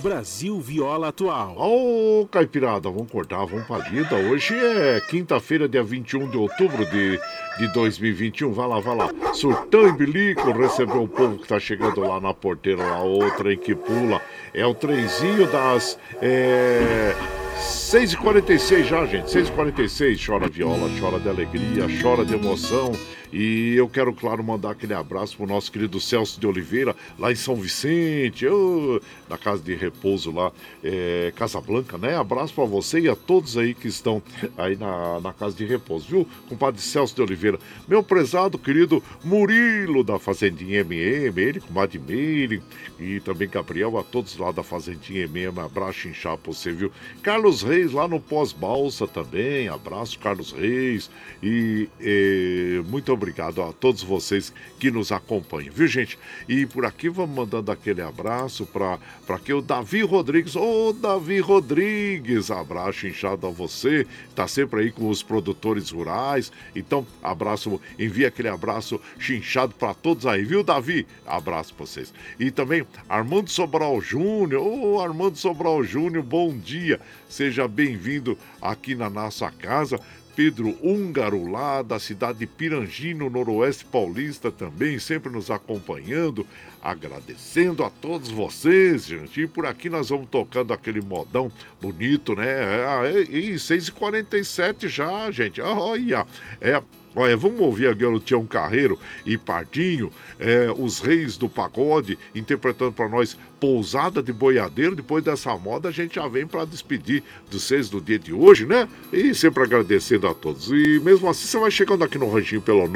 Brasil 0.00 0.58
Viola 0.60 1.08
Atual. 1.08 1.54
Ô, 1.56 2.22
oh, 2.22 2.26
Caipirada, 2.26 2.90
vamos 2.90 3.10
cortar, 3.10 3.44
vamos 3.44 3.66
pra 3.66 3.88
lida. 3.88 4.16
Hoje 4.16 4.54
é 4.54 5.00
quinta-feira, 5.08 5.68
dia 5.68 5.82
21 5.82 6.30
de 6.30 6.36
outubro 6.36 6.84
de 6.86 7.18
de 7.60 7.68
2021. 7.68 8.52
Vai 8.52 8.66
lá, 8.66 8.80
vai 8.80 8.96
lá. 8.96 9.10
Surtão 9.34 9.86
e 9.86 9.92
bilico, 9.92 10.50
recebeu 10.52 11.02
o 11.02 11.08
povo 11.08 11.38
que 11.38 11.46
tá 11.46 11.60
chegando 11.60 12.00
lá 12.00 12.20
na 12.20 12.32
porteira, 12.32 12.82
lá, 12.82 13.02
outra 13.02 13.52
em 13.52 13.58
que 13.58 13.74
pula. 13.74 14.20
É 14.54 14.64
o 14.66 14.74
trenzinho 14.74 15.46
das. 15.50 15.98
É... 16.20 17.14
6h46 17.58 18.84
já, 18.84 19.04
gente. 19.04 19.26
6h46. 19.26 20.26
Chora 20.26 20.48
viola, 20.48 20.88
chora 20.98 21.20
de 21.20 21.28
alegria, 21.28 21.86
chora 22.00 22.24
de 22.24 22.34
emoção. 22.34 22.92
E 23.32 23.74
eu 23.76 23.88
quero, 23.88 24.12
claro, 24.12 24.42
mandar 24.42 24.72
aquele 24.72 24.92
abraço 24.92 25.36
pro 25.36 25.46
nosso 25.46 25.70
querido 25.70 26.00
Celso 26.00 26.40
de 26.40 26.46
Oliveira, 26.46 26.96
lá 27.18 27.30
em 27.30 27.36
São 27.36 27.54
Vicente, 27.54 28.46
oh, 28.46 29.00
na 29.28 29.38
casa 29.38 29.62
de 29.62 29.74
repouso 29.74 30.32
lá, 30.32 30.50
é, 30.82 31.32
Casa 31.36 31.60
Blanca, 31.60 31.96
né? 31.96 32.16
Abraço 32.16 32.52
para 32.52 32.64
você 32.64 33.00
e 33.00 33.08
a 33.08 33.14
todos 33.14 33.56
aí 33.56 33.72
que 33.72 33.86
estão 33.86 34.20
aí 34.58 34.76
na, 34.76 35.20
na 35.20 35.32
casa 35.32 35.54
de 35.56 35.64
repouso, 35.64 36.06
viu? 36.08 36.28
Compadre 36.48 36.80
Celso 36.80 37.14
de 37.14 37.22
Oliveira, 37.22 37.58
meu 37.86 38.02
prezado 38.02 38.58
querido 38.58 39.02
Murilo 39.22 40.02
da 40.02 40.18
Fazendinha 40.18 40.80
MM, 40.80 41.40
ele, 41.40 41.60
comadre 41.60 41.98
Meire 41.98 42.62
e 42.98 43.20
também 43.20 43.48
Gabriel, 43.48 43.96
a 43.96 44.02
todos 44.02 44.36
lá 44.36 44.50
da 44.50 44.62
Fazendinha 44.62 45.24
MM, 45.24 45.60
abraço 45.60 46.08
inchar 46.08 46.36
pra 46.36 46.52
você, 46.52 46.72
viu? 46.72 46.90
Carlos 47.22 47.62
Reis 47.62 47.92
lá 47.92 48.08
no 48.08 48.18
Pós-Balsa 48.18 49.06
também, 49.06 49.68
abraço 49.68 50.18
Carlos 50.18 50.50
Reis 50.50 51.08
e, 51.40 51.88
e 52.00 52.82
muito 52.88 53.12
obrigado 53.12 53.19
obrigado 53.20 53.62
a 53.62 53.70
todos 53.70 54.02
vocês 54.02 54.50
que 54.78 54.90
nos 54.90 55.12
acompanham, 55.12 55.72
viu, 55.74 55.86
gente? 55.86 56.18
E 56.48 56.64
por 56.64 56.86
aqui 56.86 57.10
vamos 57.10 57.36
mandando 57.36 57.70
aquele 57.70 58.00
abraço 58.00 58.64
para 58.64 59.38
que 59.44 59.52
o 59.52 59.60
Davi 59.60 60.00
Rodrigues, 60.00 60.56
ô 60.56 60.88
oh, 60.88 60.92
Davi 60.94 61.38
Rodrigues, 61.38 62.50
abraço 62.50 63.06
inchado 63.06 63.46
a 63.46 63.50
você, 63.50 64.06
tá 64.34 64.48
sempre 64.48 64.80
aí 64.80 64.90
com 64.90 65.10
os 65.10 65.22
produtores 65.22 65.90
rurais. 65.90 66.50
Então, 66.74 67.06
abraço, 67.22 67.78
envia 67.98 68.28
aquele 68.28 68.48
abraço 68.48 68.98
chinchado 69.18 69.74
para 69.74 69.92
todos 69.92 70.24
aí, 70.24 70.42
viu, 70.42 70.64
Davi? 70.64 71.06
Abraço 71.26 71.74
pra 71.74 71.84
vocês. 71.84 72.14
E 72.38 72.50
também 72.50 72.86
Armando 73.06 73.50
Sobral 73.50 74.00
Júnior, 74.00 74.62
ô 74.62 74.94
oh, 74.94 75.00
Armando 75.00 75.36
Sobral 75.36 75.84
Júnior, 75.84 76.24
bom 76.24 76.56
dia. 76.56 76.98
Seja 77.28 77.68
bem-vindo 77.68 78.36
aqui 78.62 78.94
na 78.94 79.10
nossa 79.10 79.50
casa. 79.50 80.00
Pedro 80.34 80.76
Húngaro, 80.82 81.50
lá 81.50 81.82
da 81.82 81.98
cidade 81.98 82.38
de 82.38 82.46
Pirangi, 82.46 83.14
no 83.14 83.28
Noroeste 83.28 83.84
Paulista, 83.84 84.50
também, 84.50 84.98
sempre 84.98 85.30
nos 85.30 85.50
acompanhando, 85.50 86.46
agradecendo 86.82 87.84
a 87.84 87.90
todos 87.90 88.30
vocês, 88.30 89.06
gente. 89.06 89.42
E 89.42 89.46
por 89.46 89.66
aqui 89.66 89.90
nós 89.90 90.08
vamos 90.08 90.28
tocando 90.30 90.72
aquele 90.72 91.00
modão 91.00 91.50
bonito, 91.80 92.34
né? 92.34 92.46
É, 92.46 93.20
e 93.22 93.54
6h47 93.54 94.88
já, 94.88 95.30
gente. 95.30 95.60
Olha, 95.60 96.26
é 96.60 96.80
Olha, 97.14 97.36
vamos 97.36 97.60
ouvir 97.60 97.86
agora 97.88 98.14
o 98.14 98.20
Tião 98.20 98.46
Carreiro 98.46 98.98
e 99.26 99.36
Pardinho, 99.36 100.10
é, 100.38 100.72
os 100.76 101.00
reis 101.00 101.36
do 101.36 101.48
pagode, 101.48 102.16
interpretando 102.34 102.92
para 102.92 103.08
nós 103.08 103.36
Pousada 103.58 104.22
de 104.22 104.32
Boiadeiro. 104.32 104.94
Depois 104.94 105.24
dessa 105.24 105.56
moda, 105.56 105.88
a 105.88 105.92
gente 105.92 106.14
já 106.14 106.28
vem 106.28 106.46
para 106.46 106.64
despedir 106.64 107.24
dos 107.50 107.64
seis 107.64 107.88
do 107.88 108.00
dia 108.00 108.16
de 108.18 108.32
hoje, 108.32 108.64
né? 108.64 108.88
E 109.12 109.34
sempre 109.34 109.64
agradecendo 109.64 110.28
a 110.28 110.34
todos. 110.34 110.70
E 110.70 111.00
mesmo 111.00 111.28
assim, 111.28 111.46
você 111.46 111.58
vai 111.58 111.72
chegando 111.72 112.04
aqui 112.04 112.16
no 112.16 112.30
ranchinho 112.30 112.62
pelo 112.62 112.86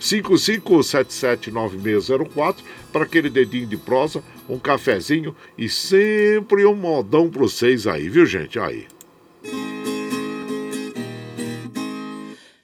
955779604 0.00 2.56
para 2.90 3.04
aquele 3.04 3.28
dedinho 3.28 3.66
de 3.66 3.76
prosa, 3.76 4.24
um 4.48 4.58
cafezinho 4.58 5.36
e 5.58 5.68
sempre 5.68 6.64
um 6.64 6.74
modão 6.74 7.28
para 7.28 7.42
vocês 7.42 7.86
aí, 7.86 8.08
viu, 8.08 8.24
gente? 8.24 8.58
Aí. 8.58 8.86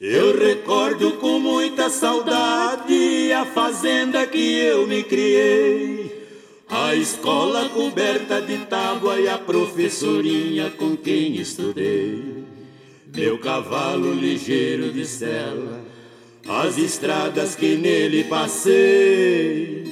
Eu 0.01 0.39
recordo 0.39 1.15
com 1.15 1.41
muita 1.41 1.91
saudade 1.91 3.33
a 3.33 3.45
fazenda 3.45 4.25
que 4.29 4.39
eu 4.39 4.87
me 4.87 5.03
criei, 5.03 6.25
a 6.69 6.95
escola 6.95 7.69
coberta 7.71 8.41
de 8.41 8.59
tábua 8.59 9.19
e 9.19 9.29
a 9.29 9.37
professorinha 9.37 10.71
com 10.71 10.97
quem 10.97 11.35
estudei. 11.35 12.45
Meu 13.13 13.39
cavalo 13.41 14.15
ligeiro 14.15 14.93
de 14.93 15.05
sela, 15.05 15.85
as 16.47 16.79
estradas 16.79 17.57
que 17.57 17.75
nele 17.75 18.23
passei. 18.23 19.83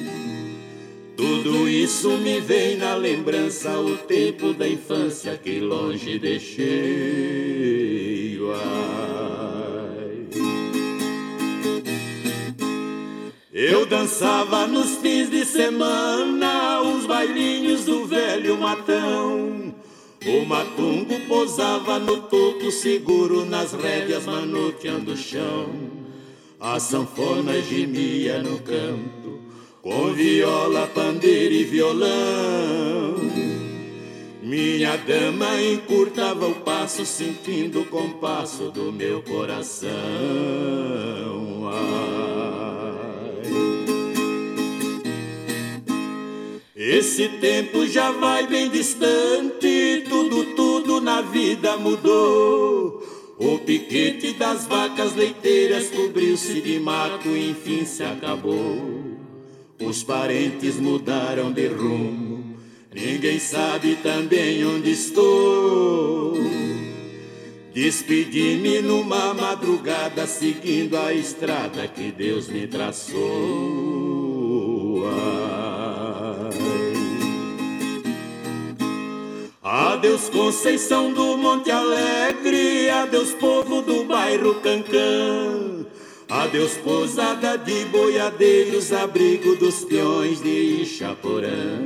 Tudo 1.17 1.69
isso 1.69 2.11
me 2.19 2.39
vem 2.39 2.77
na 2.77 2.95
lembrança, 2.95 3.77
o 3.81 3.97
tempo 3.97 4.53
da 4.53 4.69
infância 4.69 5.37
que 5.37 5.59
longe 5.59 6.17
deixei. 6.17 6.77
Ah. 8.55 9.06
Eu 13.59 13.87
dançava 13.87 14.67
nos 14.67 14.97
fins 14.97 15.31
de 15.31 15.43
semana 15.47 16.83
os 16.83 17.07
bailinhos 17.07 17.87
do 17.87 18.05
velho 18.05 18.59
matão. 18.59 19.75
O 20.27 20.45
matungo 20.45 21.19
posava 21.27 21.99
no 21.99 22.19
topo 22.19 22.71
seguro 22.71 23.47
nas 23.47 23.73
rédeas 23.73 24.27
manoteando 24.27 25.13
o 25.13 25.17
chão. 25.17 25.71
A 26.61 26.79
sanfona 26.79 27.59
gemia 27.63 28.43
no 28.43 28.59
canto 28.59 29.41
com 29.81 30.13
viola, 30.13 30.87
pandeiro 30.89 31.55
e 31.55 31.65
violão. 31.65 33.15
Minha 34.43 34.99
dama 34.99 35.63
encurtava 35.63 36.47
o 36.47 36.57
passo 36.57 37.07
sentindo 37.07 37.81
o 37.81 37.87
compasso 37.87 38.71
do 38.71 38.93
meu 38.93 39.23
coração. 39.23 39.87
Esse 46.89 47.29
tempo 47.29 47.85
já 47.85 48.13
vai 48.13 48.47
bem 48.47 48.71
distante, 48.71 50.05
tudo, 50.09 50.55
tudo 50.55 51.01
na 51.01 51.21
vida 51.21 51.77
mudou. 51.77 53.03
O 53.41 53.59
piquete 53.59 54.35
das 54.35 54.69
vacas 54.69 55.17
leiteiras 55.17 55.91
cobriu-se 55.91 56.61
de 56.61 56.79
mato 56.79 57.27
e 57.31 57.51
enfim 57.51 57.85
se 57.85 58.05
acabou. 58.05 59.19
Os 59.81 60.05
parentes 60.05 60.77
mudaram 60.77 61.51
de 61.51 61.67
rumo, 61.67 62.57
ninguém 62.95 63.41
sabe 63.41 63.97
também 63.97 64.65
onde 64.65 64.93
estou. 64.93 66.35
Despedi-me 67.75 68.81
numa 68.81 69.35
madrugada, 69.35 70.25
seguindo 70.25 70.97
a 70.97 71.13
estrada 71.13 71.89
que 71.89 72.13
Deus 72.13 72.47
me 72.47 72.69
traçou. 72.69 73.97
Adeus 79.69 80.29
Conceição 80.29 81.13
do 81.13 81.37
Monte 81.37 81.73
Alegre, 81.73 82.89
adeus 82.89 83.33
povo 83.33 83.83
do 83.83 84.05
bairro 84.05 84.55
Cancã. 84.61 85.85
Adeus 86.29 86.75
pousada 86.75 87.59
de 87.59 87.85
boiadeiros, 87.87 88.93
abrigo 88.93 89.57
dos 89.57 89.85
peões 89.85 90.41
de 90.41 90.83
Ichaporã. 90.83 91.81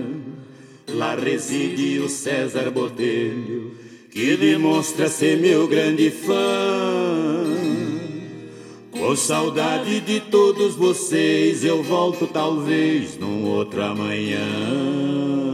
Lá 0.90 1.14
reside 1.14 2.00
o 2.00 2.08
César 2.10 2.70
Botelho, 2.70 3.72
que 4.10 4.36
demonstra 4.36 5.08
ser 5.08 5.38
meu 5.38 5.66
grande 5.66 6.10
fã. 6.10 6.34
Com 8.90 9.16
saudade 9.16 10.00
de 10.00 10.20
todos 10.20 10.76
vocês, 10.76 11.64
eu 11.64 11.82
volto 11.82 12.26
talvez 12.26 13.16
num 13.16 13.46
outro 13.46 13.82
amanhã. 13.82 15.49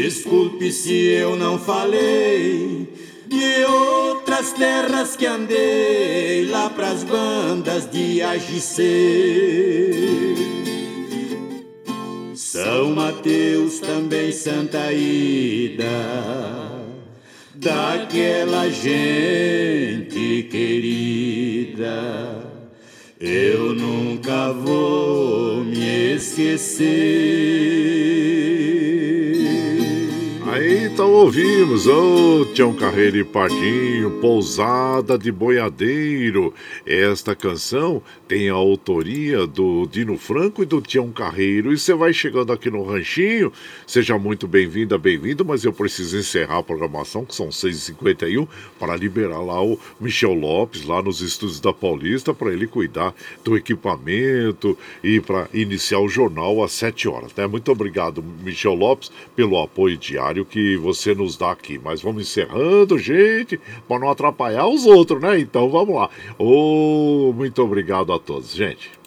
Desculpe 0.00 0.70
se 0.70 0.94
eu 0.94 1.34
não 1.34 1.58
falei 1.58 2.86
de 3.26 3.64
outras 3.64 4.52
terras 4.52 5.16
que 5.16 5.26
andei 5.26 6.46
lá 6.48 6.70
pras 6.70 7.02
bandas 7.02 7.90
de 7.90 8.22
AGC. 8.22 8.84
São 12.32 12.92
Mateus, 12.94 13.80
também 13.80 14.30
Santa 14.30 14.92
Ida, 14.92 15.84
daquela 17.56 18.70
gente 18.70 20.44
querida. 20.48 22.38
Eu 23.18 23.74
nunca 23.74 24.52
vou 24.52 25.64
me 25.64 26.14
esquecer. 26.14 27.48
Então 30.98 31.12
ouvimos, 31.12 31.86
ô 31.86 32.40
oh, 32.40 32.44
Tião 32.46 32.74
Carreiro 32.74 33.18
e 33.18 33.22
Pardinho, 33.22 34.18
Pousada 34.20 35.16
de 35.16 35.30
Boiadeiro. 35.30 36.52
Esta 36.84 37.36
canção 37.36 38.02
tem 38.26 38.48
a 38.48 38.54
autoria 38.54 39.46
do 39.46 39.86
Dino 39.86 40.18
Franco 40.18 40.60
e 40.60 40.66
do 40.66 40.80
Tião 40.80 41.12
Carreiro. 41.12 41.72
E 41.72 41.78
você 41.78 41.94
vai 41.94 42.12
chegando 42.12 42.52
aqui 42.52 42.68
no 42.68 42.82
Ranchinho, 42.82 43.52
seja 43.86 44.18
muito 44.18 44.48
bem-vinda, 44.48 44.98
bem-vindo, 44.98 45.44
mas 45.44 45.62
eu 45.62 45.72
preciso 45.72 46.18
encerrar 46.18 46.58
a 46.58 46.62
programação, 46.64 47.24
que 47.24 47.32
são 47.32 47.48
6h51, 47.50 48.48
para 48.76 48.96
liberar 48.96 49.38
lá 49.38 49.62
o 49.62 49.78
Michel 50.00 50.34
Lopes, 50.34 50.84
lá 50.84 51.00
nos 51.00 51.20
estúdios 51.20 51.60
da 51.60 51.72
Paulista, 51.72 52.34
para 52.34 52.52
ele 52.52 52.66
cuidar 52.66 53.14
do 53.44 53.56
equipamento 53.56 54.76
e 55.04 55.20
para 55.20 55.48
iniciar 55.54 56.00
o 56.00 56.08
jornal 56.08 56.60
às 56.60 56.72
7 56.72 57.06
horas. 57.08 57.32
Né? 57.36 57.46
Muito 57.46 57.70
obrigado, 57.70 58.20
Michel 58.42 58.74
Lopes, 58.74 59.12
pelo 59.36 59.62
apoio 59.62 59.96
diário 59.96 60.44
que 60.44 60.76
você 60.76 60.87
nos 61.14 61.36
dá 61.36 61.50
aqui. 61.50 61.78
Mas 61.82 62.02
vamos 62.02 62.22
encerrando, 62.22 62.98
gente, 62.98 63.60
para 63.86 63.98
não 63.98 64.10
atrapalhar 64.10 64.66
os 64.66 64.86
outros, 64.86 65.20
né? 65.20 65.38
Então 65.38 65.68
vamos 65.70 65.94
lá. 65.94 66.10
Oh, 66.38 67.32
muito 67.34 67.62
obrigado 67.62 68.12
a 68.12 68.18
todos, 68.18 68.54
gente. 68.54 68.97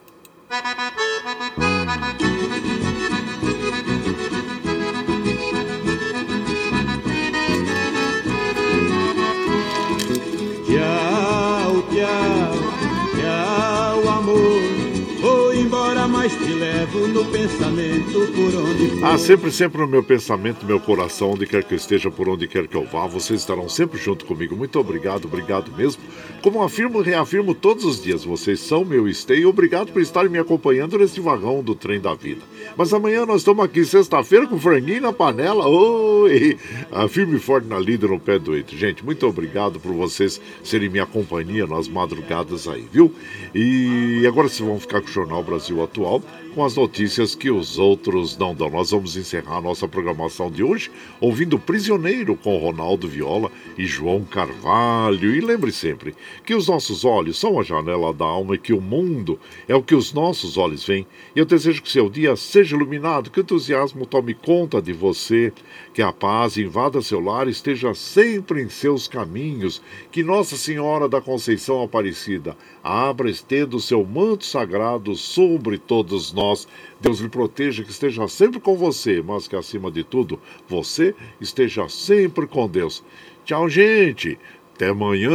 Ah, 19.04 19.18
sempre, 19.18 19.52
sempre 19.52 19.82
no 19.82 19.88
meu 19.88 20.04
pensamento, 20.04 20.66
meu 20.66 20.80
coração, 20.80 21.32
onde 21.32 21.46
quer 21.46 21.64
que 21.64 21.74
eu 21.74 21.78
esteja, 21.78 22.12
por 22.12 22.30
onde 22.30 22.48
quer 22.48 22.68
que 22.68 22.76
eu 22.76 22.86
vá, 22.86 23.08
vocês 23.08 23.40
estarão 23.40 23.68
sempre 23.68 24.00
junto 24.00 24.26
comigo. 24.26 24.56
Muito 24.56 24.80
obrigado, 24.80 25.26
obrigado 25.26 25.76
mesmo. 25.76 26.02
Como 26.42 26.62
afirmo, 26.62 27.02
reafirmo 27.02 27.54
todos 27.54 27.84
os 27.84 28.02
dias, 28.02 28.24
vocês 28.24 28.60
são 28.60 28.86
meu 28.86 29.08
esteio. 29.08 29.50
Obrigado 29.50 29.92
por 29.92 30.02
estarem 30.02 30.30
me 30.30 30.38
acompanhando 30.38 30.98
neste 30.98 31.20
vagão 31.20 31.64
do 31.64 31.76
trem 31.76 32.00
da 32.00 32.14
vida. 32.14 32.42
Mas 32.78 32.94
amanhã 32.94 33.26
nós 33.26 33.42
estamos 33.42 33.66
aqui 33.66 33.84
sexta-feira 33.86 34.48
com 34.48 34.60
franguinho 34.60 35.02
na 35.02 35.14
panela. 35.14 35.68
Oi! 35.68 36.58
A 36.92 37.08
firme 37.08 37.40
forte 37.40 37.68
na 37.68 37.80
lida 37.80 38.08
no 38.08 38.20
pé 38.20 38.38
do 38.38 38.56
eito. 38.56 38.76
Gente, 38.78 39.04
muito 39.04 39.28
obrigado 39.28 39.80
por 39.80 39.94
vocês 39.94 40.40
serem 40.64 40.90
minha 40.90 41.06
companhia 41.06 41.66
nas 41.66 41.88
madrugadas 41.88 42.68
aí, 42.68 42.88
viu? 42.92 43.14
E 43.54 44.26
agora 44.28 44.48
vocês 44.48 44.68
vão 44.68 44.80
ficar 44.80 45.02
com 45.02 45.08
o 45.08 45.12
Jornal 45.12 45.44
Brasil 45.44 45.84
Atual 45.84 46.22
com 46.54 46.64
as 46.64 46.76
notícias 46.76 47.34
que 47.34 47.50
os 47.50 47.80
outros 47.80 48.38
não 48.38 48.54
dão. 48.54 48.70
Nós 48.70 48.92
vamos 48.92 49.16
encerrar 49.16 49.58
a 49.58 49.62
nossa 49.62 49.88
programação 49.88 50.52
de 50.52 50.62
hoje 50.62 50.92
ouvindo 51.20 51.58
Prisioneiro 51.58 52.36
com 52.36 52.58
Ronaldo 52.58 53.08
Viola 53.08 53.52
e 53.78 53.86
João 53.86 54.24
Carvalho. 54.24 55.34
E 55.34 55.40
lembre 55.40 55.72
sempre 55.72 56.14
que 56.46 56.54
os 56.54 56.68
nossos 56.68 57.06
olhos 57.06 57.40
são 57.40 57.60
a 57.60 57.64
janela 57.64 58.14
da 58.14 58.26
alma 58.26 58.56
e 58.56 58.60
que 58.60 58.74
o 58.74 58.82
mundo 58.82 59.40
é 59.68 59.76
o 59.76 59.82
que 59.82 59.96
os 59.96 60.14
nossos 60.14 60.58
olhos 60.58 60.86
veem. 60.86 61.08
E 61.36 61.40
eu 61.40 61.46
desejo 61.46 61.82
que 61.82 61.92
seu 61.92 62.10
dia 62.10 62.36
seja 62.36 62.76
iluminado, 62.76 63.30
que 63.30 63.40
o 63.40 63.42
entusiasmo 63.42 64.06
tome 64.06 64.34
conta 64.34 64.82
de 64.82 64.94
você, 64.94 65.54
que 65.94 66.02
a 66.02 66.12
paz 66.12 66.58
invada 66.58 67.02
seu 67.02 67.20
lar 67.20 67.48
esteja 67.48 67.94
sempre 67.94 68.62
em 68.62 68.70
seus 68.70 69.08
caminhos, 69.08 69.82
que 70.12 70.24
Nossa 70.24 70.56
Senhora 70.56 71.08
da 71.10 71.20
Conceição 71.20 71.82
Aparecida 71.82 72.56
abra 72.84 73.30
estendo 73.30 73.78
o 73.78 73.82
seu 73.82 74.06
manto 74.06 74.46
sagrado 74.46 75.16
sobre 75.16 75.78
todos 75.78 76.32
nós. 76.32 76.68
Deus 77.00 77.20
lhe 77.20 77.30
proteja, 77.30 77.84
que 77.84 77.92
esteja 77.92 78.28
sempre 78.28 78.60
com 78.60 78.76
você, 78.76 79.22
mas 79.22 79.48
que 79.48 79.56
acima 79.56 79.92
de 79.92 80.04
tudo, 80.04 80.40
você 80.68 81.14
esteja 81.40 81.90
sempre 81.90 82.48
com 82.48 82.68
Deus. 82.68 83.04
Tchau, 83.44 83.68
gente. 83.68 84.38
Até 84.76 84.90
amanhã. 84.90 85.32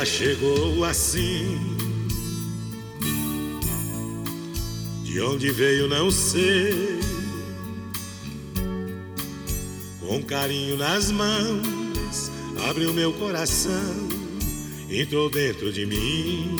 Ela 0.00 0.06
chegou 0.06 0.82
assim. 0.82 1.76
De 5.04 5.20
onde 5.20 5.50
veio, 5.50 5.88
não 5.88 6.10
sei. 6.10 6.98
Com 10.00 10.22
carinho 10.22 10.78
nas 10.78 11.10
mãos, 11.10 12.30
abriu 12.66 12.94
meu 12.94 13.12
coração, 13.12 14.08
entrou 14.88 15.28
dentro 15.28 15.70
de 15.70 15.84
mim. 15.84 16.56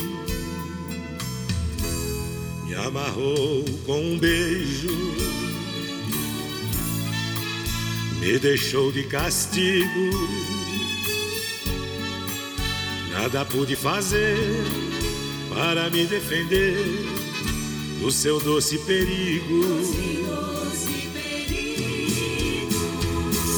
Me 2.67 2.75
amarrou 2.75 3.65
com 3.87 4.03
um 4.03 4.19
beijo, 4.19 4.95
me 8.21 8.39
deixou 8.39 8.93
de 8.93 9.05
castigo 9.05 10.50
Nada 13.13 13.45
pude 13.45 13.75
fazer 13.75 14.37
para 15.49 15.91
me 15.91 16.07
defender 16.07 16.77
do 18.01 18.11
seu 18.11 18.41
doce 18.41 18.79
perigo. 18.79 19.63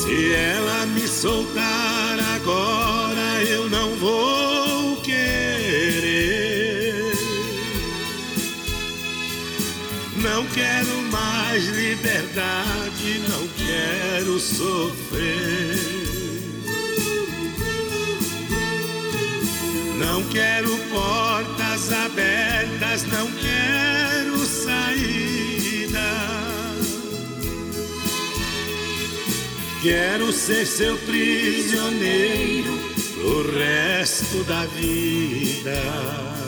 Se 0.02 0.32
ela 0.32 0.86
me 0.86 1.06
soltar 1.06 2.18
agora, 2.34 3.44
eu 3.44 3.68
não 3.68 3.94
vou 3.96 4.96
querer. 5.02 6.32
Não 10.16 10.46
quero 10.46 11.02
mais 11.10 11.64
liberdade, 11.66 13.22
não 13.28 13.46
quero 13.48 14.40
sofrer. 14.40 16.31
Não 20.04 20.24
quero 20.24 20.76
portas 20.90 21.92
abertas, 21.92 23.04
não 23.04 23.30
quero 23.30 24.36
saída. 24.38 26.00
Quero 29.80 30.32
ser 30.32 30.66
seu 30.66 30.98
prisioneiro 30.98 32.76
pro 33.14 33.56
resto 33.56 34.42
da 34.42 34.66
vida. 34.66 36.41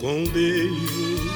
Com 0.00 0.22
um 0.22 0.26
beijo, 0.26 1.30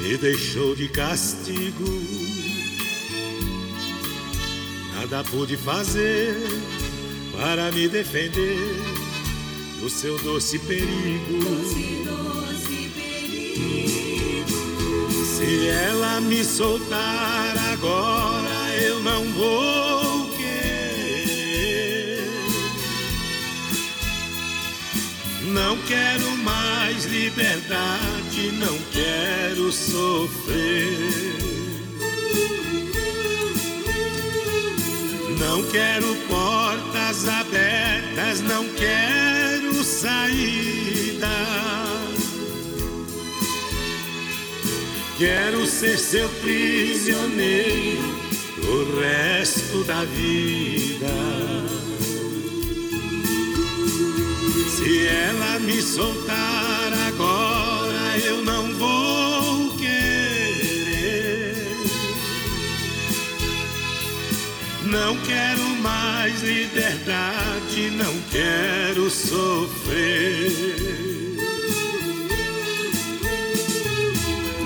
me 0.00 0.16
deixou 0.18 0.74
de 0.74 0.88
castigo. 0.88 2.02
Nada 4.94 5.24
pude 5.24 5.56
fazer 5.56 6.36
para 7.32 7.72
me 7.72 7.88
defender 7.88 8.58
do 9.80 9.88
seu 9.88 10.18
doce 10.18 10.58
perigo. 10.58 11.40
Se 15.24 15.68
ela 15.68 16.20
me 16.20 16.44
soltar 16.44 17.58
agora, 17.72 18.76
eu 18.80 19.02
não 19.02 19.24
vou 19.32 20.11
Não 25.52 25.76
quero 25.86 26.36
mais 26.38 27.04
liberdade, 27.04 28.52
não 28.52 28.78
quero 28.90 29.70
sofrer. 29.70 30.96
Não 35.38 35.62
quero 35.64 36.16
portas 36.26 37.28
abertas, 37.28 38.40
não 38.40 38.66
quero 38.70 39.84
saída. 39.84 41.28
Quero 45.18 45.66
ser 45.66 45.98
seu 45.98 46.30
prisioneiro 46.40 48.02
pro 48.54 49.00
resto 49.00 49.84
da 49.84 50.02
vida. 50.04 51.71
Se 54.82 55.06
ela 55.06 55.60
me 55.60 55.80
soltar 55.80 56.92
agora, 57.06 58.18
eu 58.18 58.42
não 58.42 58.74
vou 58.74 59.76
querer. 59.76 61.54
Não 64.82 65.16
quero 65.18 65.62
mais 65.80 66.42
liberdade, 66.42 67.90
não 67.92 68.12
quero 68.32 69.08
sofrer. 69.08 70.50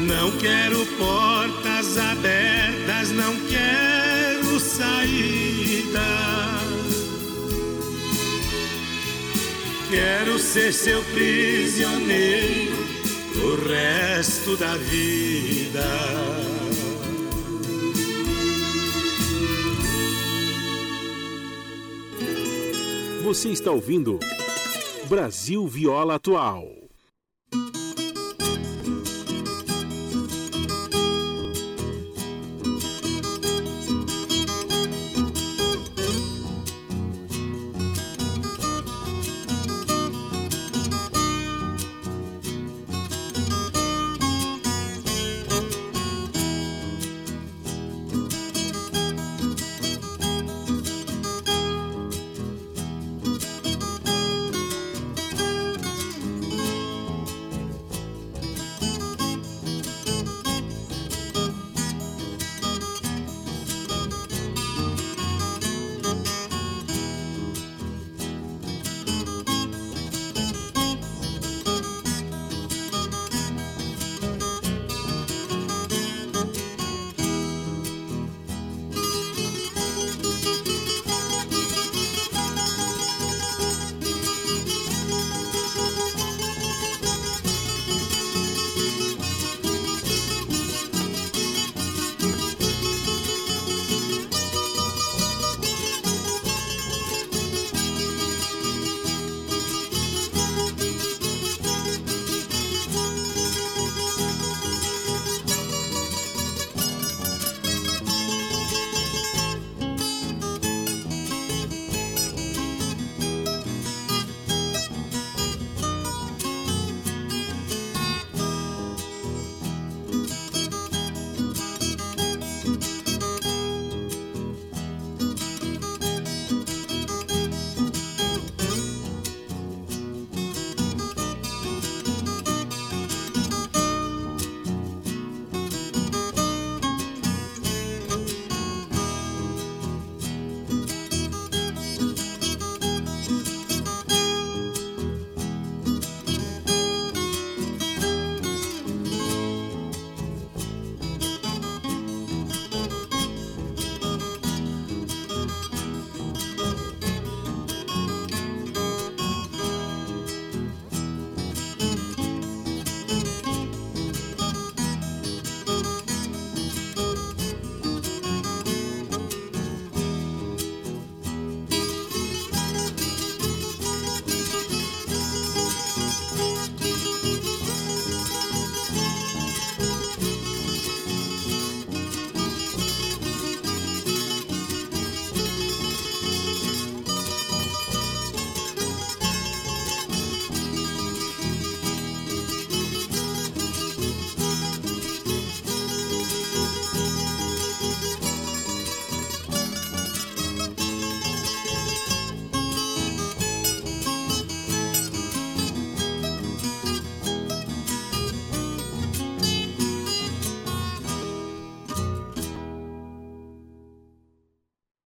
Não 0.01 0.31
quero 0.39 0.87
portas 0.97 1.99
abertas, 1.99 3.11
não 3.11 3.37
quero 3.51 4.59
saída. 4.59 6.36
Quero 9.89 10.37
ser 10.37 10.73
seu 10.73 11.01
prisioneiro 11.05 12.75
o 13.37 13.69
resto 13.69 14.57
da 14.57 14.77
vida. 14.77 15.85
Você 23.23 23.51
está 23.51 23.71
ouvindo 23.71 24.19
Brasil 25.09 25.65
Viola 25.69 26.17
Atual. 26.17 26.76